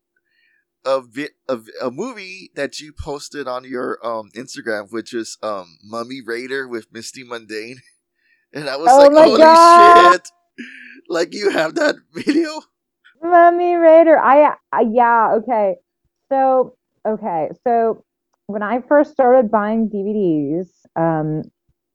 a 0.85 1.01
vi- 1.01 1.31
a, 1.49 1.59
a 1.83 1.91
movie 1.91 2.51
that 2.55 2.81
you 2.81 2.93
posted 2.93 3.47
on 3.49 3.65
your 3.65 4.05
um 4.07 4.31
Instagram, 4.35 4.91
which 4.93 5.13
is 5.15 5.37
um 5.43 5.79
Mummy 5.85 6.21
Raider 6.25 6.67
with 6.69 6.93
Misty 6.93 7.25
Mundae, 7.25 7.77
and 8.53 8.69
I 8.69 8.77
was 8.77 8.97
Oh 8.97 8.99
like, 8.99 9.13
holy 9.15 9.37
God! 9.37 9.57
shit! 9.57 10.31
Like 11.09 11.35
you 11.35 11.51
have 11.51 11.75
that 11.77 11.97
video? 12.15 12.63
Mummy 13.23 13.75
Raider. 13.75 14.19
I, 14.19 14.55
I 14.73 14.83
yeah, 14.91 15.35
okay. 15.37 15.77
So 16.31 16.77
okay, 17.07 17.49
so 17.65 18.05
when 18.47 18.63
I 18.63 18.81
first 18.81 19.13
started 19.13 19.51
buying 19.51 19.89
DVDs, 19.89 20.69
um, 20.97 21.43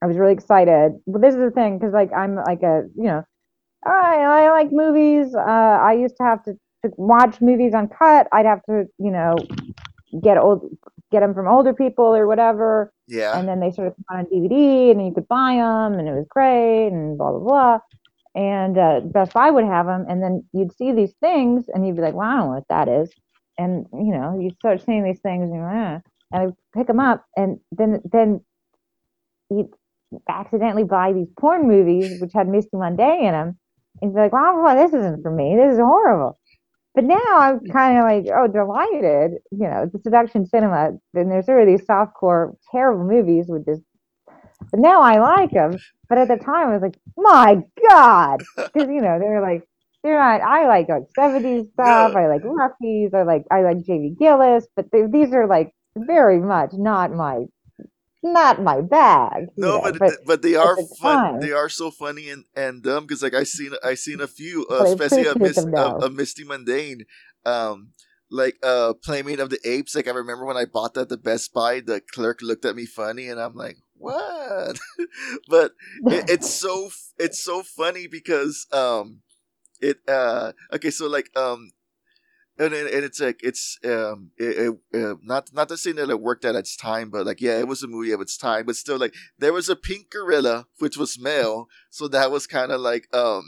I 0.01 0.07
was 0.07 0.17
really 0.17 0.33
excited. 0.33 0.93
But 1.07 1.21
this 1.21 1.35
is 1.35 1.41
the 1.41 1.51
thing 1.51 1.77
because 1.77 1.93
like 1.93 2.11
I'm 2.13 2.35
like 2.35 2.63
a 2.63 2.83
you 2.95 3.05
know, 3.05 3.23
I 3.85 4.15
I 4.17 4.51
like 4.51 4.71
movies. 4.71 5.35
Uh, 5.35 5.39
I 5.41 5.93
used 5.93 6.17
to 6.17 6.23
have 6.23 6.43
to, 6.45 6.53
to 6.83 6.91
watch 6.97 7.41
movies 7.41 7.73
uncut. 7.73 8.27
I'd 8.31 8.45
have 8.45 8.63
to 8.63 8.85
you 8.97 9.11
know 9.11 9.35
get 10.21 10.37
old 10.37 10.69
get 11.11 11.21
them 11.21 11.33
from 11.33 11.47
older 11.47 11.73
people 11.73 12.15
or 12.15 12.27
whatever. 12.27 12.91
Yeah. 13.07 13.37
and 13.37 13.47
then 13.47 13.59
they 13.59 13.69
started 13.69 13.91
to 13.91 13.95
come 14.09 14.17
out 14.17 14.25
on 14.25 14.31
DVD, 14.31 14.91
and 14.91 14.99
then 14.99 15.05
you 15.07 15.13
could 15.13 15.27
buy 15.27 15.55
them, 15.57 15.99
and 15.99 16.07
it 16.07 16.11
was 16.11 16.25
great, 16.29 16.87
and 16.87 17.17
blah 17.17 17.31
blah 17.31 17.39
blah. 17.39 17.79
And 18.35 18.77
uh, 18.77 19.01
Best 19.05 19.33
Buy 19.33 19.49
would 19.51 19.65
have 19.65 19.85
them, 19.87 20.05
and 20.09 20.21
then 20.23 20.43
you'd 20.53 20.75
see 20.75 20.91
these 20.91 21.13
things, 21.21 21.65
and 21.73 21.87
you'd 21.87 21.95
be 21.95 22.01
like, 22.01 22.15
"Well, 22.15 22.27
I 22.29 22.37
don't 22.37 22.47
know 22.47 22.53
what 22.55 22.67
that 22.69 22.87
is," 22.89 23.11
and 23.57 23.87
you 23.93 24.13
know, 24.13 24.39
you 24.39 24.51
start 24.51 24.83
seeing 24.85 25.03
these 25.05 25.21
things, 25.21 25.45
and 25.45 25.55
you're 25.55 25.63
like, 25.65 25.75
eh. 25.75 25.99
and 26.33 26.51
I 26.51 26.77
pick 26.79 26.87
them 26.87 26.99
up, 26.99 27.25
and 27.37 27.59
then 27.71 28.01
then 28.11 28.41
you 29.49 29.71
accidentally 30.29 30.83
buy 30.85 31.13
these 31.13 31.29
porn 31.39 31.67
movies 31.67 32.21
which 32.21 32.33
had 32.33 32.47
Misty 32.49 32.77
Mundae 32.77 33.19
in 33.19 33.31
them, 33.33 33.57
and 34.01 34.11
you'd 34.11 34.15
be 34.15 34.21
like, 34.21 34.33
"Well, 34.33 34.61
well, 34.63 34.75
this 34.75 34.93
isn't 34.93 35.23
for 35.23 35.31
me. 35.31 35.55
This 35.57 35.73
is 35.73 35.79
horrible." 35.79 36.37
But 36.95 37.05
now 37.05 37.17
I'm 37.31 37.59
kind 37.71 37.97
of 37.97 38.03
like, 38.03 38.35
oh, 38.35 38.47
delighted. 38.47 39.39
You 39.51 39.67
know, 39.69 39.89
the 39.91 39.99
seduction 39.99 40.45
cinema. 40.45 40.91
Then 41.13 41.29
there's 41.29 41.45
sort 41.45 41.61
of 41.61 41.67
these 41.67 41.85
softcore, 41.85 42.55
terrible 42.71 43.05
movies 43.05 43.45
with 43.47 43.65
this. 43.65 43.79
But 44.71 44.79
now 44.79 45.01
I 45.01 45.19
like 45.19 45.51
them. 45.51 45.77
But 46.07 46.17
at 46.19 46.27
the 46.27 46.37
time, 46.37 46.69
I 46.69 46.73
was 46.73 46.81
like, 46.81 46.97
my 47.17 47.63
God, 47.89 48.43
because 48.55 48.89
you 48.89 49.01
know 49.01 49.19
they 49.19 49.25
were 49.25 49.41
like, 49.41 49.67
they're 50.03 50.19
not. 50.19 50.41
I 50.41 50.67
like 50.67 50.87
like 50.87 51.03
70s 51.17 51.71
stuff. 51.73 52.15
I 52.15 52.27
like 52.27 52.41
Rockies. 52.43 53.13
I 53.13 53.23
like 53.23 53.45
I 53.49 53.61
like 53.61 53.83
Jamie 53.83 54.15
Gillis. 54.17 54.67
But 54.75 54.91
they, 54.91 55.07
these 55.07 55.33
are 55.33 55.47
like 55.47 55.73
very 55.97 56.39
much 56.39 56.73
not 56.73 57.11
my 57.11 57.45
not 58.21 58.61
my 58.61 58.81
bag. 58.81 59.47
No, 59.57 59.77
know, 59.77 59.81
but 59.81 59.99
but 59.99 60.13
but 60.25 60.41
they 60.41 60.55
are 60.55 60.75
the 60.75 60.87
fun. 60.99 61.39
They 61.39 61.51
are 61.51 61.69
so 61.69 61.91
funny 61.91 62.29
and 62.29 62.43
and 62.55 62.83
dumb 62.83 63.05
because 63.05 63.23
like 63.23 63.33
I 63.33 63.43
seen 63.43 63.71
I 63.83 63.95
seen 63.95 64.21
a 64.21 64.27
few, 64.27 64.67
uh, 64.69 64.83
especially 64.83 65.25
a, 65.25 65.33
them 65.33 65.73
a, 65.73 66.05
a 66.05 66.09
Misty 66.09 66.43
Mundae, 66.43 67.05
um, 67.45 67.89
like 68.29 68.57
uh, 68.63 68.93
Playmate 69.03 69.39
of 69.39 69.49
the 69.49 69.59
Apes. 69.63 69.95
Like 69.95 70.07
I 70.07 70.11
remember 70.11 70.45
when 70.45 70.57
I 70.57 70.65
bought 70.65 70.95
that 70.95 71.01
at 71.01 71.09
the 71.09 71.17
Best 71.17 71.53
Buy, 71.53 71.79
the 71.79 72.01
clerk 72.13 72.41
looked 72.41 72.65
at 72.65 72.75
me 72.75 72.85
funny, 72.85 73.27
and 73.27 73.39
I'm 73.39 73.55
like, 73.55 73.77
what? 73.97 74.79
but 75.49 75.71
it, 76.05 76.29
it's 76.29 76.49
so 76.49 76.89
it's 77.17 77.43
so 77.43 77.63
funny 77.63 78.07
because 78.07 78.67
um, 78.71 79.21
it 79.81 79.97
uh 80.07 80.51
okay, 80.73 80.91
so 80.91 81.07
like 81.07 81.35
um. 81.37 81.71
And, 82.57 82.73
and 82.73 83.03
it's 83.03 83.19
like 83.19 83.41
it's 83.43 83.77
um 83.83 84.31
it, 84.37 84.77
it, 84.93 85.03
uh, 85.03 85.15
not 85.21 85.53
not 85.53 85.67
to 85.67 85.75
say 85.75 85.91
that 85.91 86.09
it 86.09 86.21
worked 86.21 86.45
at 86.45 86.55
its 86.55 86.77
time, 86.77 87.09
but 87.09 87.25
like 87.25 87.41
yeah, 87.41 87.59
it 87.59 87.67
was 87.67 87.83
a 87.83 87.87
movie 87.87 88.13
of 88.13 88.21
its 88.21 88.37
time, 88.37 88.65
but 88.65 88.77
still 88.77 88.97
like 88.97 89.13
there 89.37 89.51
was 89.51 89.67
a 89.67 89.75
pink 89.75 90.09
gorilla 90.09 90.65
which 90.79 90.95
was 90.95 91.19
male, 91.19 91.67
so 91.89 92.07
that 92.07 92.31
was 92.31 92.47
kind 92.47 92.71
of 92.71 92.79
like 92.79 93.13
um 93.13 93.43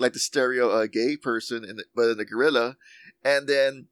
like 0.00 0.14
the 0.14 0.18
stereo 0.18 0.68
uh, 0.70 0.86
gay 0.86 1.16
person 1.16 1.64
in 1.64 1.76
the, 1.76 1.84
but 1.94 2.10
in 2.10 2.18
the 2.18 2.24
gorilla, 2.24 2.76
and 3.24 3.46
then 3.46 3.86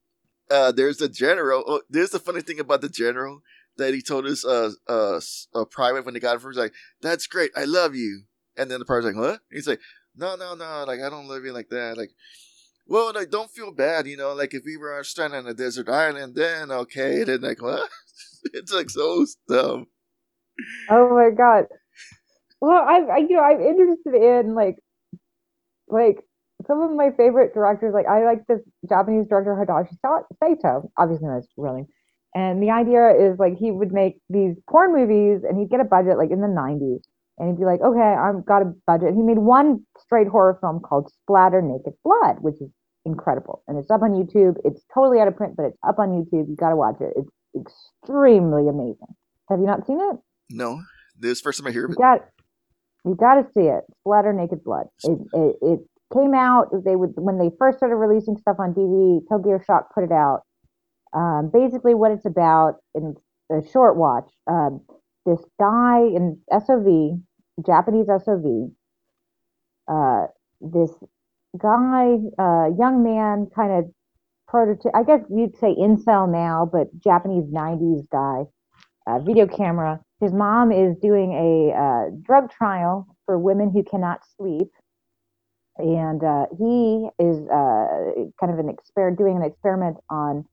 uh 0.51 0.73
there's 0.73 0.97
the 0.97 1.07
general. 1.07 1.63
Oh, 1.65 1.81
there's 1.89 2.09
the 2.09 2.19
funny 2.19 2.41
thing 2.41 2.59
about 2.59 2.81
the 2.81 2.89
general 2.89 3.41
that 3.79 3.93
he 3.93 4.01
told 4.01 4.25
his 4.25 4.45
uh 4.45 4.71
uh, 4.87 5.19
uh 5.55 5.65
private 5.65 6.05
when 6.05 6.13
they 6.13 6.19
got 6.19 6.35
it 6.35 6.41
from. 6.41 6.51
He's 6.51 6.59
like, 6.59 6.73
"That's 7.01 7.27
great, 7.27 7.51
I 7.55 7.65
love 7.65 7.95
you," 7.95 8.23
and 8.55 8.69
then 8.69 8.79
the 8.79 8.85
private's 8.85 9.15
like, 9.15 9.21
"What?" 9.21 9.41
He's 9.51 9.67
like, 9.67 9.81
"No, 10.15 10.35
no, 10.35 10.55
no, 10.55 10.85
like 10.87 11.01
I 11.01 11.09
don't 11.09 11.27
love 11.27 11.43
you 11.43 11.53
like 11.53 11.69
that, 11.69 11.97
like." 11.97 12.11
Well, 12.91 13.11
like, 13.13 13.29
don't 13.29 13.51
feel 13.51 13.71
bad, 13.71 14.07
you 14.07 14.17
know. 14.17 14.33
Like, 14.33 14.55
if 14.55 14.63
we 14.65 14.75
were 14.75 15.03
stranded 15.03 15.45
on 15.45 15.47
a 15.47 15.53
desert 15.53 15.87
island, 15.89 16.33
then 16.33 16.71
okay. 16.71 17.23
Then, 17.23 17.41
like, 17.41 17.61
what? 17.61 17.87
it's 18.53 18.73
like 18.73 18.89
so 18.89 19.25
dumb. 19.47 19.85
Oh 20.89 21.13
my 21.13 21.29
god. 21.29 21.65
Well, 22.61 22.71
I, 22.71 22.99
I 23.13 23.17
you 23.19 23.35
know 23.37 23.43
I'm 23.43 23.61
interested 23.61 24.15
in 24.15 24.55
like 24.55 24.77
like 25.87 26.23
some 26.67 26.81
of 26.81 26.91
my 26.91 27.11
favorite 27.15 27.53
directors. 27.53 27.93
Like 27.93 28.07
I 28.07 28.25
like 28.25 28.45
this 28.47 28.59
Japanese 28.87 29.27
director 29.27 29.55
Hisayasu 29.55 29.95
Sa- 30.01 30.27
Sato. 30.43 30.91
Obviously, 30.97 31.27
that's 31.27 31.47
real 31.57 31.75
name. 31.75 31.87
And 32.35 32.61
the 32.61 32.69
idea 32.69 33.09
is 33.09 33.39
like 33.39 33.57
he 33.57 33.71
would 33.71 33.91
make 33.91 34.19
these 34.29 34.55
porn 34.69 34.93
movies, 34.93 35.43
and 35.47 35.57
he'd 35.59 35.69
get 35.69 35.79
a 35.79 35.83
budget 35.85 36.17
like 36.17 36.29
in 36.31 36.41
the 36.41 36.47
'90s, 36.47 37.01
and 37.37 37.49
he'd 37.49 37.57
be 37.59 37.65
like, 37.65 37.81
"Okay, 37.81 37.99
I've 37.99 38.45
got 38.45 38.61
a 38.61 38.73
budget." 38.85 39.15
He 39.15 39.21
made 39.23 39.39
one 39.39 39.85
straight 39.97 40.27
horror 40.27 40.57
film 40.61 40.79
called 40.79 41.11
Splatter 41.23 41.61
Naked 41.61 41.93
Blood, 42.03 42.37
which 42.41 42.61
is 42.61 42.69
incredible, 43.05 43.63
and 43.67 43.77
it's 43.79 43.89
up 43.89 44.03
on 44.03 44.11
YouTube. 44.11 44.57
It's 44.63 44.83
totally 44.93 45.19
out 45.19 45.27
of 45.27 45.35
print, 45.35 45.55
but 45.57 45.65
it's 45.65 45.77
up 45.87 45.97
on 45.97 46.09
YouTube. 46.09 46.47
You 46.49 46.55
got 46.55 46.69
to 46.69 46.75
watch 46.75 46.97
it. 47.01 47.13
It's 47.15 47.29
extremely 47.59 48.67
amazing. 48.69 49.15
Have 49.49 49.59
you 49.59 49.65
not 49.65 49.87
seen 49.87 49.99
it? 49.99 50.17
No, 50.51 50.81
this 51.19 51.31
is 51.31 51.39
the 51.39 51.43
first 51.43 51.59
time 51.59 51.67
I 51.67 51.71
hear 51.71 51.85
of 51.85 51.89
You 51.91 51.95
it. 51.95 51.99
got 51.99 52.25
you 53.05 53.15
got 53.15 53.35
to 53.41 53.47
see 53.53 53.65
it. 53.67 53.83
Splatter 54.01 54.33
Naked 54.33 54.63
Blood. 54.63 54.85
It, 55.03 55.17
it 55.33 55.55
it 55.61 55.79
came 56.13 56.33
out. 56.35 56.67
They 56.85 56.95
would 56.95 57.13
when 57.15 57.39
they 57.39 57.49
first 57.57 57.77
started 57.79 57.95
releasing 57.95 58.37
stuff 58.37 58.57
on 58.59 58.73
DVD. 58.73 59.21
Tokyo 59.29 59.59
Shock 59.65 59.93
put 59.95 60.03
it 60.03 60.11
out. 60.11 60.41
Um, 61.13 61.49
basically, 61.51 61.95
what 61.95 62.11
it's 62.11 62.25
about 62.25 62.75
in 62.93 63.15
a 63.51 63.61
short 63.71 63.97
watch. 63.97 64.29
Um, 64.47 64.81
this 65.25 65.39
guy 65.59 65.99
in 65.99 66.39
SOV, 66.51 67.19
Japanese 67.65 68.07
SOV. 68.07 68.71
Uh, 69.87 70.27
this 70.61 70.91
guy, 71.59 72.17
uh, 72.37 72.69
young 72.77 73.03
man, 73.03 73.47
kind 73.55 73.73
of 73.73 73.91
prototype. 74.47 74.93
I 74.95 75.03
guess 75.03 75.21
you'd 75.29 75.57
say 75.57 75.75
incel 75.75 76.31
now, 76.31 76.69
but 76.71 76.87
Japanese 76.99 77.45
'90s 77.51 78.07
guy. 78.11 78.43
Uh, 79.07 79.19
video 79.19 79.47
camera. 79.47 79.99
His 80.21 80.33
mom 80.33 80.71
is 80.71 80.95
doing 80.97 81.33
a 81.33 81.75
uh, 81.75 82.09
drug 82.21 82.51
trial 82.51 83.07
for 83.25 83.39
women 83.39 83.71
who 83.71 83.83
cannot 83.83 84.19
sleep, 84.37 84.67
and 85.77 86.23
uh, 86.23 86.45
he 86.57 87.07
is 87.17 87.47
uh, 87.49 87.87
kind 88.39 88.51
of 88.51 88.59
an 88.59 88.69
exper- 88.75 89.17
doing 89.17 89.37
an 89.37 89.43
experiment 89.43 89.97
on 90.09 90.45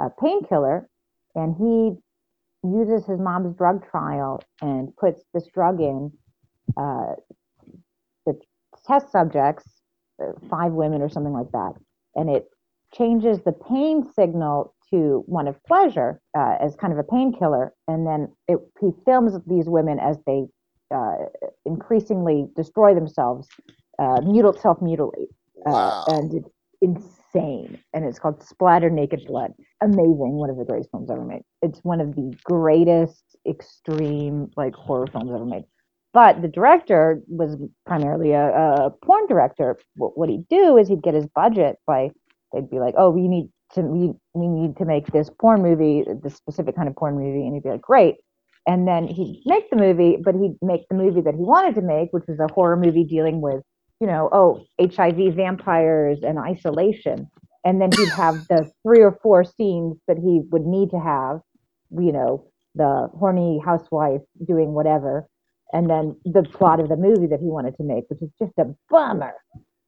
a 0.00 0.10
painkiller, 0.10 0.88
and 1.34 1.56
he 1.56 1.96
uses 2.68 3.06
his 3.06 3.18
mom's 3.18 3.56
drug 3.56 3.84
trial 3.90 4.42
and 4.60 4.94
puts 4.96 5.22
this 5.34 5.46
drug 5.52 5.80
in 5.80 6.12
uh, 6.76 7.14
the 8.26 8.38
test 8.86 9.10
subjects, 9.10 9.64
uh, 10.22 10.32
five 10.48 10.72
women 10.72 11.02
or 11.02 11.08
something 11.08 11.32
like 11.32 11.50
that, 11.52 11.72
and 12.14 12.30
it 12.30 12.48
changes 12.94 13.40
the 13.42 13.52
pain 13.52 14.06
signal 14.14 14.74
to 14.90 15.24
one 15.26 15.48
of 15.48 15.62
pleasure 15.64 16.20
uh, 16.36 16.56
as 16.60 16.76
kind 16.76 16.92
of 16.92 16.98
a 16.98 17.02
painkiller, 17.02 17.72
and 17.88 18.06
then 18.06 18.30
it, 18.48 18.58
he 18.80 18.90
films 19.04 19.32
these 19.46 19.68
women 19.68 19.98
as 19.98 20.18
they 20.26 20.44
uh, 20.94 21.14
increasingly 21.64 22.46
destroy 22.54 22.94
themselves, 22.94 23.48
uh, 23.98 24.20
mutilate, 24.20 24.60
self-mutilate, 24.60 25.28
uh, 25.66 25.70
Wow. 25.72 26.04
and 26.08 26.44
it's 26.82 27.21
insane. 27.34 27.78
And 27.92 28.04
it's 28.04 28.18
called 28.18 28.42
Splatter 28.42 28.90
Naked 28.90 29.26
Blood. 29.26 29.52
Amazing, 29.80 30.34
one 30.34 30.50
of 30.50 30.56
the 30.56 30.64
greatest 30.64 30.90
films 30.90 31.10
ever 31.10 31.24
made. 31.24 31.42
It's 31.62 31.80
one 31.82 32.00
of 32.00 32.14
the 32.14 32.34
greatest 32.44 33.24
extreme 33.48 34.50
like 34.56 34.74
horror 34.74 35.06
films 35.06 35.30
ever 35.34 35.44
made. 35.44 35.64
But 36.12 36.42
the 36.42 36.48
director 36.48 37.22
was 37.26 37.56
primarily 37.86 38.32
a, 38.32 38.48
a 38.48 38.90
porn 39.04 39.26
director. 39.26 39.78
What, 39.96 40.16
what 40.18 40.28
he'd 40.28 40.46
do 40.48 40.76
is 40.76 40.88
he'd 40.88 41.02
get 41.02 41.14
his 41.14 41.26
budget 41.34 41.76
by 41.86 42.10
they'd 42.52 42.70
be 42.70 42.80
like, 42.80 42.94
"Oh, 42.98 43.10
we 43.10 43.28
need 43.28 43.50
to 43.74 43.80
we, 43.80 44.12
we 44.34 44.46
need 44.46 44.76
to 44.76 44.84
make 44.84 45.06
this 45.06 45.30
porn 45.40 45.62
movie, 45.62 46.04
this 46.22 46.34
specific 46.34 46.76
kind 46.76 46.88
of 46.88 46.96
porn 46.96 47.14
movie," 47.14 47.46
and 47.46 47.54
he'd 47.54 47.62
be 47.62 47.70
like, 47.70 47.80
"Great." 47.80 48.16
And 48.66 48.86
then 48.86 49.08
he'd 49.08 49.42
make 49.46 49.70
the 49.70 49.76
movie, 49.76 50.18
but 50.22 50.34
he'd 50.34 50.56
make 50.62 50.82
the 50.88 50.94
movie 50.94 51.22
that 51.22 51.34
he 51.34 51.40
wanted 51.40 51.74
to 51.76 51.82
make, 51.82 52.12
which 52.12 52.24
was 52.28 52.38
a 52.38 52.52
horror 52.52 52.76
movie 52.76 53.04
dealing 53.04 53.40
with, 53.40 53.62
you 54.02 54.08
know, 54.08 54.30
oh, 54.32 54.66
HIV, 54.80 55.36
vampires, 55.36 56.20
and 56.24 56.38
isolation. 56.38 57.30
And 57.64 57.80
then 57.80 57.90
he'd 57.96 58.10
have 58.10 58.48
the 58.48 58.70
three 58.84 59.02
or 59.02 59.18
four 59.22 59.44
scenes 59.44 59.98
that 60.08 60.18
he 60.18 60.42
would 60.50 60.66
need 60.66 60.90
to 60.90 61.00
have, 61.00 61.40
you 61.92 62.12
know, 62.12 62.46
the 62.76 63.10
horny 63.18 63.60
housewife 63.64 64.22
doing 64.46 64.74
whatever, 64.74 65.28
and 65.72 65.90
then 65.90 66.16
the 66.26 66.44
plot 66.44 66.80
of 66.80 66.90
the 66.90 66.96
movie 66.96 67.28
that 67.28 67.40
he 67.40 67.46
wanted 67.46 67.76
to 67.78 67.84
make, 67.84 68.04
which 68.10 68.22
is 68.22 68.30
just 68.40 68.54
a 68.58 68.74
bummer 68.90 69.34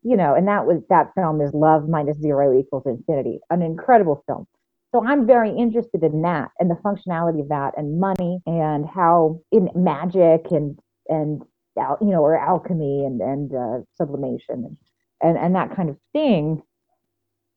you 0.05 0.17
know, 0.17 0.35
and 0.35 0.49
that 0.49 0.67
was 0.67 0.83
that 0.91 1.13
film 1.17 1.43
is 1.43 1.53
Love 1.55 1.89
minus 1.89 2.19
zero 2.21 2.59
equals 2.59 2.85
infinity, 2.87 3.41
an 3.51 3.63
incredible 3.63 4.25
film. 4.27 4.47
So 4.95 5.05
I'm 5.05 5.27
very 5.27 5.51
interested 5.51 6.05
in 6.05 6.23
that 6.23 6.51
and 6.61 6.71
the 6.71 6.77
functionality 6.77 7.43
of 7.43 7.51
that 7.51 7.75
and 7.77 8.01
money 8.01 8.41
and 8.47 8.87
how 8.87 9.41
in 9.53 9.71
magic 9.77 10.53
and 10.53 10.79
and 11.09 11.43
you 11.77 12.09
know 12.11 12.23
or 12.23 12.39
alchemy 12.39 13.05
and 13.05 13.21
and 13.21 13.55
uh, 13.55 13.79
sublimation 13.97 14.65
and, 14.67 14.77
and 15.23 15.39
and 15.39 15.55
that 15.55 15.75
kind 15.77 15.89
of 15.91 15.97
thing. 16.13 16.63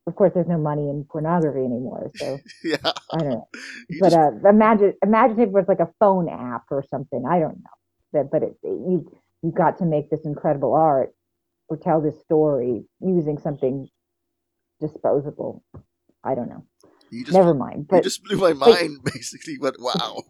Of 0.08 0.16
course, 0.16 0.32
there's 0.34 0.48
no 0.48 0.58
money 0.58 0.90
in 0.90 1.04
pornography 1.04 1.60
anymore, 1.60 2.12
so 2.16 2.40
yeah. 2.64 2.78
I 3.14 3.18
don't 3.18 3.30
know. 3.30 3.48
You 3.90 4.00
But 4.00 4.10
just- 4.12 4.18
uh, 4.46 4.50
imagine 4.50 4.94
imagine 5.04 5.40
if 5.40 5.48
it 5.50 5.54
was 5.54 5.66
like 5.68 5.80
a 5.82 5.90
phone 6.00 6.30
app 6.30 6.64
or 6.72 6.84
something. 6.90 7.24
I 7.30 7.40
don't 7.40 7.58
know. 7.58 7.76
But 8.14 8.32
but 8.32 8.44
it, 8.44 8.58
you 8.64 9.12
you 9.44 9.52
got 9.52 9.78
to 9.80 9.86
make 9.86 10.10
this 10.10 10.26
incredible 10.26 10.74
art 10.74 11.14
or 11.70 11.78
tell 11.78 12.02
this 12.02 12.20
story 12.22 12.86
using 13.02 13.38
something 13.38 13.88
disposable. 14.80 15.64
I 16.24 16.36
don't 16.36 16.50
know. 16.50 16.64
you 17.10 17.24
just 17.24 17.34
Never 17.38 17.54
mind. 17.54 17.88
you 17.92 18.02
just 18.02 18.24
blew 18.24 18.38
my 18.38 18.54
mind 18.54 19.00
basically. 19.14 19.58
But 19.60 19.76
wow. 19.80 20.24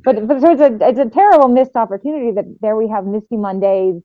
But 0.00 0.26
but 0.28 0.40
so 0.40 0.52
it's 0.52 0.60
a 0.62 0.88
it's 0.88 0.98
a 0.98 1.10
terrible 1.10 1.48
missed 1.48 1.76
opportunity 1.76 2.32
that 2.32 2.44
there 2.60 2.76
we 2.76 2.88
have 2.88 3.04
Misty 3.06 3.36
Mundae's, 3.36 4.02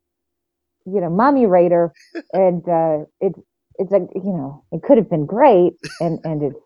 you 0.85 1.01
know, 1.01 1.09
Mummy 1.09 1.45
Raider, 1.47 1.93
and 2.33 2.67
uh, 2.69 3.05
it's 3.21 3.39
it's 3.79 3.93
a 3.93 3.99
you 4.15 4.33
know 4.33 4.65
it 4.71 4.83
could 4.83 4.97
have 4.97 5.09
been 5.09 5.25
great, 5.25 5.73
and 6.01 6.19
and 6.25 6.43
it's 6.43 6.61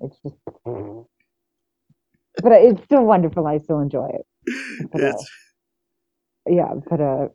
it's 0.00 0.18
just 0.22 0.36
but 2.42 2.52
it's 2.52 2.84
still 2.84 3.04
wonderful. 3.04 3.46
I 3.46 3.58
still 3.58 3.80
enjoy 3.80 4.08
it. 4.14 4.26
But, 4.92 5.02
uh, 5.04 5.18
yeah, 6.48 6.74
but 6.90 7.00
uh, 7.00 7.28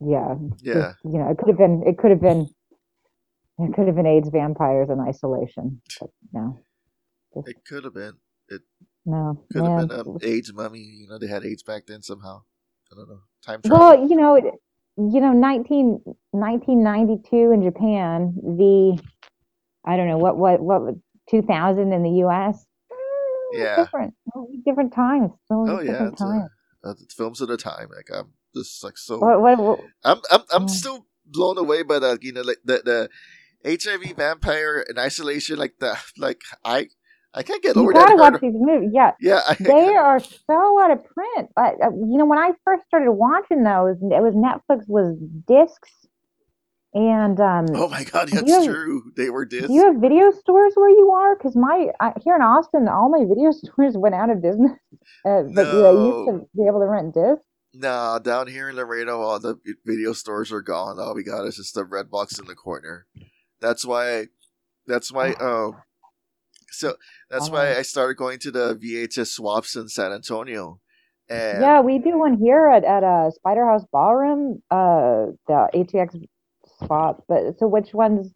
yeah, 0.00 0.34
yeah. 0.62 0.94
you 1.04 1.18
know, 1.18 1.30
it 1.30 1.38
could 1.38 1.48
have 1.48 1.58
been, 1.58 1.82
it 1.86 1.98
could 1.98 2.10
have 2.10 2.20
been, 2.22 2.48
it 3.58 3.74
could 3.74 3.86
have 3.86 3.96
been 3.96 4.06
AIDS 4.06 4.30
vampires 4.30 4.90
in 4.90 5.00
isolation. 5.00 5.82
But 6.00 6.10
no, 6.32 6.60
It 7.46 7.64
could 7.66 7.84
have 7.84 7.94
been. 7.94 8.14
No, 9.04 9.44
Could 9.52 9.64
have 9.64 9.88
been 9.88 9.98
um, 10.00 10.18
AIDS 10.22 10.52
mummy. 10.52 10.80
You 10.80 11.08
know, 11.08 11.18
they 11.18 11.26
had 11.26 11.44
AIDS 11.44 11.62
back 11.62 11.86
then 11.86 12.02
somehow. 12.02 12.42
I 12.92 12.96
don't 12.96 13.08
know. 13.08 13.20
Time 13.44 13.62
travel. 13.62 13.78
Well, 13.78 14.08
you 14.08 14.16
know, 14.16 14.34
it- 14.36 14.44
you 14.98 15.22
know, 15.22 15.32
19, 15.32 16.02
1992 16.32 17.50
in 17.52 17.62
Japan, 17.62 18.34
the, 18.36 19.02
I 19.86 19.96
don't 19.96 20.06
know, 20.06 20.18
what, 20.18 20.36
what, 20.36 20.60
what, 20.60 20.94
2000 21.30 21.92
in 21.94 22.02
the 22.02 22.10
U.S. 22.26 22.66
Mm, 22.92 23.58
Yeah. 23.58 23.76
Different, 23.84 24.14
different 24.66 24.92
times. 24.94 25.30
Oh 25.50 25.80
yeah, 25.80 25.92
different 25.92 26.12
it's, 26.12 26.22
uh, 26.22 26.26
times. 26.26 26.50
uh, 26.84 26.94
films 27.16 27.40
of 27.40 27.48
the 27.48 27.56
time. 27.56 27.88
Like 27.94 28.08
I'm 28.14 28.32
just 28.54 28.84
like 28.84 28.98
so. 28.98 29.18
What, 29.18 29.40
what, 29.40 29.58
what, 29.58 29.80
I'm 30.04 30.20
I'm 30.30 30.40
I'm 30.52 30.62
Yeah. 30.64 30.74
still 30.74 31.06
blown 31.26 31.56
away 31.56 31.82
by 31.84 31.98
the 31.98 32.18
you 32.20 32.32
know 32.32 32.42
like 32.42 32.58
the 32.64 33.08
the 33.64 33.78
HIV 33.78 34.16
vampire 34.16 34.84
in 34.88 34.98
isolation 34.98 35.58
like 35.58 35.74
the 35.78 35.96
like 36.18 36.42
I 36.64 36.88
I 37.34 37.42
can't 37.42 37.62
get 37.62 37.76
you 37.76 37.82
over 37.82 37.92
gotta 37.92 38.16
watch 38.16 38.40
these 38.40 38.52
movies. 38.54 38.90
Yeah, 38.92 39.12
Yeah, 39.20 39.40
I, 39.48 39.54
they 39.58 39.94
are 39.94 40.20
so 40.20 40.80
out 40.80 40.90
of 40.90 41.04
print. 41.04 41.48
I, 41.56 41.70
I- 41.82 41.88
you 41.88 42.18
know, 42.18 42.26
when 42.26 42.38
I 42.38 42.50
first 42.64 42.84
started 42.86 43.10
watching 43.12 43.62
those, 43.64 43.96
it 44.02 44.22
was 44.22 44.34
Netflix 44.34 44.84
was 44.86 45.16
discs, 45.48 45.90
and 46.94 47.40
um, 47.40 47.66
Oh 47.74 47.88
my 47.88 48.04
god, 48.04 48.28
that's 48.28 48.50
have- 48.52 48.64
true. 48.66 49.02
They 49.16 49.30
were 49.30 49.46
discs. 49.46 49.68
do 49.68 49.72
you 49.74 49.84
have 49.86 49.96
video 50.00 50.30
stores 50.30 50.72
where 50.76 50.90
you 50.90 51.10
are? 51.10 51.36
Because 51.36 51.56
my 51.56 51.88
I, 52.00 52.12
here 52.22 52.36
in 52.36 52.42
Austin, 52.42 52.86
all 52.88 53.08
my 53.08 53.24
video 53.26 53.50
stores 53.52 53.96
went 53.96 54.14
out 54.14 54.28
of 54.30 54.42
business. 54.42 54.72
Uh, 55.24 55.42
but 55.54 55.66
yeah, 55.74 55.88
I 55.88 55.92
used 55.92 56.28
to 56.28 56.46
be 56.54 56.66
able 56.66 56.80
to 56.80 56.86
rent 56.86 57.14
discs. 57.14 57.42
Nah, 57.74 58.18
down 58.18 58.46
here 58.48 58.68
in 58.68 58.76
Laredo, 58.76 59.22
all 59.22 59.40
the 59.40 59.56
video 59.86 60.12
stores 60.12 60.52
are 60.52 60.60
gone. 60.60 60.98
All 61.00 61.14
we 61.14 61.24
got 61.24 61.46
is 61.46 61.56
just 61.56 61.74
the 61.74 61.84
Redbox 61.84 62.38
in 62.38 62.46
the 62.46 62.54
corner. 62.54 63.06
That's 63.62 63.86
why. 63.86 64.26
That's 64.86 65.10
why. 65.10 65.30
Um. 65.32 65.76
So 66.72 66.96
that's 67.30 67.50
why 67.50 67.70
Uh-huh. 67.70 67.78
I 67.80 67.82
started 67.82 68.16
going 68.16 68.38
to 68.40 68.50
the 68.50 68.74
VHS 68.76 69.28
swaps 69.28 69.76
in 69.76 69.88
San 69.88 70.12
Antonio. 70.12 70.80
And 71.28 71.62
Yeah, 71.62 71.80
we 71.80 71.98
do 71.98 72.18
one 72.18 72.38
here 72.38 72.66
at 72.68 72.84
at 72.84 73.04
uh, 73.04 73.30
Spider 73.30 73.66
House 73.66 73.84
Ballroom. 73.92 74.62
Uh, 74.70 75.32
the 75.46 75.68
ATX 75.74 76.26
spot. 76.82 77.22
But 77.28 77.58
so 77.58 77.68
which 77.68 77.94
ones? 77.94 78.32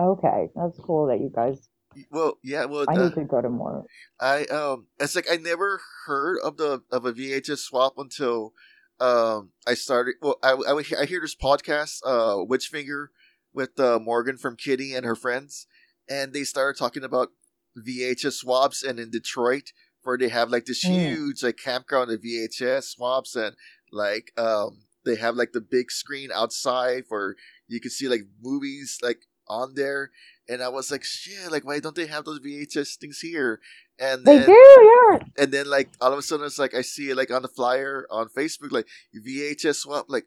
Okay, 0.00 0.48
that's 0.54 0.78
cool 0.78 1.06
that 1.06 1.20
you 1.20 1.30
guys. 1.34 1.68
well, 2.10 2.34
yeah, 2.44 2.66
well, 2.66 2.84
I 2.88 2.94
uh, 2.94 3.04
need 3.04 3.14
to 3.14 3.24
go 3.24 3.40
to 3.40 3.48
more. 3.48 3.86
I 4.20 4.44
um 4.44 4.86
it's 5.00 5.16
like 5.16 5.26
I 5.30 5.36
never 5.36 5.80
heard 6.06 6.38
of 6.44 6.56
the 6.58 6.82
of 6.92 7.06
a 7.06 7.12
VHS 7.12 7.58
swap 7.58 7.94
until 7.96 8.52
um 9.00 9.50
I 9.66 9.74
started 9.74 10.14
well 10.20 10.36
I 10.42 10.52
I, 10.52 10.82
hear- 10.82 10.98
I 11.00 11.04
hear 11.06 11.20
this 11.20 11.34
podcast 11.34 12.00
uh 12.04 12.36
Witchfinger 12.44 13.08
with 13.54 13.78
uh, 13.80 13.98
Morgan 13.98 14.36
from 14.36 14.56
Kitty 14.56 14.94
and 14.94 15.06
her 15.06 15.16
friends 15.16 15.66
and 16.08 16.32
they 16.34 16.44
started 16.44 16.78
talking 16.78 17.04
about 17.04 17.30
VHS 17.76 18.32
swaps 18.34 18.82
and 18.82 18.98
in 18.98 19.10
Detroit 19.10 19.72
where 20.02 20.16
they 20.18 20.28
have 20.28 20.50
like 20.50 20.66
this 20.66 20.84
Mm. 20.84 21.14
huge 21.14 21.42
like 21.42 21.56
campground 21.56 22.10
of 22.10 22.20
VHS 22.22 22.84
swaps 22.94 23.34
and 23.36 23.54
like 23.92 24.32
um 24.36 24.78
they 25.04 25.16
have 25.16 25.36
like 25.36 25.52
the 25.52 25.60
big 25.60 25.90
screen 25.90 26.30
outside 26.34 27.04
where 27.08 27.36
you 27.68 27.80
can 27.80 27.90
see 27.90 28.08
like 28.08 28.22
movies 28.42 28.98
like 29.02 29.20
on 29.48 29.74
there 29.74 30.10
and 30.48 30.62
I 30.62 30.68
was 30.68 30.90
like 30.90 31.04
shit 31.04 31.50
like 31.50 31.64
why 31.64 31.78
don't 31.80 31.94
they 31.96 32.06
have 32.06 32.24
those 32.24 32.40
VHS 32.40 32.96
things 32.98 33.20
here 33.20 33.60
and 33.98 34.24
They 34.24 34.44
do, 34.44 34.52
yeah. 34.52 35.18
and 35.38 35.52
then 35.52 35.66
like 35.70 35.88
all 36.00 36.12
of 36.12 36.18
a 36.18 36.22
sudden 36.22 36.46
it's 36.46 36.58
like 36.58 36.74
I 36.74 36.82
see 36.82 37.10
it 37.10 37.16
like 37.16 37.30
on 37.30 37.42
the 37.42 37.48
flyer 37.48 38.06
on 38.10 38.28
Facebook 38.28 38.72
like 38.72 38.86
VHS 39.14 39.76
swap 39.76 40.06
like 40.08 40.26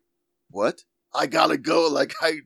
what 0.49 0.83
I 1.13 1.25
gotta 1.27 1.57
go 1.57 1.87
like 1.87 2.13
I 2.21 2.39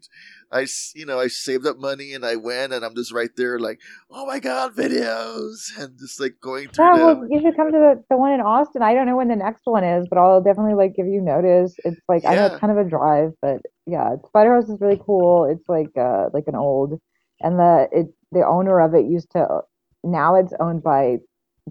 I 0.54 0.68
you 0.96 1.06
know 1.08 1.20
I 1.20 1.28
saved 1.28 1.68
up 1.68 1.80
money 1.80 2.14
and 2.14 2.26
I 2.26 2.38
went 2.38 2.74
and 2.74 2.86
I'm 2.86 2.96
just 2.96 3.14
right 3.14 3.32
there 3.38 3.60
like 3.60 3.82
oh 4.12 4.28
my 4.28 4.40
god 4.40 4.76
videos 4.76 5.70
and 5.80 6.00
just 6.00 6.20
like 6.22 6.36
going 6.42 6.70
through 6.70 6.90
Yeah, 6.90 6.96
them 6.96 7.16
well, 7.16 7.28
you 7.30 7.42
should 7.42 7.56
come 7.56 7.72
to 7.72 7.80
the, 7.80 8.04
the 8.10 8.18
one 8.18 8.34
in 8.34 8.42
Austin. 8.42 8.82
I 8.84 8.96
don't 8.96 9.06
know 9.08 9.18
when 9.18 9.30
the 9.30 9.36
next 9.38 9.62
one 9.66 9.84
is, 9.84 10.08
but 10.10 10.18
I'll 10.20 10.42
definitely 10.42 10.76
like 10.76 10.96
give 10.96 11.08
you 11.08 11.22
notice. 11.22 11.76
It's 11.86 12.02
like 12.10 12.24
I 12.28 12.36
know 12.36 12.48
it's 12.48 12.58
kind 12.60 12.72
of 12.78 12.86
a 12.86 12.90
drive, 12.90 13.34
but 13.42 13.60
yeah, 13.88 14.16
Spider 14.28 14.56
House 14.56 14.70
is 14.70 14.82
really 14.82 15.00
cool. 15.06 15.46
It's 15.46 15.70
like 15.70 15.92
uh 15.98 16.30
like 16.34 16.46
an 16.48 16.56
old, 16.56 17.00
and 17.42 17.60
the 17.60 17.88
it 17.92 18.08
the 18.32 18.46
owner 18.48 18.82
of 18.82 18.96
it 18.96 19.06
used 19.06 19.32
to. 19.34 19.62
Now 20.04 20.36
it's 20.36 20.54
owned 20.60 20.84
by 20.84 21.20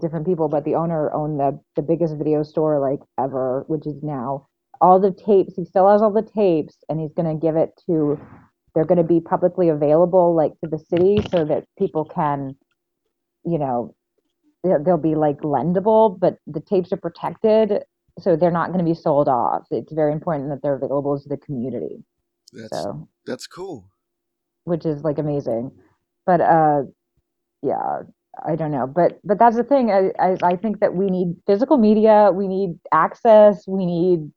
different 0.01 0.25
people, 0.25 0.49
but 0.49 0.65
the 0.65 0.75
owner 0.75 1.13
owned 1.13 1.39
the 1.39 1.59
the 1.75 1.83
biggest 1.83 2.17
video 2.17 2.43
store 2.43 2.79
like 2.79 3.01
ever, 3.19 3.65
which 3.67 3.85
is 3.87 4.01
now 4.03 4.47
all 4.81 4.99
the 5.01 5.11
tapes. 5.13 5.55
He 5.55 5.65
still 5.65 5.89
has 5.91 6.01
all 6.01 6.13
the 6.13 6.23
tapes, 6.35 6.77
and 6.89 6.99
he's 6.99 7.13
gonna 7.13 7.35
give 7.35 7.57
it 7.57 7.71
to. 7.87 8.19
They're 8.75 8.85
gonna 8.85 9.03
be 9.03 9.19
publicly 9.19 9.69
available 9.69 10.35
like 10.35 10.53
to 10.63 10.69
the 10.69 10.79
city 10.79 11.19
so 11.31 11.45
that 11.45 11.65
people 11.77 12.05
can, 12.05 12.55
you 13.45 13.57
know, 13.57 13.95
they'll 14.63 14.83
they'll 14.83 14.97
be 14.97 15.15
like 15.15 15.39
lendable, 15.39 16.19
but 16.19 16.37
the 16.47 16.61
tapes 16.61 16.91
are 16.91 16.97
protected, 16.97 17.83
so 18.19 18.35
they're 18.35 18.51
not 18.51 18.67
going 18.67 18.79
to 18.79 18.85
be 18.85 18.93
sold 18.93 19.27
off. 19.27 19.63
It's 19.71 19.91
very 19.91 20.13
important 20.13 20.49
that 20.49 20.61
they're 20.61 20.75
available 20.75 21.19
to 21.19 21.29
the 21.29 21.37
community. 21.37 22.03
that's 22.51 22.69
So, 22.71 23.07
that's 23.25 23.47
cool 23.47 23.89
which 24.65 24.85
is 24.85 25.03
like 25.03 25.17
amazing. 25.17 25.71
But 26.25 26.41
uh, 26.41 26.83
yeah, 27.61 28.01
I 28.45 28.55
don't 28.55 28.71
know. 28.71 28.87
But 28.87 29.19
but 29.23 29.39
that's 29.39 29.55
the 29.55 29.63
thing. 29.63 29.91
I 29.91 30.11
I, 30.19 30.37
I 30.43 30.55
think 30.55 30.79
that 30.79 30.95
we 30.95 31.09
need 31.09 31.35
physical 31.47 31.77
media. 31.77 32.31
We 32.33 32.47
need 32.47 32.79
access. 32.91 33.67
We 33.67 33.85
need. 33.85 34.31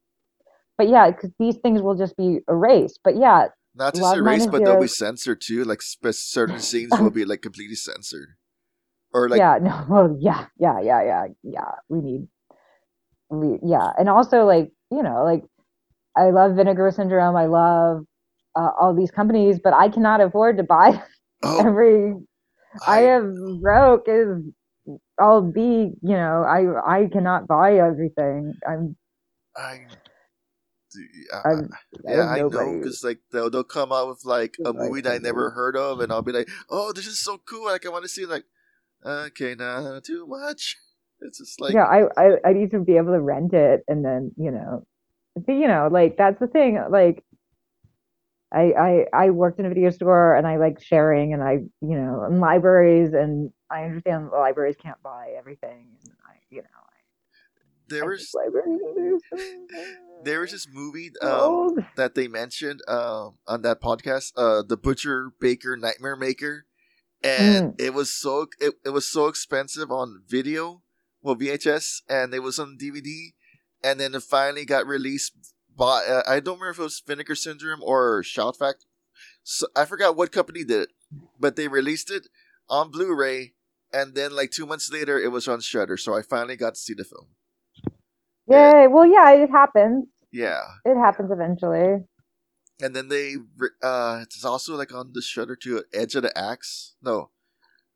But 0.79 0.89
yeah, 0.89 1.11
because 1.11 1.31
these 1.39 1.57
things 1.57 1.81
will 1.81 1.97
just 1.97 2.17
be 2.17 2.41
erased. 2.49 3.01
But 3.03 3.17
yeah, 3.17 3.47
not 3.77 3.95
just 3.95 4.03
Love 4.03 4.19
erased 4.19 4.51
but 4.51 4.65
they'll 4.65 4.81
be 4.81 4.89
censored 4.89 5.41
too 5.41 5.65
like 5.65 5.83
spe- 5.83 6.09
certain 6.13 6.59
scenes 6.59 6.99
will 6.99 7.11
be 7.21 7.25
like 7.25 7.43
completely 7.43 7.77
censored 7.77 8.31
or 9.17 9.29
like 9.29 9.39
yeah, 9.39 9.59
no, 9.63 9.87
well, 9.89 10.17
yeah, 10.21 10.47
yeah, 10.59 10.81
yeah, 10.81 11.03
yeah, 11.03 11.27
yeah. 11.43 11.71
We 11.89 12.01
need, 12.01 12.29
we, 13.31 13.59
yeah, 13.63 13.91
and 13.99 14.09
also 14.09 14.45
like 14.45 14.71
you 14.91 15.03
know, 15.03 15.25
like 15.25 15.45
I 16.17 16.31
love 16.31 16.57
Vinegar 16.57 16.91
Syndrome. 16.91 17.37
I 17.37 17.47
love 17.47 18.05
uh, 18.55 18.71
all 18.79 18.95
these 18.95 19.11
companies, 19.11 19.59
but 19.63 19.73
I 19.73 19.89
cannot 19.89 20.21
afford 20.21 20.59
to 20.59 20.63
buy 20.63 21.03
oh 21.43 21.67
every. 21.67 22.15
I, 22.87 22.99
I, 22.99 23.03
am 23.17 23.61
broke. 23.63 24.05
Is 24.07 24.43
I'll 25.19 25.41
be, 25.41 25.93
you 26.03 26.17
know, 26.17 26.45
I 26.47 26.99
I 26.99 27.09
cannot 27.11 27.49
buy 27.49 27.79
everything. 27.79 28.53
I'm, 28.69 28.97
I, 29.57 29.81
I, 31.33 31.53
Yeah, 32.05 32.27
I 32.27 32.39
know 32.39 32.79
because 32.79 33.03
like 33.05 33.21
they'll 33.33 33.51
they'll 33.51 33.65
come 33.65 33.93
out 33.93 34.09
with 34.09 34.25
like 34.25 34.57
a 34.65 34.73
movie 34.73 35.01
that 35.03 35.13
I 35.13 35.19
never 35.19 35.51
heard 35.51 35.77
of, 35.77 36.01
and 36.01 36.13
I'll 36.13 36.23
be 36.23 36.33
like, 36.33 36.49
"Oh, 36.71 36.93
this 36.93 37.07
is 37.07 37.19
so 37.19 37.39
cool! 37.39 37.67
Like 37.67 37.87
I 37.87 37.89
want 37.91 38.05
to 38.05 38.09
see." 38.09 38.23
it." 38.23 38.29
Like, 38.29 38.45
okay, 39.05 39.55
nah, 39.55 40.01
too 40.01 40.27
much. 40.27 40.77
It's 41.21 41.39
just 41.39 41.61
like, 41.61 41.75
yeah, 41.75 41.85
I, 41.85 42.05
I 42.17 42.31
I 42.45 42.53
need 42.53 42.71
to 42.73 42.81
be 42.81 42.97
able 42.97 43.13
to 43.13 43.21
rent 43.21 43.55
it, 43.55 43.83
and 43.89 44.05
then 44.05 44.33
you 44.37 44.51
know, 44.51 44.87
but, 45.35 45.53
you 45.53 45.69
know, 45.69 45.89
like 45.91 46.17
that's 46.17 46.39
the 46.41 46.47
thing. 46.47 46.79
Like, 46.91 47.25
I 48.53 48.73
I 48.73 49.07
I 49.13 49.31
worked 49.31 49.59
in 49.59 49.67
a 49.67 49.71
video 49.71 49.91
store, 49.91 50.37
and 50.37 50.47
I 50.47 50.57
like 50.57 50.83
sharing, 50.83 51.33
and 51.33 51.43
I 51.43 51.53
you 51.81 51.97
know, 51.97 52.25
in 52.25 52.41
libraries, 52.41 53.15
and 53.15 53.51
I 53.71 53.85
understand 53.85 54.29
the 54.31 54.37
libraries 54.37 54.77
can't 54.77 55.03
buy 55.03 55.35
everything, 55.37 55.89
and 56.05 56.15
I 56.27 56.35
you 56.51 56.63
know, 56.63 56.87
there 57.89 58.05
I 58.05 58.07
was 58.07 58.35
think 60.25 60.27
libraries 60.27 60.53
are 60.55 60.59
so- 60.59 60.71
there 60.71 60.81
was 60.81 60.95
this 60.95 61.03
movie 61.03 61.11
um 61.23 61.85
that 61.97 62.15
they 62.15 62.29
mentioned 62.29 62.81
um 62.89 63.35
on 63.47 63.63
that 63.63 63.81
podcast, 63.81 64.33
uh, 64.37 64.63
the 64.67 64.77
Butcher 64.77 65.31
Baker 65.41 65.77
Nightmare 65.77 66.17
Maker, 66.17 66.67
and 67.23 67.75
Mm. 67.75 67.81
it 67.81 67.95
was 67.95 68.11
so 68.11 68.47
it, 68.61 68.75
it 68.85 68.91
was 68.91 69.07
so 69.07 69.27
expensive 69.29 69.91
on 69.91 70.23
video, 70.29 70.83
well 71.23 71.37
VHS, 71.37 72.03
and 72.09 72.35
it 72.35 72.41
was 72.41 72.59
on 72.59 72.77
DVD, 72.79 73.35
and 73.83 74.01
then 74.01 74.15
it 74.15 74.23
finally 74.23 74.65
got 74.65 74.87
released 74.87 75.33
by 75.77 76.05
uh, 76.07 76.23
I 76.27 76.41
don't 76.41 76.59
remember 76.59 76.71
if 76.71 76.79
it 76.79 76.83
was 76.83 77.03
Vinegar 77.07 77.35
Syndrome 77.35 77.81
or 77.83 78.23
Shout 78.23 78.57
Fact. 78.57 78.87
So 79.43 79.67
I 79.77 79.85
forgot 79.85 80.17
what 80.17 80.33
company 80.33 80.65
did 80.65 80.83
it, 80.83 80.89
but 81.39 81.57
they 81.57 81.69
released 81.69 82.11
it 82.11 82.29
on 82.69 82.91
Blu-ray, 82.91 83.55
and 83.93 84.15
then 84.15 84.35
like 84.35 84.51
two 84.51 84.67
months 84.67 84.91
later, 84.93 85.19
it 85.19 85.29
was 85.31 85.47
on 85.49 85.61
Shudder. 85.61 85.97
So 85.97 86.15
I 86.15 86.23
finally 86.23 86.57
got 86.57 86.75
to 86.75 86.81
see 86.81 86.95
the 86.95 87.05
film. 87.05 87.29
Yeah. 88.49 88.83
Yay! 88.83 88.87
Well, 88.89 89.07
yeah, 89.07 89.33
it 89.33 89.51
happens. 89.51 90.07
Yeah, 90.33 90.61
It 90.85 90.97
happens 90.99 91.31
eventually. 91.33 92.05
and 92.83 92.95
then 92.95 93.09
they, 93.09 93.37
uh, 93.83 94.19
it's 94.23 94.45
also 94.45 94.77
like 94.77 94.93
on 94.95 95.13
the 95.15 95.23
Shudder 95.23 95.57
to 95.63 95.83
Edge 95.95 96.15
of 96.15 96.23
the 96.25 96.37
Axe. 96.39 96.95
No, 97.03 97.31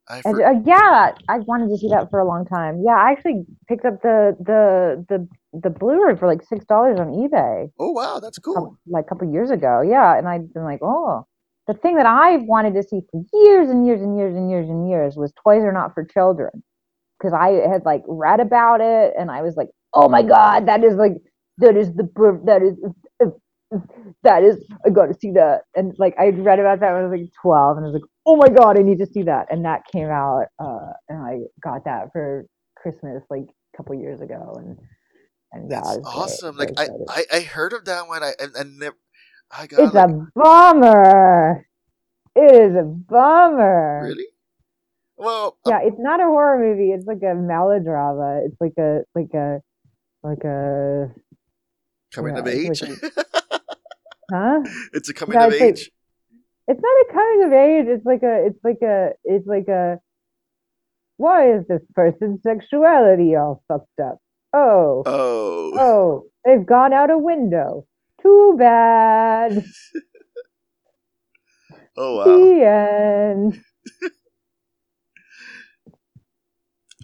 I 0.09 0.23
And, 0.25 0.37
for- 0.37 0.45
uh, 0.47 0.55
yeah, 0.65 1.13
I 1.29 1.39
wanted 1.41 1.69
to 1.69 1.77
see 1.77 1.89
that 1.91 2.09
for 2.11 2.19
a 2.19 2.25
long 2.27 2.47
time. 2.47 2.83
Yeah, 2.85 2.97
I 2.97 3.11
actually 3.13 3.45
picked 3.69 3.85
up 3.85 4.01
the 4.03 4.37
the 4.41 5.05
the 5.11 5.29
the 5.65 5.71
Blu-ray 5.71 6.17
for 6.17 6.27
like 6.27 6.43
six 6.43 6.65
dollars 6.65 6.99
on 6.99 7.09
eBay. 7.09 7.71
oh 7.79 7.91
wow, 7.91 8.19
that's 8.21 8.39
cool. 8.39 8.77
like 8.87 9.05
a 9.05 9.09
couple 9.09 9.31
years 9.31 9.51
ago. 9.51 9.83
Yeah, 9.83 10.17
and 10.17 10.27
I've 10.27 10.53
been 10.55 10.65
like, 10.65 10.81
oh, 10.83 11.27
the 11.67 11.75
thing 11.75 11.97
that 11.97 12.07
I've 12.07 12.43
wanted 12.43 12.75
to 12.75 12.83
see 12.83 13.01
for 13.11 13.23
years 13.35 13.69
and 13.69 13.87
years 13.87 14.01
and 14.01 14.17
years 14.17 14.35
and 14.35 14.49
years 14.51 14.69
and 14.69 14.89
years 14.89 15.17
was 15.17 15.33
Toys 15.45 15.63
Are 15.63 15.73
Not 15.73 15.93
for 15.95 16.05
Children. 16.05 16.63
because 17.19 17.35
I 17.35 17.49
had 17.71 17.85
like 17.85 18.03
read 18.09 18.41
about 18.41 18.81
it 18.81 19.13
and 19.19 19.31
I 19.31 19.43
was 19.43 19.57
like, 19.57 19.69
oh 19.95 20.09
my 20.09 20.23
god, 20.23 20.67
that 20.69 20.85
is 20.85 20.95
like 20.97 21.15
that 21.59 21.77
is 21.77 21.93
the 21.95 22.05
per- 22.05 22.41
that 22.45 22.63
is 22.63 22.77
that 24.23 24.43
is 24.43 24.57
I 24.87 24.91
got 24.91 25.07
to 25.07 25.15
see 25.21 25.33
that 25.33 25.63
and 25.77 25.95
like 25.99 26.15
I 26.19 26.29
read 26.31 26.59
about 26.61 26.81
that 26.81 26.93
when 26.93 27.03
I 27.05 27.07
was 27.07 27.21
like 27.21 27.31
12 27.43 27.77
and 27.79 27.87
I 27.87 27.89
was 27.91 27.95
like, 28.01 28.11
oh 28.27 28.37
my 28.37 28.49
god, 28.49 28.79
I 28.79 28.83
need 28.83 28.99
to 28.99 29.07
see 29.07 29.23
that 29.25 29.47
and 29.51 29.65
that 29.65 29.83
came 29.93 30.09
out 30.09 30.47
uh, 30.59 30.93
and 31.09 31.19
I 31.23 31.39
got 31.63 31.85
that 31.85 32.11
for 32.13 32.47
Christmas 32.77 33.23
like 33.31 33.45
a 33.75 33.77
couple 33.77 33.95
years 33.97 34.21
ago 34.21 34.55
and 34.59 34.79
and 35.53 35.71
yeah, 35.71 35.81
That's 35.83 35.97
it 35.97 36.01
was 36.01 36.09
great. 36.15 36.15
awesome. 36.23 36.57
Very 36.59 36.77
Like 36.77 36.79
I. 36.79 36.89
I, 37.09 37.25
I 37.33 37.41
heard 37.41 37.73
of 37.73 37.85
that 37.87 38.09
one. 38.09 38.23
I 38.23 38.33
and, 38.41 38.55
and 38.57 38.79
never. 38.79 38.97
I 39.51 39.67
got 39.67 39.79
it's 39.85 39.95
like, 39.95 40.09
a 40.11 40.27
bummer. 40.35 41.67
It 42.37 42.55
is 42.55 42.77
a 42.77 42.85
bummer. 42.85 44.01
really. 44.03 44.27
Well, 45.17 45.59
uh, 45.67 45.71
Yeah, 45.71 45.81
it's 45.83 45.99
not 45.99 46.21
a 46.21 46.25
horror 46.25 46.59
movie. 46.59 46.93
It's 46.93 47.07
like 47.07 47.23
a 47.23 47.35
melodrama. 47.35 48.43
It's 48.45 48.57
like 48.61 48.75
a 48.79 49.01
like 49.15 49.35
a 49.35 49.61
like 50.23 50.45
a 50.45 51.11
coming 52.15 52.35
yeah, 52.35 52.41
of 52.41 52.47
age. 52.49 52.83
like 52.83 53.01
huh? 54.33 54.61
it's 54.93 55.09
a 55.09 55.15
coming 55.15 55.39
Yeah, 55.39 55.47
of 55.47 55.53
it's 55.53 55.61
like- 55.61 55.71
age. 55.71 55.91
It's 56.69 56.81
not 56.81 57.07
a 57.09 57.13
coming 57.13 57.45
of 57.47 57.53
age. 57.53 57.87
It's 57.89 58.07
like 58.07 58.23
a 58.23 58.47
it's 58.47 58.59
like 58.63 58.79
a 58.83 59.11
it's 59.25 59.47
like 59.47 59.67
a 59.69 59.99
why 61.17 61.53
is 61.53 61.67
this 61.69 61.83
person's 61.95 62.43
sexuality 62.45 63.35
all 63.35 63.63
fucked 63.67 63.99
up? 64.01 64.19
Oh, 64.53 65.03
Oh, 65.05 65.73
oh, 65.77 66.27
they've 66.45 66.65
gone 66.65 66.93
out 66.93 67.11
a 67.11 67.19
window. 67.19 67.87
Too 68.23 68.55
bad. 68.59 69.65
oh 71.97 72.17
wow. 72.17 72.25
The 72.25 72.65
end. 72.65 73.61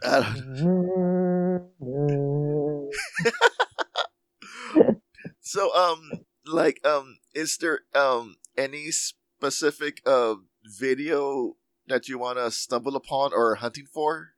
So 5.41 5.75
um, 5.75 6.11
like 6.45 6.85
um, 6.85 7.19
is 7.35 7.57
there 7.59 7.81
um 7.95 8.37
any 8.57 8.91
specific 8.91 10.03
uh 10.05 10.35
video 10.65 11.55
that 11.87 12.09
you 12.09 12.19
want 12.19 12.39
to 12.39 12.51
stumble 12.51 12.97
upon 12.97 13.33
or 13.33 13.55
hunting 13.57 13.87
for? 13.87 14.31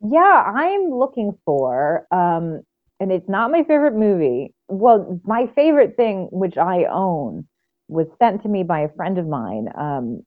Yeah, 0.00 0.20
I'm 0.20 0.90
looking 0.90 1.36
for, 1.44 2.06
um, 2.12 2.60
and 3.00 3.10
it's 3.10 3.28
not 3.28 3.50
my 3.50 3.64
favorite 3.64 3.94
movie. 3.96 4.54
Well, 4.68 5.20
my 5.24 5.50
favorite 5.54 5.96
thing, 5.96 6.28
which 6.30 6.56
I 6.56 6.84
own, 6.84 7.48
was 7.88 8.06
sent 8.18 8.42
to 8.42 8.48
me 8.48 8.62
by 8.62 8.80
a 8.80 8.92
friend 8.94 9.18
of 9.18 9.26
mine 9.26 9.68
um, 9.76 10.22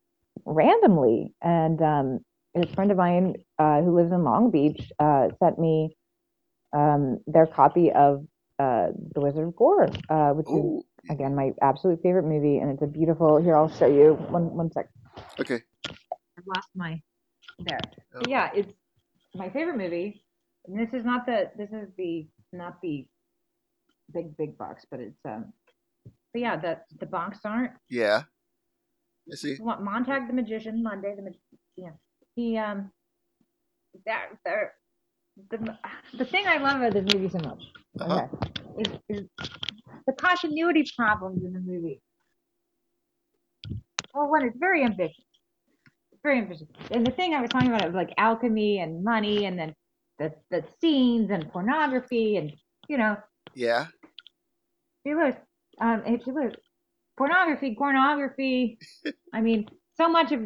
randomly. 0.45 1.33
And 1.41 1.81
um, 1.81 2.19
this 2.53 2.73
friend 2.73 2.91
of 2.91 2.97
mine 2.97 3.35
uh, 3.59 3.81
who 3.81 3.95
lives 3.95 4.11
in 4.11 4.23
Long 4.23 4.51
Beach 4.51 4.91
uh, 4.99 5.29
sent 5.41 5.57
me 5.59 5.95
um, 6.73 7.19
their 7.27 7.45
copy 7.47 7.91
of 7.91 8.25
uh, 8.59 8.87
The 9.13 9.21
Wizard 9.21 9.47
of 9.47 9.55
Gore, 9.55 9.89
uh, 10.09 10.31
which 10.31 10.47
is, 10.47 10.83
again, 11.09 11.35
my 11.35 11.51
absolute 11.61 12.01
favorite 12.03 12.25
movie. 12.25 12.57
And 12.57 12.71
it's 12.71 12.81
a 12.81 12.87
beautiful, 12.87 13.41
here, 13.41 13.55
I'll 13.55 13.71
show 13.71 13.87
you. 13.87 14.13
One, 14.29 14.55
one 14.55 14.71
sec. 14.71 14.89
okay. 15.39 15.61
I've 15.89 16.47
lost 16.47 16.69
my 16.75 17.01
there. 17.59 17.79
Oh. 18.15 18.21
Yeah, 18.27 18.49
it's 18.53 18.71
my 19.35 19.49
favorite 19.49 19.77
movie. 19.77 20.23
And 20.67 20.79
this 20.79 20.93
is 20.93 21.03
not 21.03 21.25
the 21.25 21.49
this 21.57 21.69
is 21.71 21.89
the 21.97 22.27
not 22.53 22.81
the 22.81 23.07
big 24.13 24.37
big 24.37 24.57
box, 24.57 24.85
but 24.89 24.99
it's 24.99 25.19
um. 25.25 25.53
But 26.33 26.41
yeah, 26.41 26.55
the 26.55 26.79
the 26.99 27.07
box 27.07 27.39
art. 27.43 27.71
Yeah. 27.89 28.23
I 29.31 29.35
see. 29.35 29.57
Mo- 29.59 29.79
Montag 29.79 30.27
the 30.27 30.33
magician, 30.33 30.83
Monday 30.83 31.15
the 31.15 31.23
mag- 31.23 31.37
yeah. 31.75 31.91
He 32.35 32.57
um. 32.57 32.91
That 34.05 34.29
there. 34.45 34.73
The, 35.49 35.77
the 36.17 36.25
thing 36.25 36.45
I 36.47 36.57
love 36.57 36.77
about 36.81 36.93
this 36.93 37.13
movie 37.15 37.29
so 37.29 37.39
much 37.39 37.63
Uh-huh. 37.99 38.27
is, 38.77 38.87
is 39.09 39.27
the 40.05 40.13
continuity 40.13 40.85
problems 40.95 41.43
in 41.45 41.53
the 41.53 41.59
movie. 41.59 42.01
Well, 44.13 44.29
one, 44.29 44.45
it's 44.45 44.57
very 44.59 44.83
ambitious. 44.83 45.23
Very 46.23 46.39
ambitious. 46.39 46.67
And 46.91 47.05
the 47.07 47.11
thing 47.11 47.33
I 47.33 47.41
was 47.41 47.49
talking 47.49 47.69
about 47.69 47.81
it 47.83 47.87
was 47.87 47.95
like 47.95 48.13
alchemy 48.17 48.79
and 48.79 49.03
money 49.03 49.45
and 49.45 49.57
then 49.57 49.73
the, 50.19 50.33
the 50.51 50.63
scenes 50.81 51.31
and 51.31 51.51
pornography 51.51 52.37
and, 52.37 52.51
you 52.87 52.97
know, 52.97 53.17
Yeah. 53.55 53.87
see, 55.05 55.15
Lewis, 55.15 55.35
um, 55.79 56.03
if 56.05 56.27
you 56.27 56.33
Lewis, 56.33 56.55
pornography, 57.17 57.75
pornography. 57.75 58.77
I 59.33 59.41
mean, 59.41 59.67
so 59.95 60.09
much 60.09 60.31
of 60.31 60.41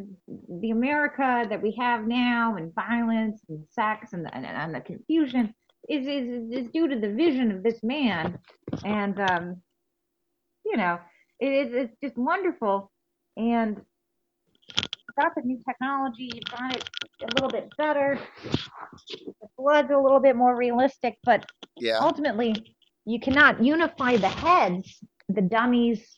the 0.62 0.72
America 0.72 1.46
that 1.50 1.62
we 1.62 1.72
have 1.80 2.08
now 2.08 2.56
and 2.56 2.74
violence 2.74 3.42
and 3.50 3.64
sex 3.70 4.14
and, 4.14 4.28
and, 4.34 4.46
and 4.46 4.76
the 4.76 4.82
confusion 4.82 5.54
is, 5.88 6.08
is, 6.08 6.52
is 6.52 6.72
due 6.72 6.88
to 6.88 7.00
the 7.00 7.14
vision 7.14 7.52
of 7.52 7.64
this 7.64 7.84
man. 7.84 8.38
And, 8.84 9.20
um, 9.20 9.62
you 10.66 10.78
know, 10.78 11.00
it 11.40 11.48
is 11.48 11.74
it's 11.74 11.96
just 12.04 12.18
wonderful. 12.18 12.92
And 13.38 13.82
got 15.20 15.34
the 15.36 15.42
new 15.44 15.60
technology, 15.68 16.30
you've 16.34 16.44
got 16.52 16.76
it 16.76 16.90
a 17.22 17.34
little 17.36 17.50
bit 17.50 17.70
better. 17.78 18.20
The 19.10 19.48
blood's 19.58 19.92
a 19.92 19.98
little 19.98 20.20
bit 20.20 20.36
more 20.36 20.56
realistic, 20.58 21.18
but 21.24 21.46
Yeah. 21.78 22.00
ultimately 22.00 22.76
you 23.06 23.20
cannot 23.20 23.64
unify 23.64 24.18
the 24.18 24.30
heads 24.30 25.04
the 25.30 25.42
dummies 25.42 26.18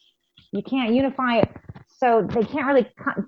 you 0.52 0.62
can't 0.62 0.94
unify 0.94 1.38
it 1.38 1.50
so 1.98 2.28
they 2.34 2.44
can't 2.44 2.68
really 2.68 2.88
con- 3.00 3.28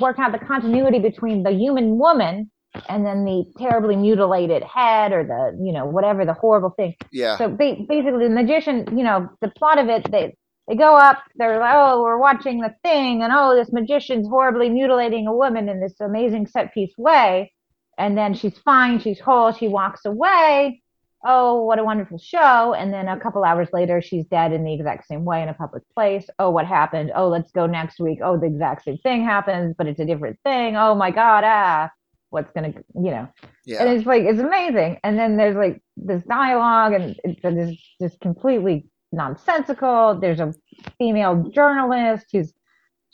work 0.00 0.18
out 0.18 0.32
the 0.32 0.38
continuity 0.38 0.98
between 0.98 1.42
the 1.42 1.50
human 1.50 1.98
woman 1.98 2.50
and 2.88 3.04
then 3.04 3.24
the 3.24 3.44
terribly 3.58 3.96
mutilated 3.96 4.62
head 4.62 5.12
or 5.12 5.24
the 5.24 5.58
you 5.62 5.72
know 5.72 5.84
whatever 5.84 6.24
the 6.24 6.32
horrible 6.34 6.70
thing 6.70 6.94
Yeah. 7.10 7.36
so 7.36 7.48
ba- 7.48 7.76
basically 7.88 8.24
the 8.24 8.30
magician 8.30 8.86
you 8.96 9.04
know 9.04 9.28
the 9.40 9.48
plot 9.50 9.78
of 9.78 9.88
it 9.88 10.10
they 10.10 10.34
they 10.68 10.76
go 10.76 10.96
up 10.96 11.18
they're 11.36 11.58
like 11.58 11.74
oh 11.74 12.02
we're 12.02 12.18
watching 12.18 12.60
the 12.60 12.74
thing 12.82 13.22
and 13.22 13.32
oh 13.34 13.54
this 13.54 13.72
magician's 13.72 14.28
horribly 14.28 14.68
mutilating 14.70 15.26
a 15.26 15.34
woman 15.36 15.68
in 15.68 15.80
this 15.80 16.00
amazing 16.00 16.46
set 16.46 16.72
piece 16.72 16.92
way 16.96 17.52
and 17.98 18.16
then 18.16 18.32
she's 18.34 18.56
fine 18.58 18.98
she's 18.98 19.20
whole 19.20 19.52
she 19.52 19.68
walks 19.68 20.04
away 20.04 20.81
oh 21.24 21.62
what 21.62 21.78
a 21.78 21.84
wonderful 21.84 22.18
show. 22.18 22.74
And 22.74 22.92
then 22.92 23.08
a 23.08 23.18
couple 23.18 23.44
hours 23.44 23.68
later 23.72 24.00
she's 24.00 24.26
dead 24.26 24.52
in 24.52 24.64
the 24.64 24.72
exact 24.74 25.06
same 25.06 25.24
way 25.24 25.42
in 25.42 25.48
a 25.48 25.54
public 25.54 25.82
place. 25.94 26.28
Oh 26.38 26.50
what 26.50 26.66
happened? 26.66 27.12
Oh 27.14 27.28
let's 27.28 27.50
go 27.52 27.66
next 27.66 28.00
week. 28.00 28.20
Oh 28.22 28.38
the 28.38 28.46
exact 28.46 28.84
same 28.84 28.98
thing 28.98 29.24
happens 29.24 29.74
but 29.76 29.86
it's 29.86 30.00
a 30.00 30.04
different 30.04 30.38
thing. 30.44 30.76
Oh 30.76 30.94
my 30.94 31.10
god 31.10 31.44
ah 31.44 31.90
what's 32.30 32.50
gonna 32.52 32.72
you 32.94 33.10
know? 33.10 33.28
Yeah. 33.66 33.82
and 33.82 33.96
it's 33.96 34.06
like 34.06 34.22
it's 34.22 34.40
amazing. 34.40 34.98
And 35.04 35.18
then 35.18 35.36
there's 35.36 35.56
like 35.56 35.82
this 35.96 36.22
dialogue 36.24 36.94
and 36.94 37.16
it's 37.24 37.40
just 37.40 37.78
just 38.00 38.20
completely 38.20 38.86
nonsensical. 39.12 40.18
There's 40.20 40.40
a 40.40 40.54
female 40.98 41.50
journalist 41.54 42.26
who's 42.32 42.52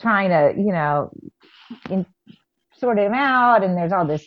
trying 0.00 0.30
to 0.30 0.60
you 0.60 0.72
know 0.72 1.10
in, 1.90 2.06
sort 2.78 2.98
him 2.98 3.12
out. 3.12 3.64
And 3.64 3.76
there's 3.76 3.92
all 3.92 4.06
this 4.06 4.26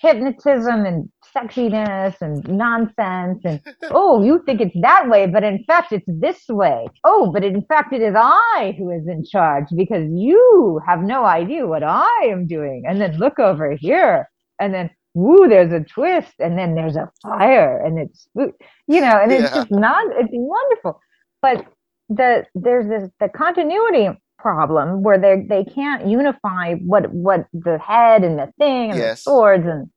hypnotism 0.00 0.84
and 0.84 1.10
sexiness 1.36 2.14
and 2.22 2.46
nonsense 2.48 3.40
and 3.44 3.60
oh 3.90 4.22
you 4.24 4.42
think 4.46 4.60
it's 4.60 4.76
that 4.82 5.08
way 5.08 5.26
but 5.26 5.44
in 5.44 5.62
fact 5.66 5.92
it's 5.92 6.06
this 6.08 6.42
way. 6.48 6.86
Oh 7.04 7.30
but 7.32 7.44
in 7.44 7.62
fact 7.66 7.92
it 7.92 8.02
is 8.02 8.14
i 8.16 8.74
who 8.78 8.90
is 8.90 9.06
in 9.08 9.24
charge 9.24 9.66
because 9.76 10.06
you 10.12 10.80
have 10.86 11.00
no 11.02 11.24
idea 11.26 11.66
what 11.66 11.82
i 11.84 12.20
am 12.32 12.46
doing. 12.46 12.84
And 12.88 13.00
then 13.00 13.18
look 13.18 13.38
over 13.38 13.72
here. 13.76 14.28
And 14.60 14.74
then 14.74 14.90
woo 15.14 15.48
there's 15.48 15.72
a 15.72 15.80
twist. 15.84 16.34
And 16.40 16.58
then 16.58 16.74
there's 16.74 16.96
a 16.96 17.10
fire. 17.22 17.82
And 17.84 17.98
it's 17.98 18.28
you 18.34 19.00
know 19.00 19.20
and 19.22 19.32
it's 19.32 19.50
Yeah. 19.50 19.54
just 19.54 19.70
not 19.70 20.04
it's 20.20 20.30
wonderful. 20.32 21.00
But 21.42 21.66
the 22.08 22.46
there's 22.54 22.88
this 22.88 23.10
the 23.20 23.28
continuity 23.28 24.08
problem 24.38 25.02
where 25.02 25.18
they 25.18 25.44
they 25.48 25.64
can't 25.64 26.06
unify 26.06 26.74
what 26.92 27.12
what 27.12 27.46
the 27.52 27.78
head 27.78 28.24
and 28.24 28.38
the 28.38 28.52
thing 28.58 28.92
and 28.92 29.00
Yes. 29.00 29.20
the 29.24 29.30
swords 29.30 29.66
and 29.66 29.88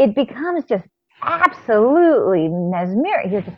it 0.00 0.14
becomes 0.14 0.64
just 0.64 0.86
absolutely 1.22 2.48
mesmeric. 2.48 3.30
You're 3.30 3.42
just 3.42 3.56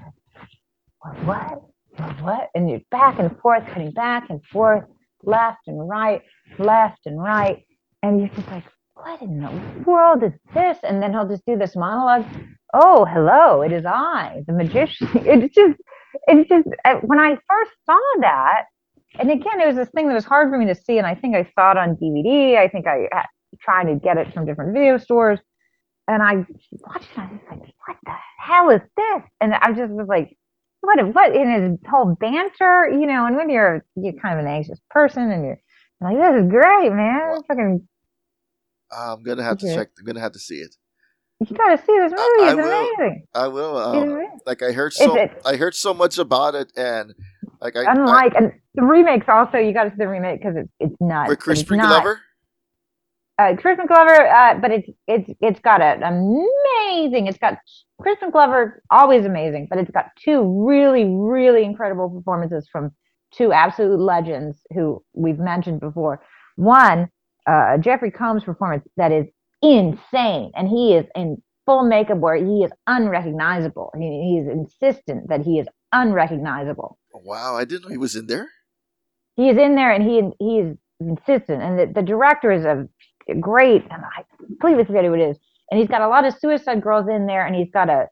like, 1.04 1.26
what? 1.26 1.62
What? 1.96 2.22
What? 2.22 2.50
And 2.54 2.68
you're 2.68 2.80
back 2.90 3.20
and 3.20 3.38
forth, 3.38 3.64
cutting 3.68 3.92
back 3.92 4.28
and 4.28 4.44
forth, 4.52 4.84
left 5.22 5.60
and 5.68 5.88
right, 5.88 6.20
left 6.58 7.06
and 7.06 7.22
right, 7.22 7.64
and 8.02 8.18
you're 8.18 8.28
just 8.30 8.48
like, 8.48 8.64
what 8.94 9.22
in 9.22 9.40
the 9.40 9.84
world 9.88 10.24
is 10.24 10.32
this? 10.52 10.78
And 10.82 11.00
then 11.00 11.12
he'll 11.12 11.28
just 11.28 11.46
do 11.46 11.56
this 11.56 11.76
monologue. 11.76 12.26
Oh, 12.74 13.04
hello, 13.04 13.62
it 13.62 13.70
is 13.70 13.84
I, 13.86 14.42
the 14.46 14.52
magician. 14.52 15.08
It's 15.14 15.54
just, 15.54 15.78
it's 16.26 16.48
just 16.48 16.68
when 17.04 17.20
I 17.20 17.36
first 17.48 17.72
saw 17.86 18.00
that, 18.20 18.64
and 19.18 19.30
again, 19.30 19.60
it 19.60 19.66
was 19.66 19.76
this 19.76 19.90
thing 19.90 20.08
that 20.08 20.14
was 20.14 20.24
hard 20.24 20.50
for 20.50 20.58
me 20.58 20.66
to 20.66 20.74
see, 20.74 20.98
and 20.98 21.06
I 21.06 21.14
think 21.14 21.36
I 21.36 21.44
saw 21.54 21.70
it 21.72 21.76
on 21.76 21.96
DVD. 21.96 22.56
I 22.56 22.66
think 22.68 22.86
I 22.86 23.08
tried 23.60 23.84
to 23.84 23.94
get 23.94 24.16
it 24.16 24.32
from 24.32 24.46
different 24.46 24.72
video 24.72 24.98
stores, 24.98 25.38
and 26.08 26.22
I 26.22 26.34
watched 26.36 27.08
it. 27.16 27.18
I 27.18 27.26
was 27.32 27.40
like, 27.50 27.60
what 27.86 27.96
the 28.04 28.12
hell 28.38 28.70
is 28.70 28.80
this? 28.96 29.22
And 29.40 29.54
I 29.54 29.72
just 29.72 29.92
was 29.92 30.06
like, 30.08 30.36
what? 30.80 31.14
What 31.14 31.34
in 31.34 31.50
his 31.50 31.78
whole 31.88 32.16
banter, 32.18 32.88
you 32.90 33.06
know? 33.06 33.26
And 33.26 33.36
when 33.36 33.48
you're 33.50 33.84
you're 33.96 34.14
kind 34.14 34.38
of 34.38 34.44
an 34.44 34.50
anxious 34.50 34.80
person, 34.90 35.30
and 35.30 35.44
you're 35.44 35.60
like, 36.00 36.16
this 36.16 36.44
is 36.44 36.50
great, 36.50 36.92
man. 36.92 37.40
Fucking 37.48 37.88
I'm 38.90 39.22
gonna 39.22 39.42
have 39.42 39.58
to 39.58 39.66
Okay. 39.66 39.74
check. 39.74 39.88
I'm 39.98 40.04
gonna 40.04 40.20
have 40.20 40.32
to 40.32 40.38
see 40.38 40.56
it. 40.56 40.74
You 41.40 41.56
gotta 41.56 41.78
see 41.78 41.98
this 41.98 42.12
movie. 42.12 42.20
I 42.20 42.48
It's 42.48 42.56
will. 42.56 42.64
amazing. 42.98 43.26
I 43.34 43.48
will. 43.48 43.76
Um, 43.78 44.26
like 44.46 44.62
I 44.62 44.72
heard 44.72 44.92
so 44.92 45.16
It's- 45.16 45.40
I 45.44 45.56
heard 45.56 45.74
so 45.74 45.92
much 45.94 46.18
about 46.18 46.54
it, 46.54 46.72
and 46.76 47.14
like 47.60 47.74
I, 47.76 47.84
I 47.84 47.92
Unlike 47.92 48.34
and 48.36 48.52
the 48.74 48.82
remakes, 48.84 49.26
also 49.28 49.58
you 49.58 49.72
got 49.72 49.84
to 49.84 49.90
see 49.90 49.96
the 49.98 50.08
remake 50.08 50.40
because 50.40 50.56
it's 50.56 50.70
it's 50.78 50.94
nuts. 51.00 51.28
with 51.30 51.38
Chris 51.40 51.68
not- 51.70 51.88
Glover. 51.88 52.20
Uh, 53.42 53.56
Crispin 53.56 53.86
Glover, 53.86 54.28
uh, 54.28 54.54
but 54.60 54.70
it's 54.72 54.88
it's 55.08 55.30
it's 55.40 55.60
got 55.60 55.82
an 55.82 56.02
amazing. 56.02 57.26
It's 57.28 57.38
got 57.38 57.58
Crispin 58.00 58.30
Glover, 58.30 58.82
always 58.90 59.26
amazing, 59.26 59.68
but 59.70 59.78
it's 59.78 59.90
got 59.90 60.06
two 60.24 60.66
really 60.66 61.04
really 61.06 61.64
incredible 61.64 62.10
performances 62.10 62.68
from 62.72 62.92
two 63.34 63.52
absolute 63.52 64.00
legends 64.00 64.58
who 64.74 65.04
we've 65.14 65.38
mentioned 65.40 65.80
before. 65.80 66.22
One, 66.56 67.08
uh, 67.46 67.78
Jeffrey 67.78 68.10
Combs' 68.10 68.44
performance 68.44 68.84
that 68.96 69.12
is 69.12 69.26
insane, 69.62 70.52
and 70.56 70.68
he 70.68 70.94
is 70.94 71.06
in 71.16 71.42
full 71.66 71.84
makeup 71.84 72.18
where 72.18 72.36
he 72.36 72.64
is 72.64 72.72
unrecognizable. 72.86 73.92
He, 73.98 74.04
he 74.04 74.38
is 74.38 74.48
insistent 74.48 75.28
that 75.30 75.42
he 75.42 75.58
is 75.60 75.68
unrecognizable 75.92 76.98
Wow, 77.14 77.56
I 77.56 77.64
didn't 77.66 77.84
know 77.84 77.90
he 77.90 77.98
was 77.98 78.16
in 78.16 78.26
there. 78.26 78.48
he 79.36 79.48
is 79.50 79.58
in 79.58 79.76
there 79.76 79.92
and 79.92 80.02
he 80.04 80.22
he 80.38 80.58
is 80.60 80.76
insistent 81.00 81.62
and 81.62 81.78
the, 81.78 81.86
the 81.94 82.02
director 82.02 82.50
is 82.52 82.64
a 82.64 82.88
great 83.40 83.82
and 83.90 84.02
i 84.18 84.24
completely 84.46 84.84
forget 84.84 85.04
who 85.04 85.14
it 85.14 85.20
is. 85.20 85.38
And 85.70 85.80
he's 85.80 85.88
got 85.88 86.02
a 86.02 86.08
lot 86.08 86.24
of 86.26 86.34
suicide 86.38 86.82
girls 86.82 87.08
in 87.08 87.26
there 87.26 87.46
and 87.46 87.54
he's 87.56 87.70
got 87.72 87.88
a 87.88 88.08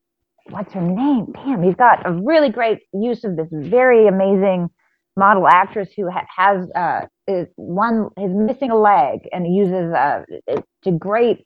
what's 0.51 0.73
her 0.73 0.81
name? 0.81 1.27
Damn 1.35 1.63
he's 1.63 1.75
got 1.77 2.07
a 2.07 2.13
really 2.13 2.51
great 2.51 2.79
use 2.95 3.25
of 3.25 3.37
this 3.37 3.49
very 3.53 4.07
amazing 4.07 4.71
model 5.17 5.47
actress 5.47 5.91
who 5.97 6.11
ha- 6.11 6.27
has 6.35 6.71
uh 6.75 7.07
is 7.29 7.49
one 7.57 8.09
is 8.19 8.31
missing 8.35 8.71
a 8.71 8.77
leg 8.77 9.21
and 9.33 9.55
uses 9.55 9.93
uh 9.95 10.23
it- 10.47 10.65
to 10.85 10.93
great 10.93 11.45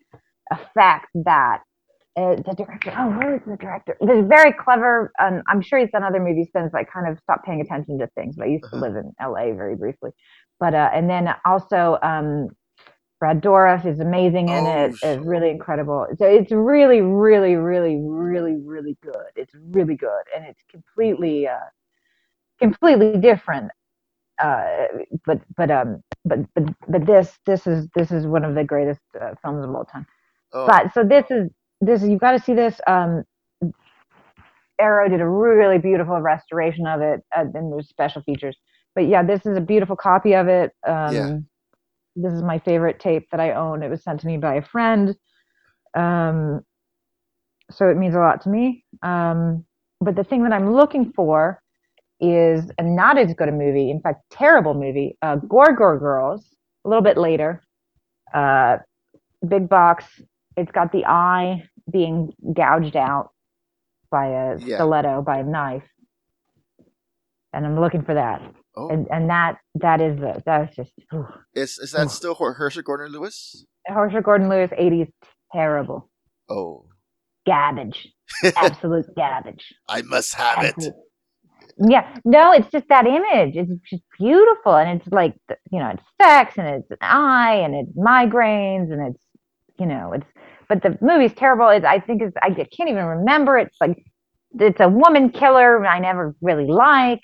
effect 0.53 1.07
that 1.15 1.63
uh, 2.17 2.37
the 2.37 2.55
director 2.57 2.95
oh 2.97 3.09
where 3.19 3.35
is 3.35 3.43
the 3.47 3.57
director? 3.57 3.97
There's 4.01 4.27
very 4.29 4.53
clever 4.53 5.13
um, 5.21 5.43
i'm 5.49 5.61
sure 5.63 5.79
he's 5.81 5.91
done 5.91 6.05
other 6.05 6.21
movies 6.21 6.49
since 6.55 6.73
i 6.75 6.85
kind 6.85 7.09
of 7.09 7.19
stopped 7.21 7.45
paying 7.45 7.61
attention 7.61 7.99
to 7.99 8.07
things 8.15 8.37
but 8.37 8.45
i 8.47 8.51
used 8.51 8.65
to 8.71 8.77
Uh-huh. 8.77 8.87
live 8.87 8.97
in 8.97 9.13
la 9.21 9.35
very 9.57 9.77
briefly. 9.77 10.11
But 10.61 10.75
uh 10.75 10.91
and 10.95 11.11
then 11.11 11.35
also 11.45 11.99
um 12.03 12.49
brad 13.21 13.43
dourif 13.43 13.87
is 13.87 14.01
amazing 14.01 14.51
in 14.51 14.67
Oh, 14.67 14.67
it 14.67 14.93
it's 15.03 15.19
really 15.25 15.51
incredible. 15.51 16.07
So 16.19 16.27
it's 16.27 16.53
really 16.53 17.01
really 17.03 17.57
really 17.57 17.97
really 17.99 18.57
really 18.65 18.99
good. 19.03 19.27
It's 19.37 19.55
really 19.73 19.97
good 19.97 20.23
and 20.37 20.47
it's 20.47 20.63
completely 20.71 21.49
uh 21.49 21.59
completely 22.61 23.19
different 23.19 23.71
uh 24.43 24.87
but 25.27 25.41
but 25.57 25.71
um 25.71 26.03
but 26.25 26.41
but 26.55 26.65
but 26.89 27.07
this 27.07 27.39
this 27.47 27.67
is 27.67 27.89
this 27.97 28.13
is 28.13 28.27
one 28.27 28.45
of 28.45 28.55
the 28.55 28.65
greatest 28.65 29.01
uh, 29.21 29.35
films 29.43 29.65
of 29.65 29.75
all 29.75 29.85
time. 29.87 30.07
Oh, 30.53 30.67
but 30.67 30.93
so 30.95 31.05
this 31.05 31.31
is 31.31 31.51
this 31.81 32.03
is 32.03 32.09
you've 32.11 32.21
got 32.21 32.33
to 32.33 32.41
see 32.41 32.55
this 32.55 32.81
um 32.87 33.25
arrow 34.81 35.09
did 35.09 35.21
a 35.21 35.29
really 35.29 35.79
beautiful 35.79 36.21
restoration 36.21 36.87
of 36.87 37.01
it 37.03 37.23
uh, 37.37 37.45
and 37.55 37.73
there's 37.73 37.89
special 37.89 38.23
features. 38.23 38.57
But 38.95 39.09
yeah 39.09 39.23
this 39.25 39.47
is 39.47 39.57
a 39.57 39.61
beautiful 39.63 39.97
copy 39.97 40.35
of 40.35 40.49
it 40.49 40.73
um 40.87 41.15
Yeah. 41.15 41.39
This 42.17 42.33
is 42.33 42.43
my 42.43 42.59
favorite 42.59 43.01
tape 43.01 43.29
that 43.31 43.41
i 43.41 43.53
own. 43.53 43.83
It 43.83 43.91
was 43.91 44.03
sent 44.05 44.21
to 44.21 44.27
me 44.27 44.37
by 44.39 44.55
a 44.57 44.63
friend. 44.63 45.15
Um 45.97 46.63
so 47.71 47.89
it 47.89 47.97
means 47.97 48.15
a 48.15 48.19
lot 48.19 48.43
to 48.43 48.49
me. 48.51 48.85
Um 49.03 49.65
but 50.01 50.17
the 50.17 50.25
thing 50.25 50.43
that 50.45 50.53
i'm 50.53 50.75
looking 50.75 51.13
for 51.13 51.61
is 52.21 52.71
a 52.79 52.83
not 52.83 53.19
as 53.19 53.35
good 53.35 53.49
a 53.49 53.53
movie 53.53 53.91
in 53.91 54.01
fact 54.01 54.23
terrible 54.31 54.75
movie 54.75 55.17
uh 55.23 55.37
gore 55.37 55.75
gore 55.77 55.99
girls 55.99 56.55
a 56.85 56.89
little 56.89 57.03
bit 57.03 57.17
later. 57.19 57.63
Uh 58.33 58.79
big 59.47 59.69
box. 59.69 60.05
It's 60.57 60.73
got 60.73 60.93
the 60.93 61.05
eye 61.07 61.65
being 61.91 62.33
gouged 62.55 62.97
out 62.97 63.31
by 64.11 64.29
a 64.29 64.59
Yeah. 64.59 64.77
stiletto 64.77 65.23
by 65.23 65.39
a 65.39 65.45
knife. 65.45 65.85
And 67.53 67.67
i'm 67.67 67.81
looking 67.81 68.03
for 68.03 68.15
that 68.15 68.43
oh. 68.77 68.89
and 68.89 69.07
and 69.11 69.31
that 69.31 69.59
that 69.75 70.01
is 70.01 70.19
the 70.19 70.43
that's 70.45 70.75
just 70.77 70.93
ooh. 71.13 71.27
is 71.55 71.79
is 71.79 71.93
that 71.93 72.11
still 72.11 72.35
Her- 72.35 72.55
Herschell 72.55 72.83
Gordon 72.83 73.13
Lewis? 73.13 73.65
Herschell 73.87 74.23
Gordon 74.23 74.49
Lewis 74.49 74.71
80s 74.71 75.11
terrible. 75.53 76.11
Oh, 76.49 76.87
garbage. 77.47 78.09
Absolute 78.57 79.07
garbage. 79.15 79.75
I 79.89 80.03
must 80.03 80.35
have 80.35 80.65
it. 80.65 80.95
Yeah. 81.79 82.17
No 82.25 82.53
it's 82.53 82.71
just 82.71 82.89
that 82.89 83.07
image. 83.07 83.57
It's 83.57 83.71
just 83.91 84.03
beautiful. 84.19 84.77
And 84.77 85.01
it's 85.01 85.13
like 85.13 85.35
you 85.71 85.79
know 85.79 85.91
it's 85.91 86.03
sex 86.21 86.55
and 86.57 86.69
it's 86.69 86.91
an 86.91 86.99
eye 87.01 87.57
and 87.57 87.75
it's 87.75 87.97
migraines 87.97 88.93
and 88.93 89.15
it's 89.15 89.25
you 89.79 89.87
know 89.87 90.13
it's 90.13 90.27
but 90.69 90.83
the 90.83 90.99
movie's 91.01 91.35
terrible. 91.35 91.69
It's, 91.69 91.85
i 91.85 91.99
think 92.01 92.23
it's 92.23 92.37
i 92.43 92.51
can't 92.51 92.89
even 92.89 93.05
remember 93.05 93.59
it's 93.59 93.77
like 93.81 94.03
it's 94.59 94.81
a 94.81 94.89
woman 94.89 95.31
killer 95.31 95.85
i 95.85 95.99
never 95.99 96.35
really 96.41 96.67
like 96.67 97.23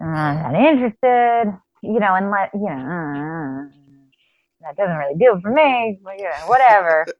uh, 0.00 0.04
i'm 0.04 0.52
not 0.52 0.54
interested 0.54 1.58
you 1.82 2.00
know 2.00 2.14
unless 2.14 2.50
you 2.54 2.60
know 2.60 2.70
uh, 2.70 3.68
that 4.62 4.76
doesn't 4.76 4.96
really 4.96 5.18
do 5.18 5.34
it 5.36 5.42
for 5.42 5.50
me 5.50 5.98
but, 6.02 6.18
you 6.18 6.24
know, 6.24 6.46
whatever 6.46 7.06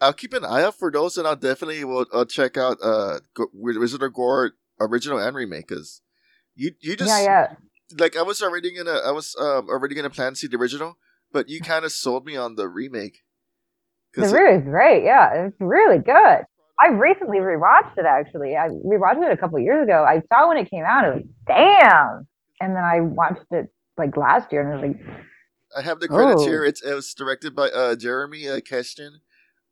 I'll 0.00 0.12
keep 0.12 0.34
an 0.34 0.44
eye 0.44 0.64
out 0.64 0.74
for 0.74 0.90
those, 0.90 1.16
and 1.16 1.26
I'll 1.26 1.34
definitely 1.34 1.82
will 1.82 2.04
uh, 2.12 2.26
check 2.26 2.58
out 2.58 2.76
uh 2.82 3.20
Wizard 3.54 4.02
of 4.02 4.12
Gore 4.12 4.52
original 4.78 5.18
and 5.18 5.34
remake 5.34 5.68
because 5.68 6.02
you 6.54 6.72
you 6.80 6.94
just 6.94 7.08
yeah 7.08 7.22
yeah 7.22 7.54
like 7.98 8.16
I 8.16 8.22
was 8.22 8.42
already 8.42 8.74
gonna 8.74 8.98
I 9.04 9.12
was 9.12 9.34
um 9.38 9.68
already 9.68 9.94
gonna 9.94 10.10
plan 10.10 10.32
to 10.32 10.38
see 10.38 10.46
the 10.46 10.58
original, 10.58 10.98
but 11.32 11.48
you 11.48 11.60
kind 11.60 11.84
of 11.84 11.92
sold 11.92 12.26
me 12.26 12.36
on 12.36 12.56
the 12.56 12.68
remake. 12.68 13.22
The 14.14 14.22
movie 14.22 14.38
is 14.38 14.64
great. 14.64 15.04
Yeah, 15.04 15.46
it's 15.46 15.56
really 15.60 15.98
good. 15.98 16.44
I 16.78 16.88
recently 16.88 17.38
rewatched 17.38 17.96
it. 17.96 18.04
Actually, 18.06 18.56
I 18.56 18.68
rewatched 18.68 19.24
it 19.24 19.32
a 19.32 19.36
couple 19.36 19.56
of 19.56 19.62
years 19.62 19.82
ago. 19.84 20.04
I 20.06 20.20
saw 20.32 20.48
when 20.48 20.58
it 20.58 20.70
came 20.70 20.84
out. 20.84 21.04
I 21.04 21.08
was 21.10 21.16
like, 21.22 21.26
damn, 21.46 22.26
and 22.60 22.76
then 22.76 22.84
I 22.84 23.00
watched 23.00 23.50
it 23.50 23.66
like 23.96 24.16
last 24.16 24.52
year, 24.52 24.60
and 24.62 24.72
I 24.72 24.86
was 24.86 24.96
like, 24.96 25.16
I 25.76 25.82
have 25.82 26.00
the 26.00 26.08
credits 26.08 26.42
Oh. 26.42 26.46
here. 26.46 26.64
It's 26.64 26.82
it 26.82 26.94
was 26.94 27.12
directed 27.14 27.54
by 27.56 27.68
uh 27.70 27.96
Jeremy 27.96 28.48
uh, 28.48 28.60
Kasten, 28.60 29.20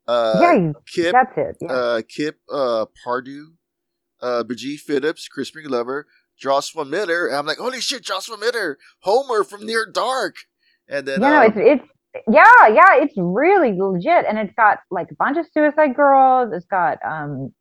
uh 0.07 0.39
yeah, 0.41 0.71
Kip 0.93 1.11
that's 1.13 1.37
it. 1.37 1.57
Yeah. 1.61 1.71
uh 1.73 2.01
Kip 2.07 2.39
uh 2.51 2.85
Pardue, 3.03 3.53
uh 4.21 4.43
Bijou 4.43 4.77
Phillips, 4.77 5.27
Crispin 5.27 5.63
Glover, 5.67 6.07
Joshua 6.37 6.85
Miller. 6.85 7.27
And 7.27 7.35
I'm 7.37 7.45
like, 7.45 7.57
holy 7.59 7.81
shit, 7.81 8.03
Joshua 8.03 8.37
Miller, 8.37 8.77
Homer 9.01 9.43
from 9.43 9.65
Near 9.65 9.85
Dark. 9.91 10.35
And 10.87 11.07
then 11.07 11.21
you 11.21 11.27
know, 11.27 11.39
uh, 11.39 11.43
it's 11.45 11.57
it's 11.57 11.89
yeah, 12.31 12.67
yeah, 12.67 12.95
it's 12.97 13.13
really 13.17 13.73
legit, 13.79 14.25
and 14.27 14.37
it's 14.37 14.53
got 14.55 14.79
like 14.91 15.11
a 15.11 15.15
bunch 15.15 15.37
of 15.37 15.45
Suicide 15.53 15.95
Girls. 15.95 16.51
It's 16.53 16.65
got 16.65 16.97
um, 17.05 17.53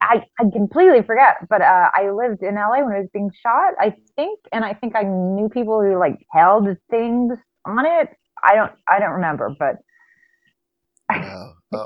I 0.00 0.24
I 0.38 0.44
completely 0.52 1.02
forget, 1.02 1.38
but 1.48 1.60
uh, 1.60 1.90
I 1.94 2.10
lived 2.10 2.42
in 2.42 2.54
LA 2.54 2.84
when 2.84 2.94
it 2.96 3.00
was 3.00 3.10
being 3.12 3.30
shot, 3.42 3.74
I 3.80 3.94
think, 4.16 4.38
and 4.52 4.64
I 4.64 4.74
think 4.74 4.94
I 4.96 5.02
knew 5.02 5.48
people 5.48 5.80
who 5.82 5.98
like 5.98 6.18
held 6.32 6.68
things 6.90 7.36
on 7.66 7.84
it. 7.84 8.08
I 8.42 8.54
don't 8.54 8.72
I 8.88 9.00
don't 9.00 9.12
remember, 9.14 9.54
but 9.58 9.76
wow. 11.10 11.54
Uh, 11.72 11.84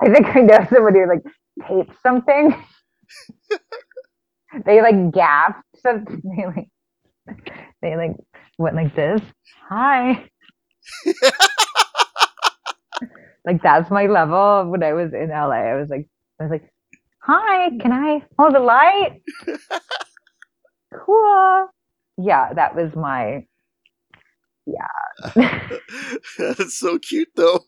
I 0.00 0.12
think 0.12 0.26
I 0.36 0.40
know 0.40 0.66
somebody 0.72 1.00
who 1.00 1.08
like 1.08 1.22
taped 1.68 2.00
something. 2.02 2.54
they 4.66 4.80
like 4.82 5.12
gasped 5.12 5.62
something. 5.82 6.22
They 7.24 7.32
like 7.32 7.52
they 7.82 7.96
like 7.96 8.16
went 8.58 8.74
like 8.76 8.96
this. 8.96 9.20
Hi. 9.68 10.28
like 13.46 13.62
that's 13.62 13.90
my 13.90 14.06
level 14.06 14.70
when 14.70 14.82
I 14.82 14.92
was 14.94 15.12
in 15.14 15.28
LA. 15.30 15.72
I 15.72 15.76
was 15.80 15.88
like 15.90 16.08
I 16.40 16.44
was 16.44 16.50
like, 16.52 16.70
Hi, 17.22 17.70
can 17.80 17.92
I 17.92 18.22
hold 18.38 18.54
the 18.54 18.60
light? 18.60 19.22
cool. 21.06 21.68
Yeah, 22.18 22.52
that 22.54 22.76
was 22.76 22.94
my 22.96 23.42
Yeah. 24.66 24.86
That's 26.38 26.78
so 26.78 26.98
cute 26.98 27.28
though. 27.36 27.60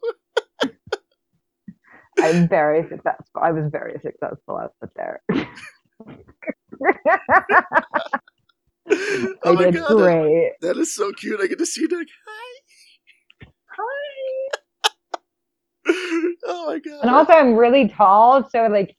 I'm 2.21 2.49
very 2.49 2.83
successful. 2.89 3.41
I 3.43 3.53
was 3.53 3.71
very 3.73 3.95
successful 4.03 4.59
out 4.59 4.73
there. 4.97 5.23
oh 9.45 9.55
I 9.55 9.55
my 9.55 9.71
did 9.71 9.75
god, 9.75 9.97
that, 9.97 9.97
great. 9.97 10.53
that 10.63 10.77
is 10.79 10.95
so 10.95 11.13
cute. 11.13 11.41
I 11.43 11.47
get 11.47 11.59
to 11.59 11.67
see 11.67 11.87
that. 11.87 12.07
oh 16.47 16.67
my 16.67 16.79
god. 16.79 17.01
And 17.03 17.11
also, 17.11 17.33
I'm 17.33 17.55
really 17.55 17.89
tall, 17.89 18.49
so 18.51 18.67
like, 18.67 18.97